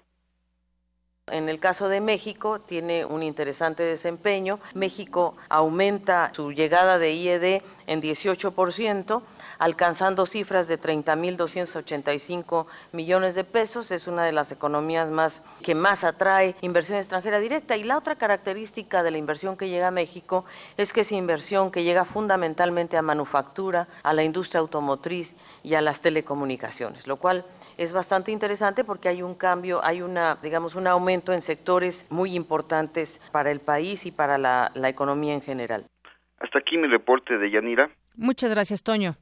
En 1.32 1.50
el 1.50 1.60
caso 1.60 1.90
de 1.90 2.02
México 2.02 2.60
tiene 2.60 3.04
un 3.04 3.24
interesante 3.24 3.82
desempeño. 3.82 4.60
México 4.76 5.36
aumenta 5.50 6.32
su 6.36 6.52
llegada 6.52 7.00
de 7.00 7.14
IED 7.14 7.64
en 7.88 8.00
18%, 8.00 9.24
alcanzando 9.58 10.28
cifras 10.28 10.68
de 10.68 10.80
30.285 10.80 12.68
millones 12.92 13.34
de 13.34 13.44
pesos. 13.44 13.90
Es 13.90 14.06
una 14.06 14.24
de 14.24 14.34
las 14.34 14.52
economías 14.52 15.10
más 15.10 15.42
que 15.64 15.74
más 15.74 16.04
atrae 16.04 16.56
inversión 16.62 17.00
extranjera 17.00 17.40
directa. 17.40 17.76
Y 17.76 17.86
la 17.86 17.98
otra 17.98 18.18
característica 18.18 19.02
de 19.02 19.10
la 19.10 19.18
inversión 19.18 19.58
que 19.58 19.68
llega 19.68 19.88
a 19.88 19.92
México 19.92 20.46
es 20.78 20.94
que 20.94 21.02
es 21.02 21.12
inversión 21.12 21.72
que 21.72 21.84
llega 21.84 22.06
fundamentalmente 22.06 22.98
a 22.98 23.02
manufactura, 23.02 23.88
a 24.04 24.14
la 24.14 24.24
industria 24.24 24.60
automotriz 24.60 25.36
y 25.66 25.74
a 25.74 25.82
las 25.82 26.00
telecomunicaciones, 26.02 27.08
lo 27.08 27.18
cual 27.18 27.44
es 27.78 27.92
bastante 27.92 28.32
interesante 28.32 28.84
porque 28.84 29.10
hay 29.10 29.24
un 29.24 29.34
cambio, 29.34 29.84
hay 29.84 30.02
una, 30.02 30.38
digamos, 30.42 30.76
un 30.76 30.86
aumento 30.86 31.34
en 31.34 31.42
sectores 31.42 32.06
muy 32.12 32.36
importantes 32.36 33.20
para 33.32 33.50
el 33.50 33.60
país 33.60 34.06
y 34.06 34.12
para 34.12 34.38
la, 34.38 34.72
la 34.76 34.90
economía 34.90 35.34
en 35.34 35.42
general. 35.42 35.86
Hasta 36.40 36.60
aquí 36.60 36.78
mi 36.78 36.88
reporte 36.88 37.38
de 37.38 37.50
Yanira. 37.50 37.90
Muchas 38.16 38.52
gracias, 38.52 38.84
Toño. 38.84 39.16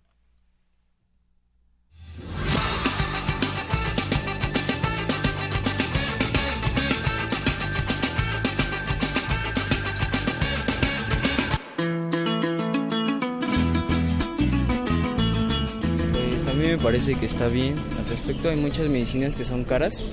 Me 16.78 16.82
parece 16.84 17.16
que 17.16 17.26
está 17.26 17.48
bien. 17.48 17.76
Al 18.00 18.06
respecto 18.10 18.50
hay 18.50 18.56
muchas 18.58 18.88
medicinas 18.90 19.36
que 19.36 19.46
son 19.46 19.64
caras 19.64 20.04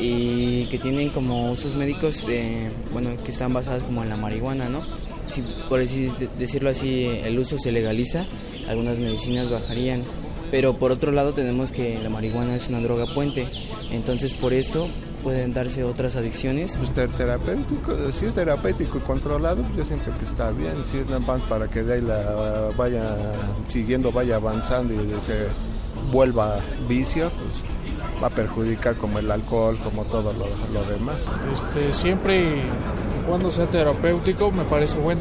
y 0.00 0.66
que 0.66 0.78
tienen 0.78 1.10
como 1.10 1.50
usos 1.52 1.74
médicos, 1.74 2.26
de, 2.26 2.68
bueno, 2.92 3.10
que 3.24 3.30
están 3.30 3.52
basadas 3.52 3.82
como 3.84 4.02
en 4.02 4.08
la 4.08 4.16
marihuana, 4.16 4.68
¿no? 4.68 4.82
Si 5.28 5.42
por 5.68 5.80
así 5.80 6.10
de- 6.18 6.28
decirlo 6.38 6.70
así 6.70 7.04
el 7.04 7.38
uso 7.38 7.58
se 7.58 7.72
legaliza, 7.72 8.24
algunas 8.68 8.98
medicinas 8.98 9.50
bajarían. 9.50 10.02
Pero 10.50 10.78
por 10.78 10.92
otro 10.92 11.12
lado 11.12 11.32
tenemos 11.34 11.72
que 11.72 11.98
la 12.02 12.08
marihuana 12.08 12.56
es 12.56 12.68
una 12.68 12.80
droga 12.80 13.04
puente, 13.14 13.46
entonces 13.90 14.32
por 14.32 14.54
esto 14.54 14.88
pueden 15.22 15.52
darse 15.52 15.84
otras 15.84 16.16
adicciones. 16.16 16.76
Pues 16.78 16.94
ter- 16.94 17.10
terapéutico, 17.10 17.92
si 18.12 18.24
es 18.26 18.34
terapéutico 18.34 18.96
y 18.96 19.00
controlado, 19.02 19.62
yo 19.76 19.84
siento 19.84 20.10
que 20.18 20.24
está 20.24 20.50
bien. 20.52 20.72
Si 20.86 20.96
es 20.96 21.06
nada 21.06 21.18
más 21.18 21.42
para 21.42 21.68
que 21.68 21.82
de 21.82 21.94
ahí 21.94 22.00
la 22.00 22.70
vaya 22.78 23.14
siguiendo, 23.66 24.10
vaya 24.10 24.36
avanzando 24.36 24.94
y 24.94 24.98
se 25.20 25.48
vuelva 26.10 26.60
vicio, 26.88 27.30
pues 27.30 27.64
va 28.22 28.28
a 28.28 28.30
perjudicar 28.30 28.96
como 28.96 29.18
el 29.18 29.30
alcohol, 29.30 29.78
como 29.82 30.04
todo 30.04 30.32
lo, 30.32 30.46
lo 30.72 30.84
demás. 30.84 31.30
Este, 31.52 31.92
siempre 31.92 32.62
cuando 33.28 33.50
sea 33.50 33.66
terapéutico 33.66 34.50
me 34.50 34.64
parece 34.64 34.98
bueno. 34.98 35.20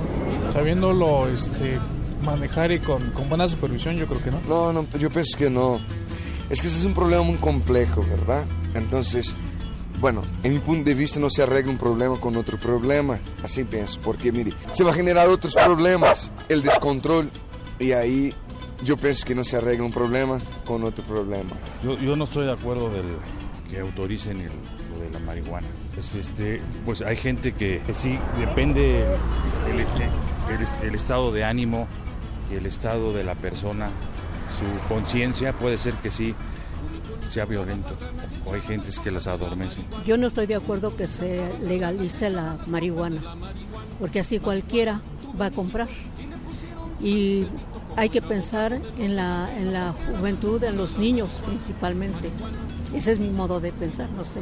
Sabiéndolo 0.53 1.27
este, 1.27 1.79
manejar 2.23 2.71
y 2.71 2.79
con, 2.79 3.11
con 3.11 3.29
buena 3.29 3.47
supervisión, 3.47 3.95
yo 3.95 4.07
creo 4.07 4.23
que 4.23 4.31
no. 4.31 4.39
No, 4.47 4.73
no, 4.73 4.87
yo 4.97 5.09
pienso 5.09 5.37
que 5.37 5.49
no. 5.49 5.79
Es 6.49 6.61
que 6.61 6.67
ese 6.67 6.79
es 6.79 6.85
un 6.85 6.93
problema 6.93 7.23
muy 7.23 7.35
complejo, 7.35 8.01
¿verdad? 8.09 8.45
Entonces, 8.73 9.35
bueno, 9.99 10.21
en 10.43 10.53
mi 10.53 10.59
punto 10.59 10.85
de 10.85 10.95
vista 10.95 11.19
no 11.19 11.29
se 11.29 11.43
arregla 11.43 11.71
un 11.71 11.77
problema 11.77 12.19
con 12.19 12.37
otro 12.37 12.57
problema. 12.57 13.19
Así 13.43 13.63
pienso, 13.63 13.99
porque 14.01 14.31
mire, 14.31 14.53
se 14.71 14.83
va 14.83 14.91
a 14.91 14.93
generar 14.93 15.27
otros 15.27 15.55
problemas, 15.55 16.31
el 16.47 16.63
descontrol, 16.63 17.29
y 17.79 17.91
ahí 17.91 18.33
yo 18.83 18.97
pienso 18.97 19.25
que 19.25 19.35
no 19.35 19.43
se 19.43 19.57
arregla 19.57 19.85
un 19.85 19.91
problema 19.91 20.39
con 20.65 20.83
otro 20.83 21.03
problema. 21.03 21.49
Yo, 21.83 21.97
yo 21.97 22.15
no 22.15 22.23
estoy 22.25 22.45
de 22.45 22.51
acuerdo 22.53 22.89
del 22.89 23.05
que 23.69 23.79
autoricen 23.79 24.39
el, 24.41 24.51
lo 24.93 24.99
de 25.03 25.09
la 25.11 25.19
marihuana. 25.19 25.67
Pues, 25.93 26.15
este, 26.15 26.61
pues 26.85 27.01
hay 27.01 27.15
gente 27.17 27.53
que, 27.53 27.81
que 27.85 27.93
sí, 27.93 28.17
depende 28.39 29.03
el, 29.69 29.79
el- 29.79 30.87
el 30.87 30.95
estado 30.95 31.31
de 31.33 31.43
ánimo 31.43 31.87
y 32.51 32.55
el 32.55 32.65
estado 32.65 33.11
de 33.11 33.23
la 33.25 33.35
persona, 33.35 33.89
su 34.57 34.87
conciencia 34.87 35.51
puede 35.51 35.75
ser 35.77 35.93
que 35.95 36.09
sí 36.11 36.33
sea 37.29 37.43
violento. 37.45 37.89
O 38.45 38.53
hay 38.53 38.61
gentes 38.61 38.99
que 38.99 39.11
las 39.11 39.27
adormecen. 39.27 39.83
Yo 40.05 40.17
no 40.17 40.27
estoy 40.27 40.45
de 40.45 40.55
acuerdo 40.55 40.95
que 40.95 41.07
se 41.07 41.41
legalice 41.61 42.29
la 42.29 42.57
marihuana, 42.67 43.21
porque 43.99 44.21
así 44.21 44.39
cualquiera 44.39 45.01
va 45.39 45.47
a 45.47 45.51
comprar. 45.51 45.89
Y 47.01 47.45
hay 47.97 48.09
que 48.09 48.21
pensar 48.21 48.79
en 48.99 49.15
la, 49.15 49.49
en 49.57 49.73
la 49.73 49.91
juventud, 49.91 50.63
en 50.63 50.77
los 50.77 50.99
niños 50.99 51.29
principalmente. 51.43 52.29
Ese 52.93 53.13
es 53.13 53.19
mi 53.19 53.29
modo 53.29 53.59
de 53.59 53.73
pensar, 53.73 54.07
no 54.11 54.23
sé. 54.23 54.41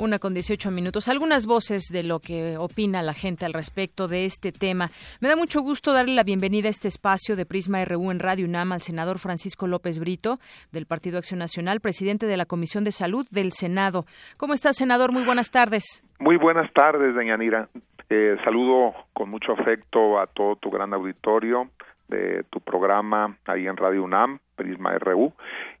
Una 0.00 0.20
con 0.20 0.32
18 0.32 0.70
minutos. 0.70 1.08
Algunas 1.08 1.44
voces 1.46 1.88
de 1.90 2.04
lo 2.04 2.20
que 2.20 2.56
opina 2.56 3.02
la 3.02 3.14
gente 3.14 3.44
al 3.44 3.52
respecto 3.52 4.06
de 4.06 4.26
este 4.26 4.52
tema. 4.52 4.90
Me 5.20 5.28
da 5.28 5.34
mucho 5.34 5.60
gusto 5.60 5.92
darle 5.92 6.14
la 6.14 6.22
bienvenida 6.22 6.68
a 6.68 6.70
este 6.70 6.86
espacio 6.86 7.34
de 7.34 7.44
Prisma 7.44 7.84
RU 7.84 8.12
en 8.12 8.20
Radio 8.20 8.46
UNAM 8.46 8.70
al 8.70 8.80
senador 8.80 9.18
Francisco 9.18 9.66
López 9.66 9.98
Brito, 9.98 10.38
del 10.70 10.86
Partido 10.86 11.18
Acción 11.18 11.40
Nacional, 11.40 11.80
presidente 11.80 12.26
de 12.26 12.36
la 12.36 12.46
Comisión 12.46 12.84
de 12.84 12.92
Salud 12.92 13.26
del 13.32 13.50
Senado. 13.50 14.04
¿Cómo 14.36 14.54
está, 14.54 14.72
senador? 14.72 15.10
Muy 15.10 15.24
buenas 15.24 15.50
tardes. 15.50 16.04
Muy 16.20 16.36
buenas 16.36 16.72
tardes, 16.72 17.12
doña 17.16 17.36
Nira. 17.36 17.68
Eh, 18.08 18.36
saludo 18.44 18.94
con 19.12 19.30
mucho 19.30 19.52
afecto 19.52 20.20
a 20.20 20.28
todo 20.28 20.54
tu 20.56 20.70
gran 20.70 20.94
auditorio 20.94 21.70
de 22.06 22.44
tu 22.50 22.60
programa 22.60 23.36
ahí 23.46 23.66
en 23.66 23.76
Radio 23.76 24.04
UNAM, 24.04 24.38
Prisma 24.58 24.98
RU, 24.98 25.32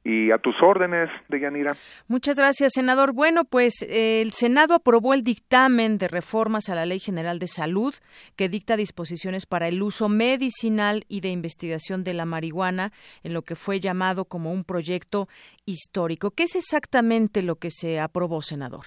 y 0.04 0.30
a 0.30 0.38
tus 0.38 0.54
órdenes, 0.62 1.10
de 1.28 1.40
Yanira. 1.40 1.74
Muchas 2.06 2.36
gracias, 2.36 2.72
senador. 2.74 3.12
Bueno, 3.12 3.44
pues 3.44 3.82
eh, 3.82 4.22
el 4.22 4.32
Senado 4.32 4.74
aprobó 4.74 5.12
el 5.12 5.22
dictamen 5.22 5.98
de 5.98 6.08
reformas 6.08 6.70
a 6.70 6.74
la 6.74 6.86
Ley 6.86 7.00
General 7.00 7.38
de 7.38 7.48
Salud 7.48 7.92
que 8.36 8.48
dicta 8.48 8.76
disposiciones 8.76 9.44
para 9.44 9.68
el 9.68 9.82
uso 9.82 10.08
medicinal 10.08 11.04
y 11.08 11.20
de 11.20 11.28
investigación 11.28 12.04
de 12.04 12.14
la 12.14 12.24
marihuana 12.24 12.92
en 13.24 13.34
lo 13.34 13.42
que 13.42 13.56
fue 13.56 13.80
llamado 13.80 14.24
como 14.24 14.52
un 14.52 14.64
proyecto 14.64 15.28
histórico. 15.66 16.30
¿Qué 16.30 16.44
es 16.44 16.54
exactamente 16.54 17.42
lo 17.42 17.56
que 17.56 17.70
se 17.70 18.00
aprobó, 18.00 18.40
senador? 18.40 18.84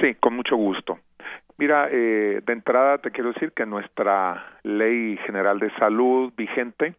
Sí, 0.00 0.14
con 0.20 0.34
mucho 0.34 0.56
gusto. 0.56 0.98
Mira, 1.56 1.88
eh, 1.90 2.40
de 2.44 2.52
entrada 2.52 2.98
te 2.98 3.10
quiero 3.10 3.32
decir 3.32 3.52
que 3.52 3.66
nuestra 3.66 4.58
Ley 4.62 5.16
General 5.26 5.58
de 5.58 5.70
Salud 5.76 6.32
vigente 6.36 6.94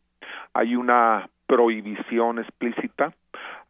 hay 0.53 0.75
una 0.75 1.29
prohibición 1.49 2.37
explícita 2.37 3.11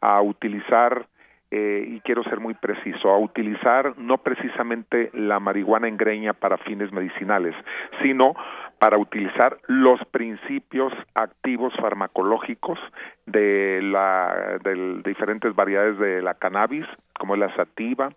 a 0.02 0.22
utilizar, 0.22 1.08
eh, 1.50 1.86
y 1.88 2.02
quiero 2.02 2.24
ser 2.26 2.42
muy 2.42 2.54
preciso, 2.54 3.10
a 3.10 3.18
utilizar 3.18 3.98
no 3.98 4.18
precisamente 4.18 5.10
la 5.14 5.40
marihuana 5.40 5.88
en 5.88 5.96
greña 5.96 6.34
para 6.34 6.58
fines 6.58 6.92
medicinales, 6.92 7.56
sino 8.04 8.36
para 8.80 8.98
utilizar 8.98 9.58
los 9.68 10.04
principios 10.12 10.92
activos 11.16 11.74
farmacológicos 11.82 12.78
de 13.26 13.80
la 13.82 14.60
de 14.62 15.02
diferentes 15.04 15.56
variedades 15.56 15.98
de 16.00 16.22
la 16.22 16.34
cannabis, 16.34 16.86
como 17.18 17.36
es 17.36 17.40
la 17.40 17.56
sativa, 17.56 18.10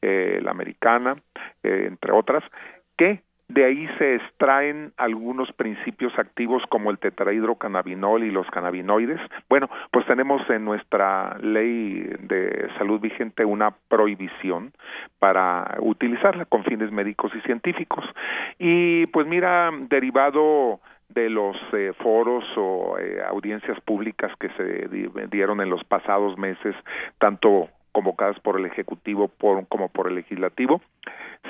eh, 0.00 0.40
la 0.42 0.52
americana, 0.52 1.16
eh, 1.62 1.84
entre 1.86 2.12
otras, 2.12 2.42
que 2.96 3.20
de 3.52 3.64
ahí 3.64 3.88
se 3.98 4.14
extraen 4.14 4.92
algunos 4.96 5.52
principios 5.52 6.18
activos 6.18 6.62
como 6.70 6.90
el 6.90 6.98
tetrahidrocannabinol 6.98 8.24
y 8.24 8.30
los 8.30 8.46
cannabinoides. 8.50 9.20
Bueno, 9.48 9.68
pues 9.90 10.06
tenemos 10.06 10.48
en 10.48 10.64
nuestra 10.64 11.36
ley 11.38 12.02
de 12.20 12.68
salud 12.78 13.00
vigente 13.00 13.44
una 13.44 13.70
prohibición 13.88 14.72
para 15.18 15.76
utilizarla 15.80 16.46
con 16.46 16.64
fines 16.64 16.90
médicos 16.90 17.32
y 17.34 17.40
científicos. 17.40 18.04
Y 18.58 19.06
pues 19.08 19.26
mira, 19.26 19.70
derivado 19.88 20.80
de 21.10 21.28
los 21.28 21.56
eh, 21.74 21.92
foros 21.98 22.44
o 22.56 22.96
eh, 22.98 23.22
audiencias 23.28 23.78
públicas 23.80 24.32
que 24.40 24.48
se 24.50 24.88
di 24.88 25.10
dieron 25.30 25.60
en 25.60 25.68
los 25.68 25.84
pasados 25.84 26.38
meses, 26.38 26.74
tanto 27.18 27.68
convocadas 27.92 28.38
por 28.40 28.58
el 28.58 28.66
Ejecutivo 28.66 29.28
por, 29.28 29.66
como 29.68 29.88
por 29.88 30.08
el 30.08 30.16
Legislativo. 30.16 30.80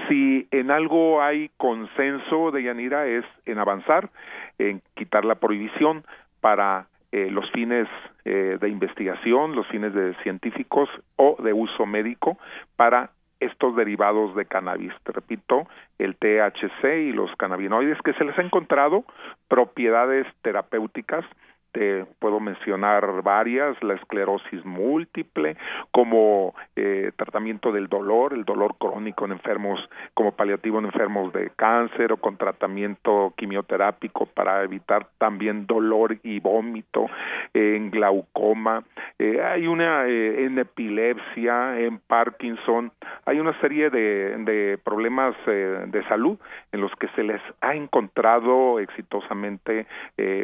Si 0.09 0.47
en 0.51 0.71
algo 0.71 1.23
hay 1.23 1.51
consenso 1.57 2.51
de 2.51 2.65
Yanira 2.65 3.07
es 3.07 3.25
en 3.47 3.59
avanzar, 3.59 4.11
en 4.59 4.83
quitar 4.95 5.25
la 5.25 5.37
prohibición 5.37 6.05
para 6.41 6.87
eh, 7.13 7.31
los 7.31 7.51
fines 7.51 7.89
eh, 8.25 8.59
de 8.61 8.69
investigación, 8.69 9.55
los 9.55 9.67
fines 9.69 9.93
de 9.95 10.15
científicos 10.23 10.89
o 11.17 11.37
de 11.43 11.53
uso 11.53 11.87
médico 11.87 12.39
para 12.77 13.11
estos 13.39 13.77
derivados 13.77 14.35
de 14.35 14.47
cannabis. 14.47 14.93
Te 15.05 15.13
repito, 15.13 15.67
el 15.99 16.17
THC 16.17 16.85
y 17.09 17.13
los 17.13 17.35
cannabinoides 17.37 18.01
que 18.03 18.15
se 18.15 18.25
les 18.25 18.39
ha 18.39 18.43
encontrado 18.43 19.05
propiedades 19.49 20.27
terapéuticas 20.43 21.25
te 21.73 22.05
puedo 22.19 22.39
mencionar 22.39 23.23
varias, 23.23 23.83
la 23.83 23.95
esclerosis 23.95 24.65
múltiple, 24.65 25.57
como 25.91 26.55
eh, 26.77 27.13
tratamiento 27.17 27.73
del 27.73 27.89
dolor, 27.89 28.35
el 28.35 28.45
dolor 28.45 28.77
crónico 28.79 29.25
en 29.25 29.33
enfermos, 29.33 29.81
como 30.15 30.33
paliativo 30.33 30.79
en 30.79 30.87
enfermos 30.87 31.33
de 31.33 31.51
cáncer 31.57 32.13
o 32.13 32.19
con 32.19 32.37
tratamiento 32.37 33.33
quimioterápico 33.37 34.27
para 34.27 34.63
evitar 34.63 35.09
también 35.19 35.67
dolor 35.67 36.19
y 36.23 36.41
vómito, 36.41 37.07
en 37.55 37.91
glaucoma, 37.91 38.85
eh, 39.19 39.43
hay 39.43 39.67
una 39.67 40.07
eh, 40.07 40.45
en 40.45 40.59
epilepsia, 40.59 41.81
en 41.81 41.99
Parkinson, 41.99 42.93
hay 43.25 43.41
una 43.41 43.59
serie 43.61 43.89
de, 43.91 44.37
de 44.45 44.79
problemas 44.85 45.35
de 45.47 46.05
salud 46.09 46.39
en 46.73 46.81
los 46.81 46.93
que 46.97 47.09
se 47.09 47.23
les 47.23 47.41
ha 47.61 47.75
encontrado 47.75 48.79
exitosamente 48.79 49.87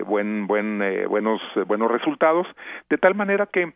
buen, 0.06 0.46
buen, 0.46 0.80
buen 1.08 1.17
buenos, 1.20 1.40
eh, 1.56 1.64
buenos 1.66 1.90
resultados, 1.90 2.46
de 2.88 2.96
tal 2.96 3.14
manera 3.14 3.46
que, 3.46 3.74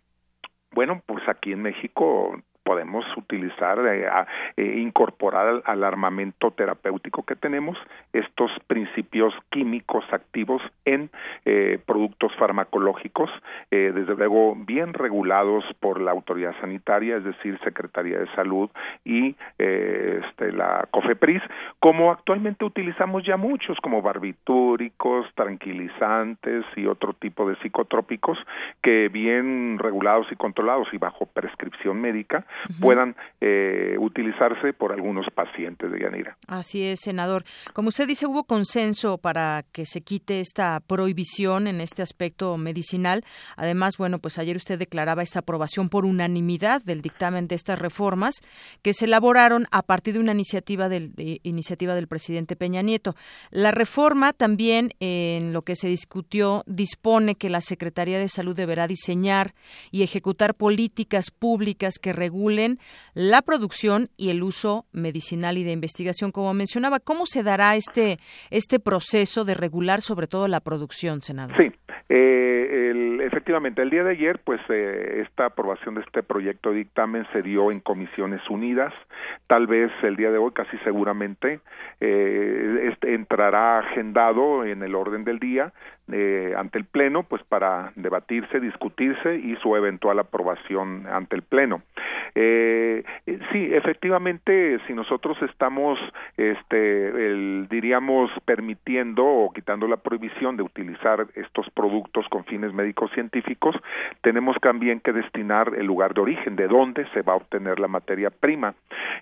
bueno, 0.72 1.02
pues 1.06 1.28
aquí 1.28 1.52
en 1.52 1.62
México 1.62 2.40
podemos 2.62 3.04
utilizar, 3.16 3.78
eh, 3.86 4.08
eh, 4.56 4.78
incorporar 4.78 5.62
al, 5.64 5.84
armamento 5.84 6.52
terapéutico 6.52 7.24
que 7.24 7.36
tenemos 7.36 7.76
estos 8.12 8.50
principios 8.66 9.34
químicos 9.50 10.04
activos 10.12 10.62
en 10.84 11.10
eh, 11.44 11.78
productos 11.86 12.32
farmacológicos, 12.36 13.30
desde 13.70 14.14
luego 14.14 14.54
bien 14.54 14.92
regulados 14.92 15.64
por 15.80 16.00
la 16.00 16.10
autoridad 16.10 16.54
sanitaria, 16.60 17.16
es 17.16 17.24
decir, 17.24 17.58
Secretaría 17.64 18.18
de 18.18 18.26
Salud 18.34 18.70
y 19.04 19.34
este, 19.58 20.52
la 20.52 20.86
COFEPRIS, 20.90 21.42
como 21.80 22.10
actualmente 22.10 22.64
utilizamos 22.64 23.24
ya 23.24 23.36
muchos, 23.36 23.78
como 23.80 24.02
barbitúricos, 24.02 25.26
tranquilizantes 25.34 26.64
y 26.76 26.86
otro 26.86 27.14
tipo 27.14 27.48
de 27.48 27.56
psicotrópicos 27.56 28.38
que 28.82 29.08
bien 29.08 29.78
regulados 29.78 30.26
y 30.30 30.36
controlados 30.36 30.88
y 30.92 30.98
bajo 30.98 31.26
prescripción 31.26 32.00
médica 32.00 32.44
puedan 32.80 33.16
eh, 33.40 33.96
utilizarse 33.98 34.72
por 34.72 34.92
algunos 34.92 35.26
pacientes 35.34 35.90
de 35.90 36.00
Yanira. 36.00 36.36
Así 36.48 36.84
es, 36.84 37.00
senador. 37.00 37.44
Como 37.72 37.88
usted 37.88 38.06
dice, 38.06 38.26
hubo 38.26 38.44
consenso 38.44 39.18
para 39.18 39.64
que 39.72 39.86
se 39.86 40.02
quite 40.02 40.40
esta 40.40 40.80
prohibición 40.80 41.66
en 41.66 41.80
este 41.80 42.02
aspecto 42.02 42.56
medicinal. 42.56 43.24
Además, 43.56 43.96
bueno, 43.98 44.18
pues 44.18 44.38
ayer 44.38 44.56
usted 44.56 44.78
declaraba 44.78 45.22
esta 45.22 45.40
aprobación 45.40 45.88
por 45.88 46.04
unanimidad 46.04 46.82
del 46.82 47.02
dictamen 47.02 47.48
de 47.48 47.54
estas 47.54 47.78
reformas 47.78 48.34
que 48.82 48.94
se 48.94 49.06
elaboraron 49.06 49.66
a 49.70 49.82
partir 49.82 50.14
de 50.14 50.20
una 50.20 50.32
iniciativa 50.32 50.88
del, 50.88 51.12
iniciativa 51.42 51.94
del 51.94 52.08
presidente 52.08 52.56
Peña 52.56 52.82
Nieto. 52.82 53.14
La 53.50 53.70
reforma 53.70 54.32
también, 54.32 54.90
en 55.00 55.52
lo 55.52 55.62
que 55.62 55.76
se 55.76 55.88
discutió, 55.88 56.62
dispone 56.66 57.34
que 57.34 57.50
la 57.50 57.60
Secretaría 57.60 58.18
de 58.18 58.28
Salud 58.28 58.56
deberá 58.56 58.86
diseñar 58.86 59.54
y 59.90 60.02
ejecutar 60.02 60.54
políticas 60.54 61.30
públicas 61.30 61.94
que 62.00 62.12
regulen 62.12 62.41
la 63.14 63.42
producción 63.42 64.08
y 64.16 64.30
el 64.30 64.42
uso 64.42 64.86
medicinal 64.92 65.58
y 65.58 65.64
de 65.64 65.72
investigación, 65.72 66.32
como 66.32 66.52
mencionaba. 66.54 67.00
¿Cómo 67.00 67.26
se 67.26 67.42
dará 67.42 67.76
este, 67.76 68.18
este 68.50 68.80
proceso 68.80 69.44
de 69.44 69.54
regular 69.54 70.00
sobre 70.00 70.26
todo 70.26 70.48
la 70.48 70.60
producción, 70.60 71.22
senador? 71.22 71.56
Sí, 71.56 71.72
eh, 72.08 73.18
efectivamente, 73.22 73.82
el 73.82 73.90
día 73.90 74.04
de 74.04 74.10
ayer, 74.10 74.40
pues 74.44 74.60
eh, 74.68 75.22
esta 75.26 75.46
aprobación 75.46 75.94
de 75.94 76.02
este 76.02 76.22
proyecto 76.22 76.70
de 76.70 76.78
dictamen 76.78 77.26
se 77.32 77.42
dio 77.42 77.70
en 77.70 77.80
comisiones 77.80 78.40
unidas. 78.50 78.92
Tal 79.46 79.66
vez 79.66 79.90
el 80.02 80.16
día 80.16 80.30
de 80.30 80.38
hoy, 80.38 80.52
casi 80.52 80.76
seguramente, 80.78 81.60
eh, 82.00 82.90
este 82.92 83.14
entrará 83.14 83.78
agendado 83.78 84.64
en 84.64 84.82
el 84.82 84.94
orden 84.94 85.24
del 85.24 85.38
día 85.38 85.72
eh, 86.10 86.54
ante 86.56 86.78
el 86.78 86.84
Pleno, 86.84 87.22
pues 87.22 87.42
para 87.44 87.92
debatirse, 87.94 88.60
discutirse 88.60 89.36
y 89.36 89.56
su 89.56 89.76
eventual 89.76 90.18
aprobación 90.18 91.06
ante 91.06 91.36
el 91.36 91.42
Pleno. 91.42 91.82
Eh, 92.34 93.04
sí, 93.52 93.68
efectivamente, 93.72 94.78
si 94.86 94.94
nosotros 94.94 95.36
estamos, 95.42 95.98
este, 96.36 97.12
diríamos, 97.68 98.30
permitiendo 98.44 99.24
o 99.24 99.52
quitando 99.52 99.86
la 99.86 99.98
prohibición 99.98 100.56
de 100.56 100.62
utilizar 100.62 101.26
estos 101.34 101.68
productos 101.70 102.26
con 102.28 102.44
fines 102.44 102.72
médicos 102.72 103.10
científicos, 103.12 103.76
tenemos 104.22 104.56
también 104.60 105.00
que 105.00 105.12
destinar 105.12 105.72
el 105.76 105.86
lugar 105.86 106.14
de 106.14 106.20
origen, 106.22 106.56
de 106.56 106.68
dónde 106.68 107.06
se 107.12 107.22
va 107.22 107.34
a 107.34 107.36
obtener 107.36 107.78
la 107.78 107.88
materia 107.88 108.30
prima. 108.30 108.74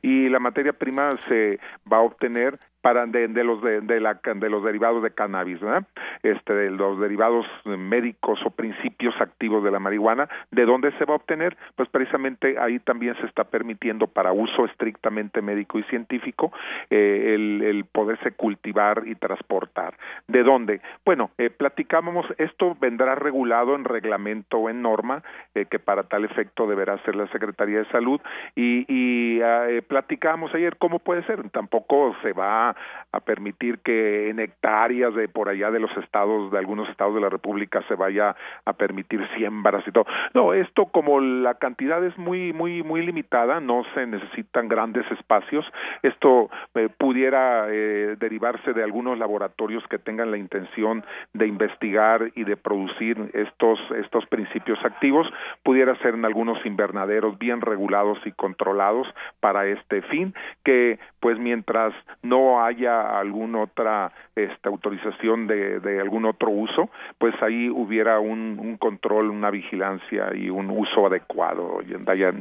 Y 0.02 0.28
la 0.28 0.38
materia 0.38 0.72
prima 0.72 1.10
se 1.28 1.58
va 1.90 1.98
a 1.98 2.02
obtener 2.02 2.58
para 2.80 3.06
de, 3.06 3.28
los 3.44 3.62
de, 3.62 3.80
de, 3.80 4.00
la, 4.00 4.14
de 4.22 4.50
los 4.50 4.64
derivados 4.64 5.02
de 5.02 5.10
cannabis, 5.10 5.60
¿verdad? 5.60 5.84
Este, 6.22 6.54
de 6.54 6.70
los 6.70 6.98
derivados 6.98 7.46
médicos 7.64 8.40
o 8.44 8.50
principios 8.50 9.14
activos 9.20 9.62
de 9.64 9.70
la 9.70 9.78
marihuana, 9.78 10.28
¿de 10.50 10.64
dónde 10.64 10.92
se 10.98 11.04
va 11.04 11.14
a 11.14 11.16
obtener? 11.16 11.56
Pues 11.76 11.88
precisamente 11.88 12.58
ahí 12.58 12.78
también 12.78 13.14
se 13.16 13.26
está 13.26 13.44
permitiendo 13.44 14.06
para 14.06 14.32
uso 14.32 14.64
estrictamente 14.64 15.42
médico 15.42 15.78
y 15.78 15.82
científico 15.84 16.52
eh, 16.90 17.34
el, 17.34 17.62
el, 17.62 17.84
poderse 17.84 18.32
cultivar 18.32 19.02
y 19.06 19.14
transportar. 19.14 19.94
¿De 20.28 20.42
dónde? 20.42 20.80
Bueno, 21.04 21.30
eh, 21.38 21.50
platicábamos, 21.50 22.26
esto 22.38 22.76
vendrá 22.80 23.14
regulado 23.14 23.74
en 23.74 23.84
reglamento 23.84 24.58
o 24.58 24.70
en 24.70 24.82
norma, 24.82 25.22
eh, 25.54 25.66
que 25.66 25.78
para 25.78 26.04
tal 26.04 26.24
efecto 26.24 26.66
deberá 26.66 26.98
ser 27.04 27.16
la 27.16 27.26
Secretaría 27.28 27.80
de 27.80 27.86
Salud, 27.86 28.20
y, 28.54 28.84
y 28.88 29.42
ah, 29.42 29.68
eh, 29.68 29.82
platicábamos 29.82 30.54
ayer 30.54 30.76
cómo 30.76 30.98
puede 30.98 31.22
ser, 31.24 31.48
tampoco 31.50 32.16
se 32.22 32.32
va 32.32 32.69
a, 32.70 33.20
permitir 33.20 33.78
que 33.80 34.30
en 34.30 34.40
hectáreas 34.40 35.14
de 35.14 35.28
por 35.28 35.48
allá 35.48 35.70
de 35.70 35.78
los 35.78 35.94
estados, 35.98 36.50
de 36.50 36.58
algunos 36.58 36.88
estados 36.88 37.14
de 37.14 37.20
la 37.20 37.28
República 37.28 37.82
se 37.86 37.94
vaya 37.94 38.34
a 38.64 38.72
permitir 38.72 39.26
siembras 39.36 39.86
y 39.86 39.92
todo. 39.92 40.06
No, 40.34 40.54
esto 40.54 40.86
como 40.86 41.20
la 41.20 41.54
cantidad 41.54 42.02
es 42.04 42.16
muy, 42.18 42.52
muy, 42.52 42.82
muy 42.82 43.04
limitada, 43.04 43.60
no 43.60 43.84
se 43.94 44.06
necesitan 44.06 44.68
grandes 44.68 45.08
espacios, 45.12 45.64
esto 46.02 46.50
eh, 46.74 46.88
pudiera 46.96 47.66
eh, 47.68 48.16
derivarse 48.18 48.72
de 48.72 48.82
algunos 48.82 49.18
laboratorios 49.18 49.86
que 49.88 49.98
tengan 49.98 50.30
la 50.30 50.38
intención 50.38 51.04
de 51.34 51.46
investigar 51.46 52.30
y 52.34 52.44
de 52.44 52.56
producir 52.56 53.30
estos, 53.34 53.78
estos 53.96 54.26
principios 54.26 54.78
activos, 54.84 55.30
pudiera 55.62 55.96
ser 55.96 56.14
en 56.14 56.24
algunos 56.24 56.64
invernaderos 56.64 57.38
bien 57.38 57.60
regulados 57.60 58.18
y 58.24 58.32
controlados 58.32 59.06
para 59.40 59.66
este 59.66 60.02
fin, 60.02 60.34
que 60.64 60.98
pues 61.20 61.38
mientras 61.38 61.92
no 62.22 62.59
haya 62.66 63.18
alguna 63.18 63.62
otra 63.62 64.12
esta, 64.34 64.68
autorización 64.68 65.46
de, 65.46 65.80
de, 65.80 66.00
algún 66.00 66.24
otro 66.24 66.50
uso, 66.50 66.90
pues 67.18 67.34
ahí 67.42 67.68
hubiera 67.68 68.20
un, 68.20 68.58
un, 68.58 68.76
control, 68.76 69.30
una 69.30 69.50
vigilancia 69.50 70.34
y 70.34 70.50
un 70.50 70.70
uso 70.70 71.06
adecuado, 71.06 71.80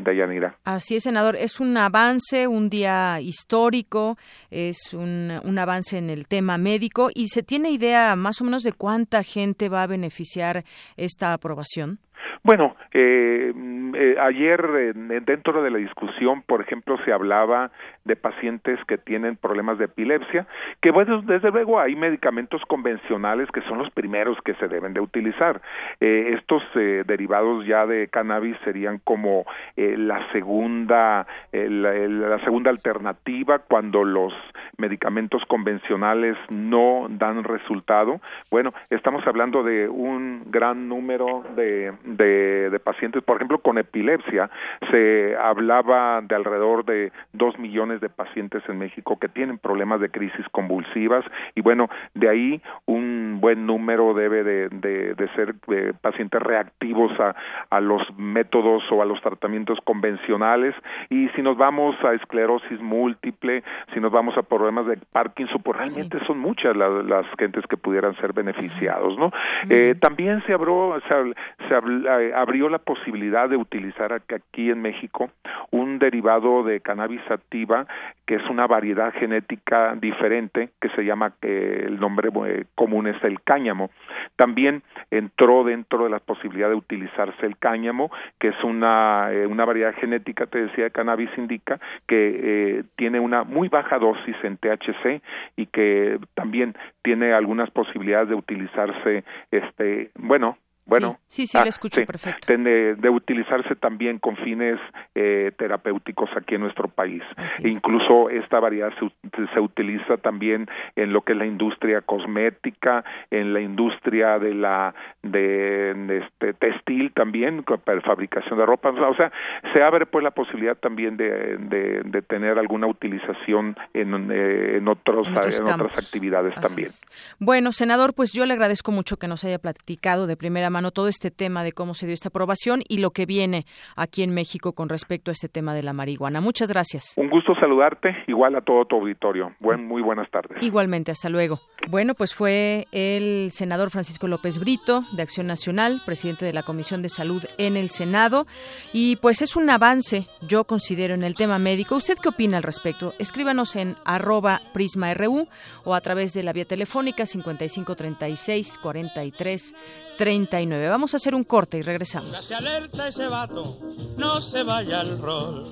Dayanira. 0.03 0.55
Así 0.65 0.95
es, 0.95 1.03
senador. 1.03 1.35
Es 1.35 1.59
un 1.59 1.75
avance, 1.77 2.47
un 2.47 2.69
día 2.69 3.19
histórico, 3.19 4.17
es 4.49 4.93
un, 4.93 5.31
un 5.43 5.59
avance 5.59 5.97
en 5.97 6.09
el 6.09 6.27
tema 6.27 6.57
médico 6.57 7.09
y 7.13 7.27
se 7.27 7.43
tiene 7.43 7.71
idea 7.71 8.15
más 8.15 8.41
o 8.41 8.45
menos 8.45 8.63
de 8.63 8.73
cuánta 8.73 9.23
gente 9.23 9.69
va 9.69 9.83
a 9.83 9.87
beneficiar 9.87 10.63
esta 10.97 11.33
aprobación. 11.33 11.99
Bueno, 12.43 12.75
eh, 12.93 13.51
eh, 13.95 14.15
ayer 14.19 14.65
eh, 14.77 14.93
dentro 15.25 15.61
de 15.61 15.71
la 15.71 15.77
discusión, 15.77 16.41
por 16.43 16.61
ejemplo, 16.61 16.97
se 17.03 17.11
hablaba 17.11 17.71
de 18.05 18.15
pacientes 18.15 18.79
que 18.87 18.97
tienen 18.97 19.35
problemas 19.35 19.77
de 19.77 19.85
epilepsia, 19.85 20.47
que 20.81 20.91
bueno, 20.91 21.21
desde 21.21 21.51
luego 21.51 21.79
hay 21.79 21.95
medicamentos 21.95 22.61
convencionales 22.67 23.49
que 23.51 23.61
son 23.61 23.77
los 23.77 23.89
primeros 23.91 24.37
que 24.43 24.53
se 24.55 24.67
deben 24.67 24.93
de 24.93 25.01
utilizar. 25.01 25.61
Eh, 25.99 26.33
estos 26.37 26.63
eh, 26.75 27.03
derivados 27.05 27.65
ya 27.65 27.85
de 27.85 28.07
cannabis 28.07 28.57
serían 28.63 28.99
como 29.03 29.45
eh, 29.75 29.95
la 29.97 30.31
segunda 30.31 31.27
la, 31.51 31.91
la 32.07 32.39
segunda 32.43 32.69
alternativa 32.69 33.59
cuando 33.59 34.03
los 34.03 34.33
medicamentos 34.77 35.43
convencionales 35.45 36.37
no 36.49 37.07
dan 37.09 37.43
resultado. 37.43 38.21
Bueno, 38.49 38.73
estamos 38.89 39.25
hablando 39.27 39.63
de 39.63 39.89
un 39.89 40.43
gran 40.47 40.87
número 40.87 41.43
de, 41.55 41.93
de, 42.03 42.69
de 42.69 42.79
pacientes, 42.79 43.23
por 43.23 43.37
ejemplo, 43.37 43.59
con 43.59 43.77
epilepsia, 43.77 44.49
se 44.91 45.35
hablaba 45.35 46.21
de 46.21 46.35
alrededor 46.35 46.85
de 46.85 47.11
dos 47.33 47.57
millones 47.59 47.98
millones 47.99 48.01
de 48.01 48.09
pacientes 48.09 48.63
en 48.67 48.77
México 48.77 49.17
que 49.19 49.29
tienen 49.29 49.57
problemas 49.57 49.99
de 49.99 50.09
crisis 50.09 50.45
convulsivas. 50.51 51.25
Y 51.55 51.61
bueno, 51.61 51.89
de 52.13 52.29
ahí 52.29 52.61
un 52.85 53.39
buen 53.41 53.65
número 53.65 54.13
debe 54.13 54.43
de, 54.43 54.69
de, 54.69 55.13
de 55.15 55.27
ser 55.35 55.55
eh, 55.71 55.93
pacientes 56.01 56.41
reactivos 56.41 57.11
a, 57.19 57.35
a 57.69 57.79
los 57.79 58.01
métodos 58.17 58.83
o 58.91 59.01
a 59.01 59.05
los 59.05 59.21
tratamientos 59.21 59.79
convencionales. 59.83 60.75
Y 61.09 61.29
si 61.29 61.41
nos 61.41 61.57
vamos 61.57 61.95
a 62.03 62.13
esclerosis 62.13 62.79
múltiple, 62.81 63.63
si 63.93 63.99
nos 63.99 64.11
vamos 64.11 64.37
a 64.37 64.43
problemas 64.43 64.85
de 64.87 64.97
Parkinson, 65.11 65.61
pues 65.63 65.77
realmente 65.77 66.19
son 66.25 66.39
muchas 66.39 66.75
las, 66.75 67.05
las 67.05 67.25
gentes 67.37 67.65
que 67.67 67.77
pudieran 67.77 68.15
ser 68.17 68.33
beneficiados, 68.33 69.17
¿no? 69.17 69.31
Eh, 69.69 69.95
también 69.99 70.41
se 70.45 70.53
abrió, 70.53 70.99
se, 71.07 71.67
se 71.67 71.75
eh, 71.75 72.33
abrió 72.35 72.69
la 72.69 72.79
posibilidad 72.79 73.49
de 73.49 73.57
utilizar 73.57 74.13
aquí 74.13 74.69
en 74.69 74.81
México 74.81 75.29
un 75.71 75.99
derivado 75.99 76.63
de 76.63 76.79
cannabis 76.81 77.21
sativa 77.27 77.78
que 78.25 78.35
es 78.35 78.49
una 78.49 78.67
variedad 78.67 79.13
genética 79.13 79.95
diferente 79.95 80.69
que 80.79 80.89
se 80.89 81.03
llama 81.03 81.33
eh, 81.41 81.83
el 81.87 81.99
nombre 81.99 82.29
eh, 82.47 82.65
común 82.75 83.07
es 83.07 83.21
el 83.23 83.41
cáñamo. 83.41 83.89
También 84.35 84.83
entró 85.11 85.63
dentro 85.63 86.03
de 86.03 86.09
la 86.09 86.19
posibilidad 86.19 86.69
de 86.69 86.75
utilizarse 86.75 87.45
el 87.45 87.57
cáñamo, 87.57 88.11
que 88.39 88.49
es 88.49 88.63
una, 88.63 89.29
eh, 89.31 89.45
una 89.47 89.65
variedad 89.65 89.95
genética, 89.95 90.45
te 90.45 90.65
decía, 90.65 90.85
de 90.85 90.91
cannabis 90.91 91.29
indica 91.37 91.79
que 92.07 92.83
tiene 92.95 93.19
una 93.19 93.43
muy 93.43 93.67
baja 93.67 93.97
dosis 93.97 94.35
en 94.43 94.57
THC 94.57 95.21
y 95.55 95.65
que 95.67 96.19
también 96.35 96.75
tiene 97.01 97.33
algunas 97.33 97.69
posibilidades 97.71 98.29
de 98.29 98.35
utilizarse, 98.35 99.23
este, 99.51 100.11
bueno, 100.17 100.57
bueno, 100.89 101.19
sí, 101.27 101.47
sí, 101.47 101.57
ah, 101.57 101.63
le 101.63 101.69
escucho 101.69 102.03
perfecto. 102.05 102.51
De, 102.51 102.95
de, 102.95 103.09
utilizarse 103.09 103.75
también 103.75 104.19
con 104.19 104.35
fines 104.37 104.79
eh, 105.15 105.51
terapéuticos 105.57 106.29
aquí 106.35 106.55
en 106.55 106.61
nuestro 106.61 106.87
país. 106.87 107.23
E 107.63 107.69
incluso 107.69 108.29
esta 108.29 108.59
variedad 108.59 108.91
se, 108.99 109.47
se, 109.53 109.59
utiliza 109.59 110.17
también 110.17 110.67
en 110.95 111.13
lo 111.13 111.21
que 111.21 111.33
es 111.33 111.37
la 111.37 111.45
industria 111.45 112.01
cosmética, 112.01 113.03
en 113.31 113.53
la 113.53 113.61
industria 113.61 114.39
de 114.39 114.53
la 114.53 114.93
de, 115.21 115.93
de 115.93 116.17
este 116.17 116.53
textil 116.53 117.11
también 117.13 117.63
para 117.63 118.01
fabricación 118.01 118.57
de 118.57 118.65
ropa. 118.65 118.89
O 118.89 119.15
sea, 119.15 119.31
se 119.73 119.81
abre 119.83 120.05
pues 120.05 120.23
la 120.23 120.31
posibilidad 120.31 120.75
también 120.75 121.17
de, 121.17 121.57
de, 121.57 122.01
de 122.03 122.21
tener 122.21 122.57
alguna 122.57 122.87
utilización 122.87 123.75
en, 123.93 124.31
eh, 124.31 124.77
en 124.77 124.87
otros 124.87 125.27
en, 125.27 125.37
otros 125.37 125.59
en 125.59 125.69
otras 125.69 125.97
actividades 125.97 126.53
Así 126.57 126.67
también. 126.67 126.89
Es. 126.89 127.01
Bueno, 127.39 127.71
senador, 127.71 128.13
pues 128.13 128.33
yo 128.33 128.45
le 128.45 128.53
agradezco 128.53 128.91
mucho 128.91 129.17
que 129.17 129.27
nos 129.27 129.43
haya 129.43 129.59
platicado 129.59 130.27
de 130.27 130.37
primera 130.37 130.69
mano 130.69 130.78
todo 130.91 131.07
este 131.07 131.31
tema 131.31 131.63
de 131.63 131.71
cómo 131.71 131.93
se 131.93 132.05
dio 132.05 132.13
esta 132.13 132.29
aprobación 132.29 132.81
y 132.87 132.97
lo 132.97 133.11
que 133.11 133.25
viene 133.25 133.65
aquí 133.95 134.23
en 134.23 134.33
México 134.33 134.73
con 134.73 134.89
respecto 134.89 135.31
a 135.31 135.33
este 135.33 135.49
tema 135.49 135.73
de 135.73 135.83
la 135.83 135.93
marihuana. 135.93 136.41
Muchas 136.41 136.69
gracias. 136.69 137.13
Un 137.17 137.29
gusto 137.29 137.53
saludarte, 137.55 138.15
igual 138.27 138.55
a 138.55 138.61
todo 138.61 138.85
tu 138.85 138.95
auditorio. 138.95 139.53
Buen, 139.59 139.85
muy 139.85 140.01
buenas 140.01 140.29
tardes. 140.31 140.63
Igualmente, 140.63 141.11
hasta 141.11 141.29
luego. 141.29 141.59
Bueno, 141.89 142.13
pues 142.13 142.33
fue 142.33 142.87
el 142.91 143.51
senador 143.51 143.89
Francisco 143.89 144.27
López 144.27 144.59
Brito 144.59 145.03
de 145.13 145.23
Acción 145.23 145.47
Nacional, 145.47 146.01
presidente 146.05 146.45
de 146.45 146.53
la 146.53 146.63
Comisión 146.63 147.01
de 147.01 147.09
Salud 147.09 147.43
en 147.57 147.77
el 147.77 147.89
Senado, 147.89 148.45
y 148.93 149.15
pues 149.17 149.41
es 149.41 149.55
un 149.55 149.69
avance, 149.69 150.27
yo 150.47 150.65
considero, 150.65 151.13
en 151.13 151.23
el 151.23 151.35
tema 151.35 151.59
médico. 151.59 151.95
¿Usted 151.95 152.17
qué 152.21 152.29
opina 152.29 152.57
al 152.57 152.63
respecto? 152.63 153.13
Escríbanos 153.19 153.75
en 153.75 153.95
arroba 154.05 154.61
prisma.ru 154.73 155.47
o 155.83 155.95
a 155.95 156.01
través 156.01 156.33
de 156.33 156.43
la 156.43 156.53
vía 156.53 156.65
telefónica 156.65 157.25
5536 157.25 158.77
43 158.77 159.75
39. 160.17 160.68
Vamos 160.69 161.13
a 161.13 161.17
hacer 161.17 161.33
un 161.33 161.43
corte 161.43 161.77
y 161.77 161.81
regresamos. 161.81 162.37
Se 162.43 162.55
alerta 162.55 163.07
ese 163.07 163.27
vato, 163.27 163.79
no 164.17 164.41
se 164.41 164.63
vaya 164.63 165.01
al 165.01 165.19
rol. 165.19 165.71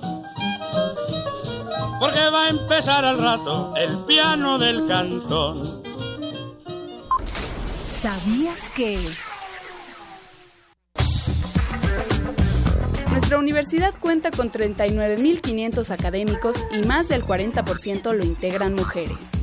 Porque 2.00 2.30
va 2.32 2.46
a 2.46 2.48
empezar 2.50 3.04
al 3.04 3.18
rato 3.18 3.74
el 3.76 4.04
piano 4.04 4.58
del 4.58 4.86
cantón. 4.86 5.82
¿Sabías 7.86 8.68
que? 8.70 8.98
Nuestra 13.10 13.38
universidad 13.38 13.92
cuenta 13.98 14.30
con 14.30 14.52
39.500 14.52 15.90
académicos 15.90 16.56
y 16.70 16.86
más 16.86 17.08
del 17.08 17.24
40% 17.24 18.14
lo 18.14 18.24
integran 18.24 18.74
mujeres. 18.74 19.37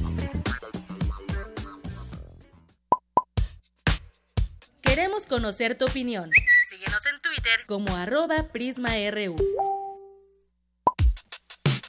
Queremos 4.86 5.26
conocer 5.26 5.78
tu 5.78 5.86
opinión. 5.86 6.30
Síguenos 6.70 7.04
en 7.08 7.20
Twitter 7.20 7.66
como 7.66 7.96
arroba 7.96 8.44
PrismaRU. 8.54 9.36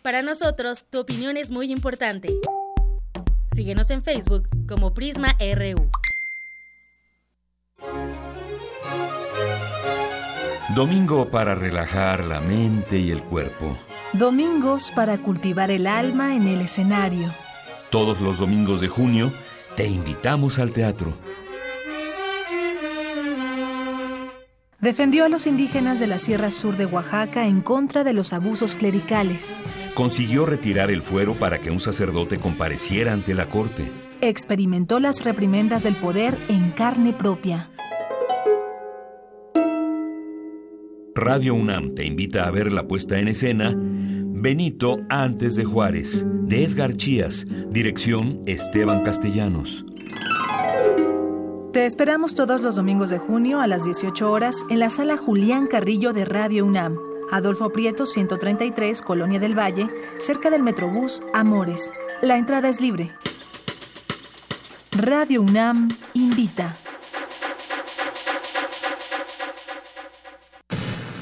Para 0.03 0.23
nosotros, 0.23 0.87
tu 0.91 1.01
opinión 1.01 1.37
es 1.37 1.51
muy 1.51 1.71
importante. 1.71 2.29
Síguenos 3.55 3.91
en 3.91 4.03
Facebook 4.03 4.49
como 4.67 4.95
PrismaRU. 4.95 5.91
Domingo 10.75 11.29
para 11.31 11.55
relajar 11.55 12.25
la 12.25 12.41
mente 12.41 12.99
y 12.99 13.11
el 13.11 13.23
cuerpo. 13.23 13.77
Domingos 14.15 14.91
para 14.91 15.19
cultivar 15.19 15.71
el 15.71 15.87
alma 15.87 16.35
en 16.35 16.49
el 16.49 16.63
escenario. 16.63 17.33
Todos 17.91 18.21
los 18.21 18.39
domingos 18.39 18.81
de 18.81 18.89
junio 18.89 19.33
te 19.77 19.87
invitamos 19.87 20.59
al 20.59 20.73
teatro. 20.73 21.15
Defendió 24.87 25.25
a 25.25 25.29
los 25.29 25.49
indígenas 25.49 25.99
de 25.99 26.07
la 26.07 26.21
Sierra 26.21 26.53
Sur 26.53 26.77
de 26.77 26.87
Oaxaca 26.87 27.49
en 27.49 27.61
contra 27.61 28.05
de 28.05 28.13
los 28.13 28.33
abusos 28.33 28.77
clericales. 28.77 29.53
Consiguió 29.95 30.47
retirar 30.47 30.93
el 30.93 31.03
fuero 31.03 31.35
para 31.35 31.59
que 31.59 31.73
un 31.73 31.81
sacerdote 31.81 32.39
compareciera 32.39 33.13
ante 33.13 33.35
la 33.35 33.47
corte. 33.47 33.91
Experimentó 34.21 35.01
las 35.01 35.25
reprimendas 35.25 35.83
del 35.83 35.97
poder 35.97 36.35
en 36.49 36.71
carne 36.71 37.13
propia. 37.13 37.69
Radio 41.17 41.57
UNAM 41.57 41.95
te 41.95 42.05
invita 42.05 42.47
a 42.47 42.53
ver 42.53 42.73
la 42.73 42.87
puesta 42.87 43.19
en 43.19 43.27
escena 43.27 43.75
Benito 43.77 45.01
antes 45.09 45.57
de 45.57 45.65
Juárez, 45.65 46.25
de 46.43 46.63
Edgar 46.63 46.97
Chías, 46.97 47.45
dirección 47.71 48.41
Esteban 48.47 49.03
Castellanos. 49.03 49.85
Te 51.77 51.85
esperamos 51.85 52.35
todos 52.35 52.63
los 52.63 52.75
domingos 52.75 53.11
de 53.11 53.19
junio 53.19 53.61
a 53.61 53.67
las 53.67 53.85
18 53.85 54.33
horas 54.33 54.57
en 54.71 54.79
la 54.79 54.89
sala 54.89 55.19
Julián 55.19 55.67
Carrillo 55.67 56.15
de 56.15 56.25
Radio 56.25 56.65
UNAM, 56.65 56.99
Adolfo 57.31 57.69
Prieto 57.69 58.07
133, 58.07 59.03
Colonia 59.03 59.39
del 59.39 59.55
Valle, 59.55 59.87
cerca 60.19 60.49
del 60.49 60.63
Metrobús 60.63 61.21
Amores. 61.35 61.93
La 62.23 62.39
entrada 62.39 62.71
es 62.71 62.81
libre. 62.81 63.13
Radio 64.93 65.43
UNAM 65.43 65.91
invita. 66.15 66.75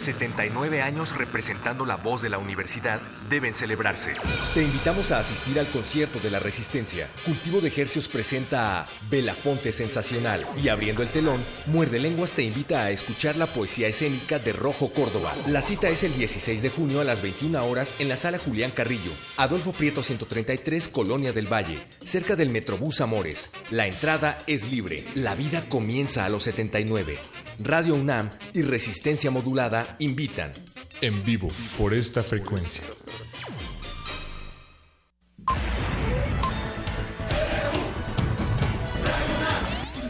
79 0.05 0.83
años 0.83 1.17
representando 1.17 1.87
la 1.87 1.97
voz 1.97 2.23
de 2.23 2.29
la 2.29 2.39
universidad 2.39 3.01
deben 3.31 3.55
celebrarse. 3.55 4.13
Te 4.53 4.63
invitamos 4.63 5.11
a 5.11 5.19
asistir 5.19 5.59
al 5.59 5.67
concierto 5.67 6.21
de 6.21 6.31
la 6.31 6.39
Resistencia. 6.39 7.09
Cultivo 7.25 7.61
de 7.61 7.69
Ejercios 7.69 8.09
presenta 8.09 8.83
a 8.83 8.87
Belafonte 9.09 9.73
Sensacional 9.73 10.47
y 10.63 10.69
abriendo 10.69 11.03
el 11.03 11.09
telón, 11.09 11.41
Muerde 11.67 11.99
Lenguas 11.99 12.33
te 12.33 12.43
invita 12.43 12.83
a 12.83 12.91
escuchar 12.91 13.37
la 13.37 13.47
poesía 13.47 13.89
escénica 13.89 14.39
de 14.39 14.53
Rojo 14.53 14.93
Córdoba. 14.93 15.33
La 15.49 15.63
cita 15.63 15.89
es 15.89 16.05
el 16.05 16.15
16 16.17 16.61
de 16.61 16.71
junio 16.71 17.01
a 17.01 17.05
las 17.05 17.23
21 17.23 17.65
horas 17.65 17.95
en 17.99 18.09
la 18.09 18.17
sala 18.17 18.39
Julián 18.39 18.71
Carrillo, 18.71 19.13
Adolfo 19.39 19.73
Prieto 19.73 20.03
133, 20.03 20.89
Colonia 20.89 21.33
del 21.33 21.53
Valle, 21.53 21.79
cerca 22.05 22.37
del 22.37 22.51
Metrobús 22.51 23.01
Amores. 23.01 23.51
La 23.71 23.87
entrada 23.87 24.39
es 24.47 24.71
libre. 24.71 25.05
La 25.15 25.35
vida 25.35 25.69
comienza 25.69 26.25
a 26.25 26.29
los 26.29 26.43
79. 26.43 27.19
Radio 27.59 27.95
UNAM 27.95 28.31
y 28.53 28.63
Resistencia 28.63 29.31
Modulada 29.31 29.97
invitan. 29.99 30.53
En 31.01 31.23
vivo, 31.25 31.49
por 31.79 31.95
esta 31.95 32.23
frecuencia. 32.23 32.85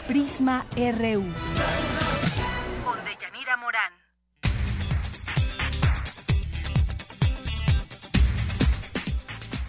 Prisma 0.07 0.67
RU. 0.77 2.04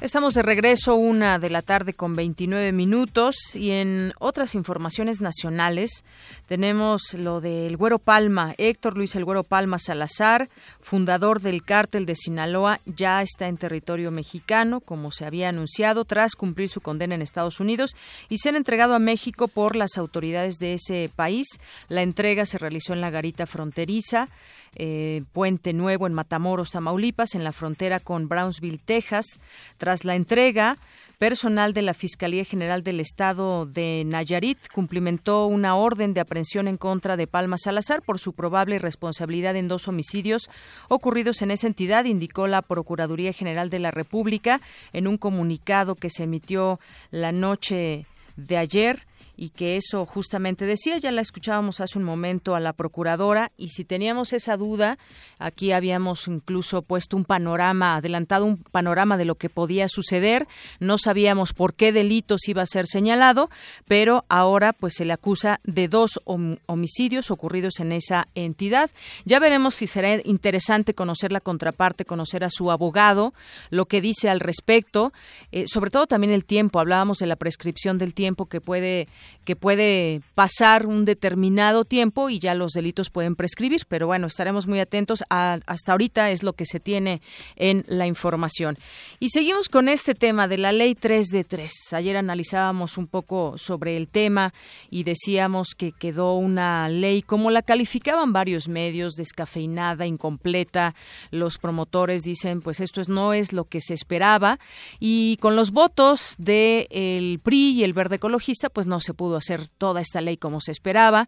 Estamos 0.01 0.33
de 0.33 0.41
regreso, 0.41 0.95
una 0.95 1.39
de 1.39 1.49
la 1.49 1.61
tarde 1.61 1.93
con 1.93 2.15
29 2.15 2.73
minutos 2.73 3.55
y 3.55 3.71
en 3.71 4.13
otras 4.19 4.53
informaciones 4.53 5.21
nacionales 5.21 6.03
tenemos 6.47 7.13
lo 7.13 7.39
del 7.39 7.77
Güero 7.77 7.97
Palma. 7.97 8.53
Héctor 8.57 8.97
Luis 8.97 9.15
El 9.15 9.23
Güero 9.23 9.43
Palma 9.43 9.79
Salazar, 9.79 10.49
fundador 10.81 11.39
del 11.39 11.63
cártel 11.63 12.05
de 12.05 12.15
Sinaloa, 12.17 12.81
ya 12.85 13.21
está 13.21 13.47
en 13.47 13.55
territorio 13.55 14.11
mexicano, 14.11 14.81
como 14.81 15.13
se 15.13 15.25
había 15.25 15.47
anunciado, 15.47 16.03
tras 16.03 16.35
cumplir 16.35 16.67
su 16.67 16.81
condena 16.81 17.15
en 17.15 17.21
Estados 17.21 17.61
Unidos 17.61 17.91
y 18.27 18.39
ser 18.39 18.57
entregado 18.57 18.95
a 18.95 18.99
México 18.99 19.47
por 19.47 19.77
las 19.77 19.97
autoridades 19.97 20.57
de 20.59 20.73
ese 20.73 21.09
país. 21.15 21.47
La 21.87 22.01
entrega 22.01 22.45
se 22.45 22.57
realizó 22.57 22.91
en 22.91 22.99
la 22.99 23.11
garita 23.11 23.45
fronteriza 23.45 24.27
eh, 24.75 25.23
Puente 25.33 25.73
Nuevo 25.73 26.07
en 26.07 26.13
Matamoros, 26.13 26.71
Tamaulipas, 26.71 27.35
en 27.35 27.43
la 27.43 27.51
frontera 27.51 27.99
con 27.99 28.27
Brownsville, 28.27 28.79
Texas, 28.83 29.39
tras 29.77 30.05
la 30.05 30.15
entrega 30.15 30.77
Personal 31.17 31.71
de 31.73 31.81
la 31.81 31.93
Fiscalía 31.93 32.43
General 32.43 32.83
del 32.83 32.99
Estado 32.99 33.65
de 33.65 34.03
Nayarit 34.05 34.57
cumplimentó 34.73 35.45
una 35.45 35.75
orden 35.75 36.13
de 36.13 36.19
aprehensión 36.19 36.67
en 36.67 36.75
contra 36.75 37.15
de 37.15 37.25
Palma 37.25 37.57
Salazar 37.57 38.01
por 38.01 38.19
su 38.19 38.33
probable 38.33 38.79
responsabilidad 38.79 39.55
en 39.55 39.69
dos 39.69 39.87
homicidios 39.87 40.49
ocurridos 40.89 41.41
en 41.41 41.51
esa 41.51 41.67
entidad, 41.67 42.03
indicó 42.03 42.47
la 42.47 42.61
Procuraduría 42.61 43.31
General 43.31 43.69
de 43.69 43.79
la 43.79 43.91
República 43.91 44.59
en 44.91 45.07
un 45.07 45.17
comunicado 45.17 45.95
que 45.95 46.09
se 46.09 46.23
emitió 46.23 46.81
la 47.11 47.31
noche 47.31 48.05
de 48.35 48.57
ayer 48.57 49.07
y 49.37 49.49
que 49.49 49.77
eso 49.77 50.05
justamente 50.05 50.65
decía, 50.65 50.97
ya 50.97 51.11
la 51.11 51.21
escuchábamos 51.21 51.81
hace 51.81 51.97
un 51.97 52.03
momento 52.03 52.55
a 52.55 52.59
la 52.59 52.73
procuradora 52.73 53.51
y 53.57 53.69
si 53.69 53.85
teníamos 53.85 54.33
esa 54.33 54.57
duda, 54.57 54.97
aquí 55.39 55.71
habíamos 55.71 56.27
incluso 56.27 56.81
puesto 56.81 57.17
un 57.17 57.25
panorama, 57.25 57.95
adelantado 57.95 58.45
un 58.45 58.57
panorama 58.57 59.17
de 59.17 59.25
lo 59.25 59.35
que 59.35 59.49
podía 59.49 59.87
suceder, 59.87 60.47
no 60.79 60.97
sabíamos 60.97 61.53
por 61.53 61.73
qué 61.73 61.91
delitos 61.91 62.47
iba 62.47 62.61
a 62.61 62.67
ser 62.67 62.87
señalado, 62.87 63.49
pero 63.87 64.25
ahora 64.29 64.73
pues 64.73 64.95
se 64.95 65.05
le 65.05 65.13
acusa 65.13 65.59
de 65.63 65.87
dos 65.87 66.19
homicidios 66.25 67.31
ocurridos 67.31 67.79
en 67.79 67.91
esa 67.91 68.27
entidad. 68.35 68.89
Ya 69.25 69.39
veremos 69.39 69.75
si 69.75 69.87
será 69.87 70.15
interesante 70.23 70.93
conocer 70.93 71.31
la 71.31 71.41
contraparte, 71.41 72.05
conocer 72.05 72.43
a 72.43 72.49
su 72.49 72.71
abogado, 72.71 73.33
lo 73.69 73.85
que 73.85 74.01
dice 74.01 74.29
al 74.29 74.39
respecto, 74.39 75.13
eh, 75.51 75.65
sobre 75.67 75.91
todo 75.91 76.07
también 76.07 76.33
el 76.33 76.45
tiempo, 76.45 76.79
hablábamos 76.79 77.17
de 77.17 77.27
la 77.27 77.35
prescripción 77.35 77.97
del 77.97 78.13
tiempo 78.13 78.45
que 78.47 78.61
puede 78.61 79.07
que 79.45 79.55
puede 79.55 80.21
pasar 80.33 80.87
un 80.87 81.05
determinado 81.05 81.85
tiempo 81.85 82.29
y 82.29 82.39
ya 82.39 82.55
los 82.55 82.71
delitos 82.71 83.09
pueden 83.09 83.35
prescribir, 83.35 83.81
pero 83.87 84.07
bueno, 84.07 84.27
estaremos 84.27 84.67
muy 84.67 84.79
atentos. 84.79 85.23
Hasta 85.29 85.91
ahorita 85.91 86.31
es 86.31 86.43
lo 86.43 86.53
que 86.53 86.65
se 86.65 86.79
tiene 86.79 87.21
en 87.55 87.85
la 87.87 88.07
información. 88.07 88.77
Y 89.19 89.29
seguimos 89.29 89.69
con 89.69 89.87
este 89.87 90.15
tema 90.15 90.47
de 90.47 90.57
la 90.57 90.71
ley 90.71 90.95
3 90.95 91.27
de 91.27 91.43
3. 91.43 91.71
Ayer 91.93 92.17
analizábamos 92.17 92.97
un 92.97 93.07
poco 93.07 93.57
sobre 93.57 93.97
el 93.97 94.07
tema 94.07 94.53
y 94.89 95.03
decíamos 95.03 95.75
que 95.75 95.91
quedó 95.91 96.35
una 96.35 96.89
ley 96.89 97.21
como 97.21 97.51
la 97.51 97.61
calificaban 97.61 98.33
varios 98.33 98.67
medios, 98.67 99.13
descafeinada, 99.13 100.05
incompleta. 100.05 100.95
Los 101.31 101.57
promotores 101.57 102.23
dicen, 102.23 102.61
pues 102.61 102.79
esto 102.79 102.99
es, 102.99 103.09
no 103.09 103.33
es 103.33 103.53
lo 103.53 103.65
que 103.65 103.79
se 103.79 103.93
esperaba 103.93 104.59
y 104.99 105.37
con 105.37 105.55
los 105.55 105.71
votos 105.71 106.35
del 106.37 106.87
el 106.89 107.39
PRI 107.43 107.71
y 107.71 107.83
el 107.83 107.93
Verde 107.93 108.15
Ecologista, 108.15 108.69
pues 108.69 108.87
no 108.87 108.99
se 108.99 109.13
pudo 109.15 109.37
hacer 109.37 109.67
toda 109.77 110.01
esta 110.01 110.21
ley 110.21 110.37
como 110.37 110.61
se 110.61 110.71
esperaba. 110.71 111.27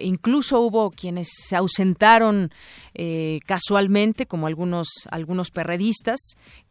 Incluso 0.00 0.60
hubo 0.60 0.90
quienes 0.90 1.28
se 1.46 1.56
ausentaron 1.56 2.52
eh, 3.00 3.38
casualmente, 3.46 4.26
como 4.26 4.48
algunos 4.48 4.88
algunos 5.12 5.52
perredistas 5.52 6.18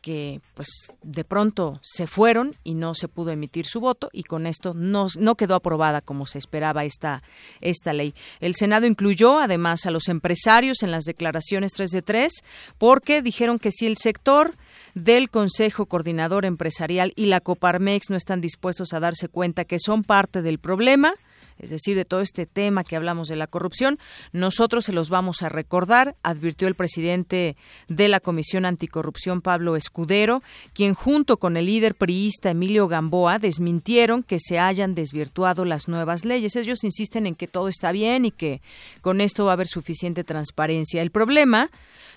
que 0.01 0.41
pues 0.55 0.67
de 1.01 1.23
pronto 1.23 1.80
se 1.82 2.05
fueron 2.05 2.53
y 2.65 2.73
no 2.73 2.95
se 2.95 3.07
pudo 3.07 3.32
emitir 3.32 3.65
su 3.65 3.80
voto 3.80 4.09
y 4.11 4.23
con 4.23 4.45
esto 4.45 4.73
no, 4.73 5.07
no 5.17 5.36
quedó 5.36 5.55
aprobada 5.55 6.01
como 6.01 6.25
se 6.25 6.38
esperaba 6.38 6.84
esta, 6.84 7.23
esta 7.61 7.93
ley. 7.93 8.13
El 8.41 8.55
Senado 8.55 8.86
incluyó 8.86 9.39
además 9.39 9.86
a 9.86 9.91
los 9.91 10.09
empresarios 10.09 10.84
en 10.84 10.91
las 10.91 11.05
declaraciones 11.05 11.71
3 11.71 11.91
de 11.91 12.01
3 12.01 12.34
porque 12.78 13.21
dijeron 13.21 13.57
que 13.57 13.71
si 13.71 13.86
el 13.86 13.95
sector 13.95 14.53
del 14.95 15.30
Consejo 15.30 15.86
Coordinador 15.86 16.43
Empresarial 16.43 17.13
y 17.15 17.28
la 17.28 17.39
Coparmex 17.39 18.09
no 18.09 18.17
están 18.17 18.41
dispuestos 18.41 18.91
a 18.91 18.99
darse 18.99 19.30
cuenta 19.30 19.63
que 19.63 19.80
son 19.80 20.03
parte 20.03 20.41
del 20.41 20.59
problema, 20.59 21.13
es 21.60 21.70
decir, 21.70 21.95
de 21.95 22.05
todo 22.05 22.22
este 22.22 22.45
tema 22.45 22.84
que 22.84 22.95
hablamos 22.95 23.28
de 23.28 23.36
la 23.36 23.47
corrupción, 23.47 23.99
nosotros 24.32 24.86
se 24.86 24.93
los 24.93 25.10
vamos 25.10 25.41
a 25.41 25.49
recordar, 25.49 26.16
advirtió 26.24 26.68
el 26.68 26.76
presidente 26.76 27.55
de 27.88 28.08
la 28.08 28.20
Comisión 28.20 28.66
Anticorrupción, 28.66 29.41
Pablo 29.41 29.76
Escudero, 29.76 30.43
quien 30.74 30.93
junto 30.93 31.38
con 31.38 31.58
el 31.58 31.66
líder 31.66 31.95
priista 31.95 32.51
Emilio 32.51 32.88
Gamboa 32.88 33.39
desmintieron 33.39 34.24
que 34.24 34.39
se 34.39 34.60
hayan 34.60 34.95
desvirtuado 34.95 35.66
las 35.66 35.88
nuevas 35.88 36.26
leyes. 36.26 36.55
Ellos 36.55 36.84
insisten 36.84 37.28
en 37.28 37.36
que 37.36 37.47
todo 37.47 37.68
está 37.68 37.91
bien 37.91 38.26
y 38.26 38.32
que 38.32 38.62
con 39.01 39.22
esto 39.22 39.45
va 39.45 39.51
a 39.51 39.53
haber 39.53 39.68
suficiente 39.68 40.24
transparencia. 40.24 41.01
El 41.01 41.12
problema 41.12 41.70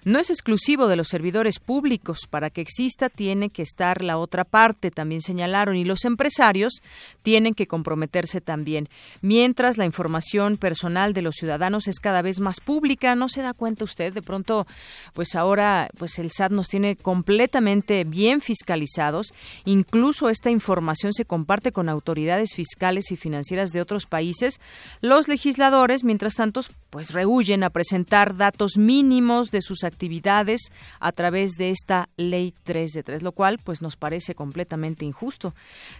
no 0.04 0.18
es 0.18 0.30
exclusivo 0.30 0.88
de 0.88 0.96
los 0.96 1.08
servidores 1.08 1.58
públicos. 1.58 2.26
Para 2.28 2.50
que 2.50 2.60
exista 2.60 3.08
tiene 3.08 3.50
que 3.50 3.62
estar 3.62 4.02
la 4.02 4.16
otra 4.16 4.44
parte, 4.44 4.90
también 4.90 5.20
señalaron, 5.20 5.76
y 5.76 5.84
los 5.84 6.04
empresarios 6.04 6.80
tienen 7.22 7.54
que 7.54 7.66
comprometerse 7.66 8.40
también. 8.40 8.88
Mientras 9.30 9.78
la 9.78 9.84
información 9.84 10.56
personal 10.56 11.12
de 11.12 11.22
los 11.22 11.36
ciudadanos 11.36 11.86
es 11.86 12.00
cada 12.00 12.20
vez 12.20 12.40
más 12.40 12.58
pública, 12.58 13.14
¿no 13.14 13.28
se 13.28 13.42
da 13.42 13.54
cuenta 13.54 13.84
usted? 13.84 14.12
De 14.12 14.22
pronto, 14.22 14.66
pues 15.12 15.36
ahora, 15.36 15.88
pues 15.96 16.18
el 16.18 16.32
SAT 16.32 16.50
nos 16.50 16.66
tiene 16.66 16.96
completamente 16.96 18.02
bien 18.02 18.40
fiscalizados. 18.40 19.28
Incluso 19.64 20.30
esta 20.30 20.50
información 20.50 21.12
se 21.12 21.26
comparte 21.26 21.70
con 21.70 21.88
autoridades 21.88 22.56
fiscales 22.56 23.12
y 23.12 23.16
financieras 23.16 23.70
de 23.70 23.80
otros 23.80 24.06
países. 24.06 24.58
Los 25.00 25.28
legisladores, 25.28 26.02
mientras 26.02 26.34
tanto, 26.34 26.62
pues 26.90 27.12
rehuyen 27.12 27.62
a 27.62 27.70
presentar 27.70 28.36
datos 28.36 28.78
mínimos 28.78 29.52
de 29.52 29.62
sus 29.62 29.84
actividades 29.84 30.72
a 30.98 31.12
través 31.12 31.52
de 31.52 31.70
esta 31.70 32.08
ley 32.16 32.52
3 32.64 32.90
de 32.90 33.02
3, 33.04 33.22
lo 33.22 33.30
cual 33.30 33.60
pues 33.62 33.80
nos 33.80 33.94
parece 33.94 34.34
completamente 34.34 35.04
injusto. 35.04 35.54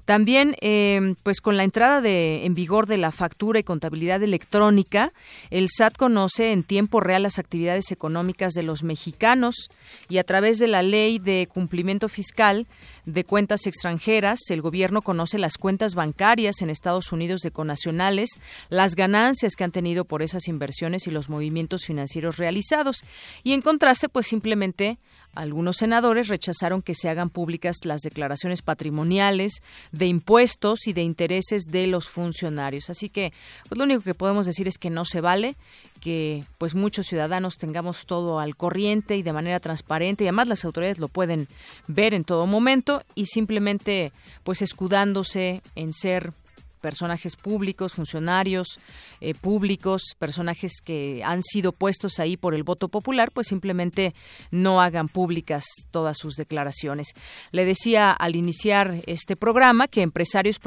También 0.05 0.57
eh, 0.61 1.15
pues 1.23 1.41
con 1.41 1.57
la 1.57 1.63
entrada 1.63 2.01
de, 2.01 2.45
en 2.45 2.55
vigor 2.55 2.89
de 2.89 2.97
la 2.97 3.13
factura 3.21 3.59
y 3.59 3.65
contabilidad 3.65 4.23
electrónica, 4.23 5.13
el 5.51 5.69
SAT 5.69 5.99
conoce 5.99 6.53
en 6.53 6.63
tiempo 6.63 7.01
real 7.01 7.25
las 7.25 7.39
actividades 7.39 7.93
económicas 7.93 8.55
de 8.55 8.63
los 8.63 8.83
mexicanos 8.83 9.69
y 10.09 10.17
a 10.17 10.25
través 10.25 10.59
de 10.59 10.69
la 10.69 10.83
ley 10.83 11.19
de 11.19 11.47
cumplimiento 11.53 12.09
fiscal 12.09 12.67
de 13.05 13.25
cuentas 13.25 13.67
extranjeras, 13.67 14.39
el 14.49 14.63
gobierno 14.63 15.03
conoce 15.03 15.39
las 15.39 15.59
cuentas 15.59 15.95
bancarias 15.95 16.63
en 16.63 16.71
Estados 16.71 17.13
Unidos 17.13 17.43
de 17.43 17.51
conacionales, 17.51 18.31
las 18.71 18.95
ganancias 18.95 19.55
que 19.55 19.65
han 19.65 19.73
tenido 19.73 20.07
por 20.07 20.23
esas 20.23 20.49
inversiones 20.49 21.07
y 21.07 21.11
los 21.11 21.29
movimientos 21.29 21.85
financieros 21.85 22.39
realizados. 22.39 23.03
Y 23.43 23.53
en 23.53 23.61
contraste, 23.61 24.09
pues 24.09 24.29
simplemente 24.29 24.99
algunos 25.35 25.77
senadores 25.77 26.29
rechazaron 26.29 26.83
que 26.83 26.95
se 26.95 27.09
hagan 27.09 27.31
públicas 27.31 27.79
las 27.85 28.03
declaraciones 28.03 28.63
patrimoniales 28.63 29.63
de 29.93 30.07
impuestos 30.07 30.87
y 30.87 30.93
de 30.93 31.03
intereses 31.03 31.65
de 31.65 31.87
los 31.87 32.09
funcionarios. 32.09 32.91
Así 32.91 33.09
que 33.09 33.33
pues 33.69 33.79
lo 33.79 33.85
único 33.85 34.03
que 34.03 34.15
podemos 34.15 34.47
decir 34.47 34.67
es 34.69 34.79
que 34.79 34.91
no 34.91 35.05
se 35.05 35.21
vale 35.21 35.57
que 36.01 36.45
pues 36.59 36.75
muchos 36.75 37.07
ciudadanos 37.07 37.59
tengamos 37.59 38.07
todo 38.07 38.41
al 38.41 38.57
corriente 38.57 39.17
y 39.17 39.23
de 39.23 39.33
manera 39.33 39.61
transparente 39.61 40.25
y 40.25 40.29
además 40.29 40.49
las 40.49 40.65
autoridades 40.65 40.99
lo 40.99 41.09
pueden 41.09 41.47
ver 41.87 42.15
en 42.15 42.25
todo 42.25 42.47
momento 42.47 43.03
y 43.15 43.27
simplemente 43.27 44.13
pues 44.43 44.63
escudándose 44.63 45.63
en 45.77 45.93
ser 45.93 46.33
personajes 46.81 47.37
públicos, 47.37 47.95
funcionarios 47.95 48.81
eh, 49.21 49.35
públicos, 49.35 50.03
personajes 50.19 50.73
que 50.85 51.23
han 51.25 51.43
sido 51.43 51.73
puestos 51.73 52.19
ahí 52.19 52.37
por 52.37 52.55
el 52.55 52.63
voto 52.63 52.89
popular, 52.89 53.31
pues 53.33 53.49
simplemente 53.49 54.15
no 54.51 54.81
hagan 54.81 55.09
públicas 55.09 55.65
todas 55.91 56.19
sus 56.19 56.35
declaraciones. 56.35 57.09
Le 57.53 57.65
decía 57.65 58.11
al 58.11 58.37
iniciar 58.37 59.03
este 59.07 59.37
programa 59.37 59.89
que 59.89 60.03
empresarios 60.03 60.59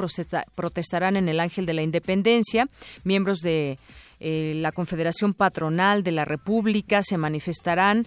protestarán 0.54 1.16
en 1.16 1.28
el 1.28 1.40
Ángel 1.40 1.66
de 1.66 1.74
la 1.74 1.82
Independencia, 1.82 2.68
miembros 3.04 3.40
de 3.40 3.78
eh, 4.20 4.52
la 4.56 4.72
Confederación 4.72 5.34
Patronal 5.34 6.02
de 6.02 6.12
la 6.12 6.24
República 6.24 7.02
se 7.02 7.18
manifestarán 7.18 8.06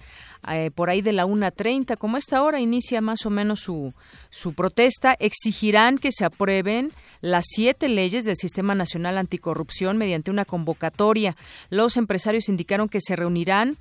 eh, 0.51 0.72
por 0.74 0.89
ahí 0.89 1.01
de 1.01 1.14
la 1.14 1.26
1.30, 1.26 1.97
como 1.97 2.18
esta 2.18 2.41
hora 2.43 2.60
inicia 2.60 3.01
más 3.01 3.26
o 3.26 3.30
menos 3.30 3.62
su, 3.62 3.93
su 4.30 4.53
protesta, 4.53 5.16
exigirán 5.20 5.97
que 5.97 6.12
se 6.12 6.26
aprueben 6.26 6.91
las 7.22 7.45
siete 7.47 7.89
leyes 7.89 8.26
del 8.26 8.36
Sistema 8.36 8.76
Nacional 8.76 9.18
Anticorrupción 9.18 9.97
mediante 9.97 10.32
una 10.32 10.45
convocatoria. 10.45 11.36
Los 11.70 11.97
empresarios 11.97 12.49
indicaron 12.49 12.89
que 12.89 13.01
se 13.01 13.16
reunirán 13.16 13.78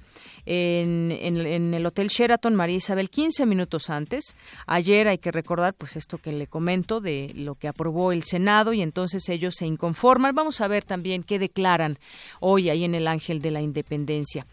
en, 0.47 1.11
en, 1.12 1.74
el 1.74 1.84
Hotel 1.84 2.09
Sheraton 2.09 2.55
María 2.55 2.76
Isabel 2.76 3.11
15 3.11 3.44
minutos 3.47 3.90
antes. 3.90 4.36
Ayer 4.66 5.09
hay 5.09 5.18
que 5.18 5.32
recordar 5.32 5.74
pues 5.74 5.97
esto 5.97 6.18
que 6.18 6.32
le 6.32 6.47
comento 6.47 7.01
de 7.01 7.32
lo 7.34 7.57
que 7.57 7.68
aprobó 7.68 8.12
el 8.12 8.22
Senado 8.22 8.72
y 8.72 8.80
entonces 8.80 9.28
ellos 9.28 9.57
se 9.57 9.66
inconforman. 9.66 10.34
Vamos 10.34 10.61
a 10.61 10.68
ver 10.68 10.84
también 10.84 11.24
qué 11.24 11.38
declaran 11.38 11.99
hoy 12.40 12.70
ahí 12.70 12.84
en 12.84 12.94
el 12.94 13.09
Ángel 13.09 13.42
de 13.42 13.51
la 13.51 13.61
Independencia. 13.61 14.47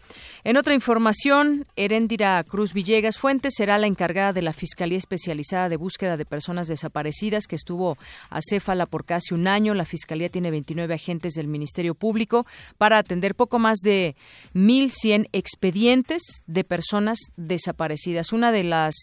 En 0.46 0.58
otra 0.58 0.74
información, 0.74 1.64
Heréndira 1.74 2.44
Cruz 2.44 2.74
Villegas 2.74 3.16
Fuentes 3.16 3.54
será 3.56 3.78
la 3.78 3.86
encargada 3.86 4.34
de 4.34 4.42
la 4.42 4.52
Fiscalía 4.52 4.98
Especializada 4.98 5.70
de 5.70 5.78
Búsqueda 5.78 6.18
de 6.18 6.26
Personas 6.26 6.68
Desaparecidas 6.68 7.46
que 7.46 7.56
estuvo 7.56 7.96
acéfala 8.28 8.84
por 8.84 9.06
casi 9.06 9.32
un 9.32 9.48
año. 9.48 9.72
La 9.72 9.86
Fiscalía 9.86 10.28
tiene 10.28 10.50
29 10.50 10.92
agentes 10.92 11.32
del 11.32 11.46
Ministerio 11.46 11.94
Público 11.94 12.44
para 12.76 12.98
atender 12.98 13.34
poco 13.34 13.58
más 13.58 13.78
de 13.78 14.16
1.100 14.52 15.30
expedientes 15.32 16.42
de 16.46 16.62
personas 16.62 17.16
desaparecidas. 17.38 18.30
Una 18.34 18.52
de 18.52 18.64
las, 18.64 18.96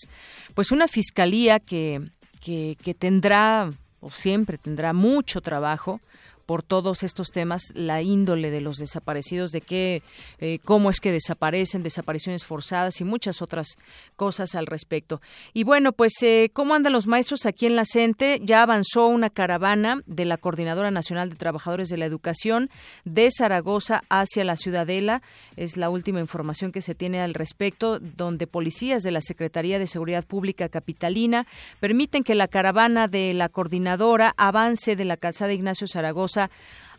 pues 0.54 0.72
una 0.72 0.88
fiscalía 0.88 1.60
que, 1.60 2.04
que 2.40 2.96
tendrá 2.98 3.68
o 4.00 4.12
siempre 4.12 4.60
tendrá 4.60 4.94
mucho 4.94 5.42
trabajo 5.42 6.02
por 6.46 6.64
todos 6.64 7.04
estos 7.04 7.30
temas, 7.30 7.62
la 7.74 8.02
índole 8.02 8.52
de 8.52 8.62
los 8.62 8.78
desaparecidos, 8.78 9.52
de 9.52 9.62
qué, 9.62 10.04
eh, 10.40 10.60
cómo 10.66 10.90
es 10.90 11.00
que 11.00 11.12
desaparecen, 11.12 11.84
desapariciones 11.84 12.46
forzadas 12.46 13.02
y 13.02 13.04
muchas 13.04 13.42
otras 13.42 13.78
cosas 14.16 14.56
al 14.56 14.66
respecto. 14.66 15.22
Y 15.54 15.64
bueno, 15.64 15.94
pues, 15.94 16.14
eh, 16.22 16.50
¿cómo 16.54 16.74
andan 16.74 16.94
los 16.94 17.08
maestros 17.08 17.46
aquí 17.46 17.66
en 17.66 17.76
la 17.76 17.84
CENTE? 17.86 18.40
Ya 18.44 18.62
avanzó 18.64 19.08
una 19.08 19.30
caravana 19.30 20.02
de 20.06 20.26
la 20.26 20.38
Coordinadora 20.38 20.92
Nacional 20.92 21.30
de 21.30 21.36
Trabajadores 21.36 21.90
de 21.90 21.98
la 21.98 22.06
Educación 22.06 22.70
de 23.06 23.30
Zaragoza 23.32 24.02
hacia 24.10 24.44
la 24.44 24.56
Ciudadela. 24.56 25.22
Es 25.56 25.78
la 25.78 25.90
última 25.90 26.20
información 26.20 26.72
que 26.72 26.82
se 26.82 26.96
tiene 26.96 27.22
al 27.22 27.34
respecto, 27.34 28.00
donde 28.00 28.48
policías 28.48 29.04
de 29.04 29.12
la 29.12 29.22
Secretaría 29.22 29.80
de 29.80 29.88
Seguridad 29.88 30.26
Pública 30.26 30.70
Capitalina 30.70 31.46
permiten 31.80 32.24
que 32.24 32.36
la 32.36 32.48
caravana 32.48 33.08
de 33.08 33.34
la 33.34 33.50
coordinadora 33.50 34.34
avance 34.38 34.96
de 34.96 35.06
la 35.06 35.18
calzada 35.18 35.54
Ignacio 35.54 35.88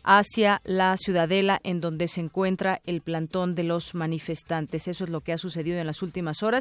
Hacia 0.05 0.61
la 0.65 0.97
ciudadela 0.97 1.61
en 1.63 1.79
donde 1.79 2.09
se 2.09 2.19
encuentra 2.19 2.81
el 2.85 2.99
plantón 2.99 3.55
de 3.55 3.63
los 3.63 3.95
manifestantes. 3.95 4.89
Eso 4.89 5.05
es 5.05 5.09
lo 5.09 5.21
que 5.21 5.31
ha 5.31 5.37
sucedido 5.37 5.79
en 5.79 5.87
las 5.87 6.01
últimas 6.01 6.43
horas 6.43 6.51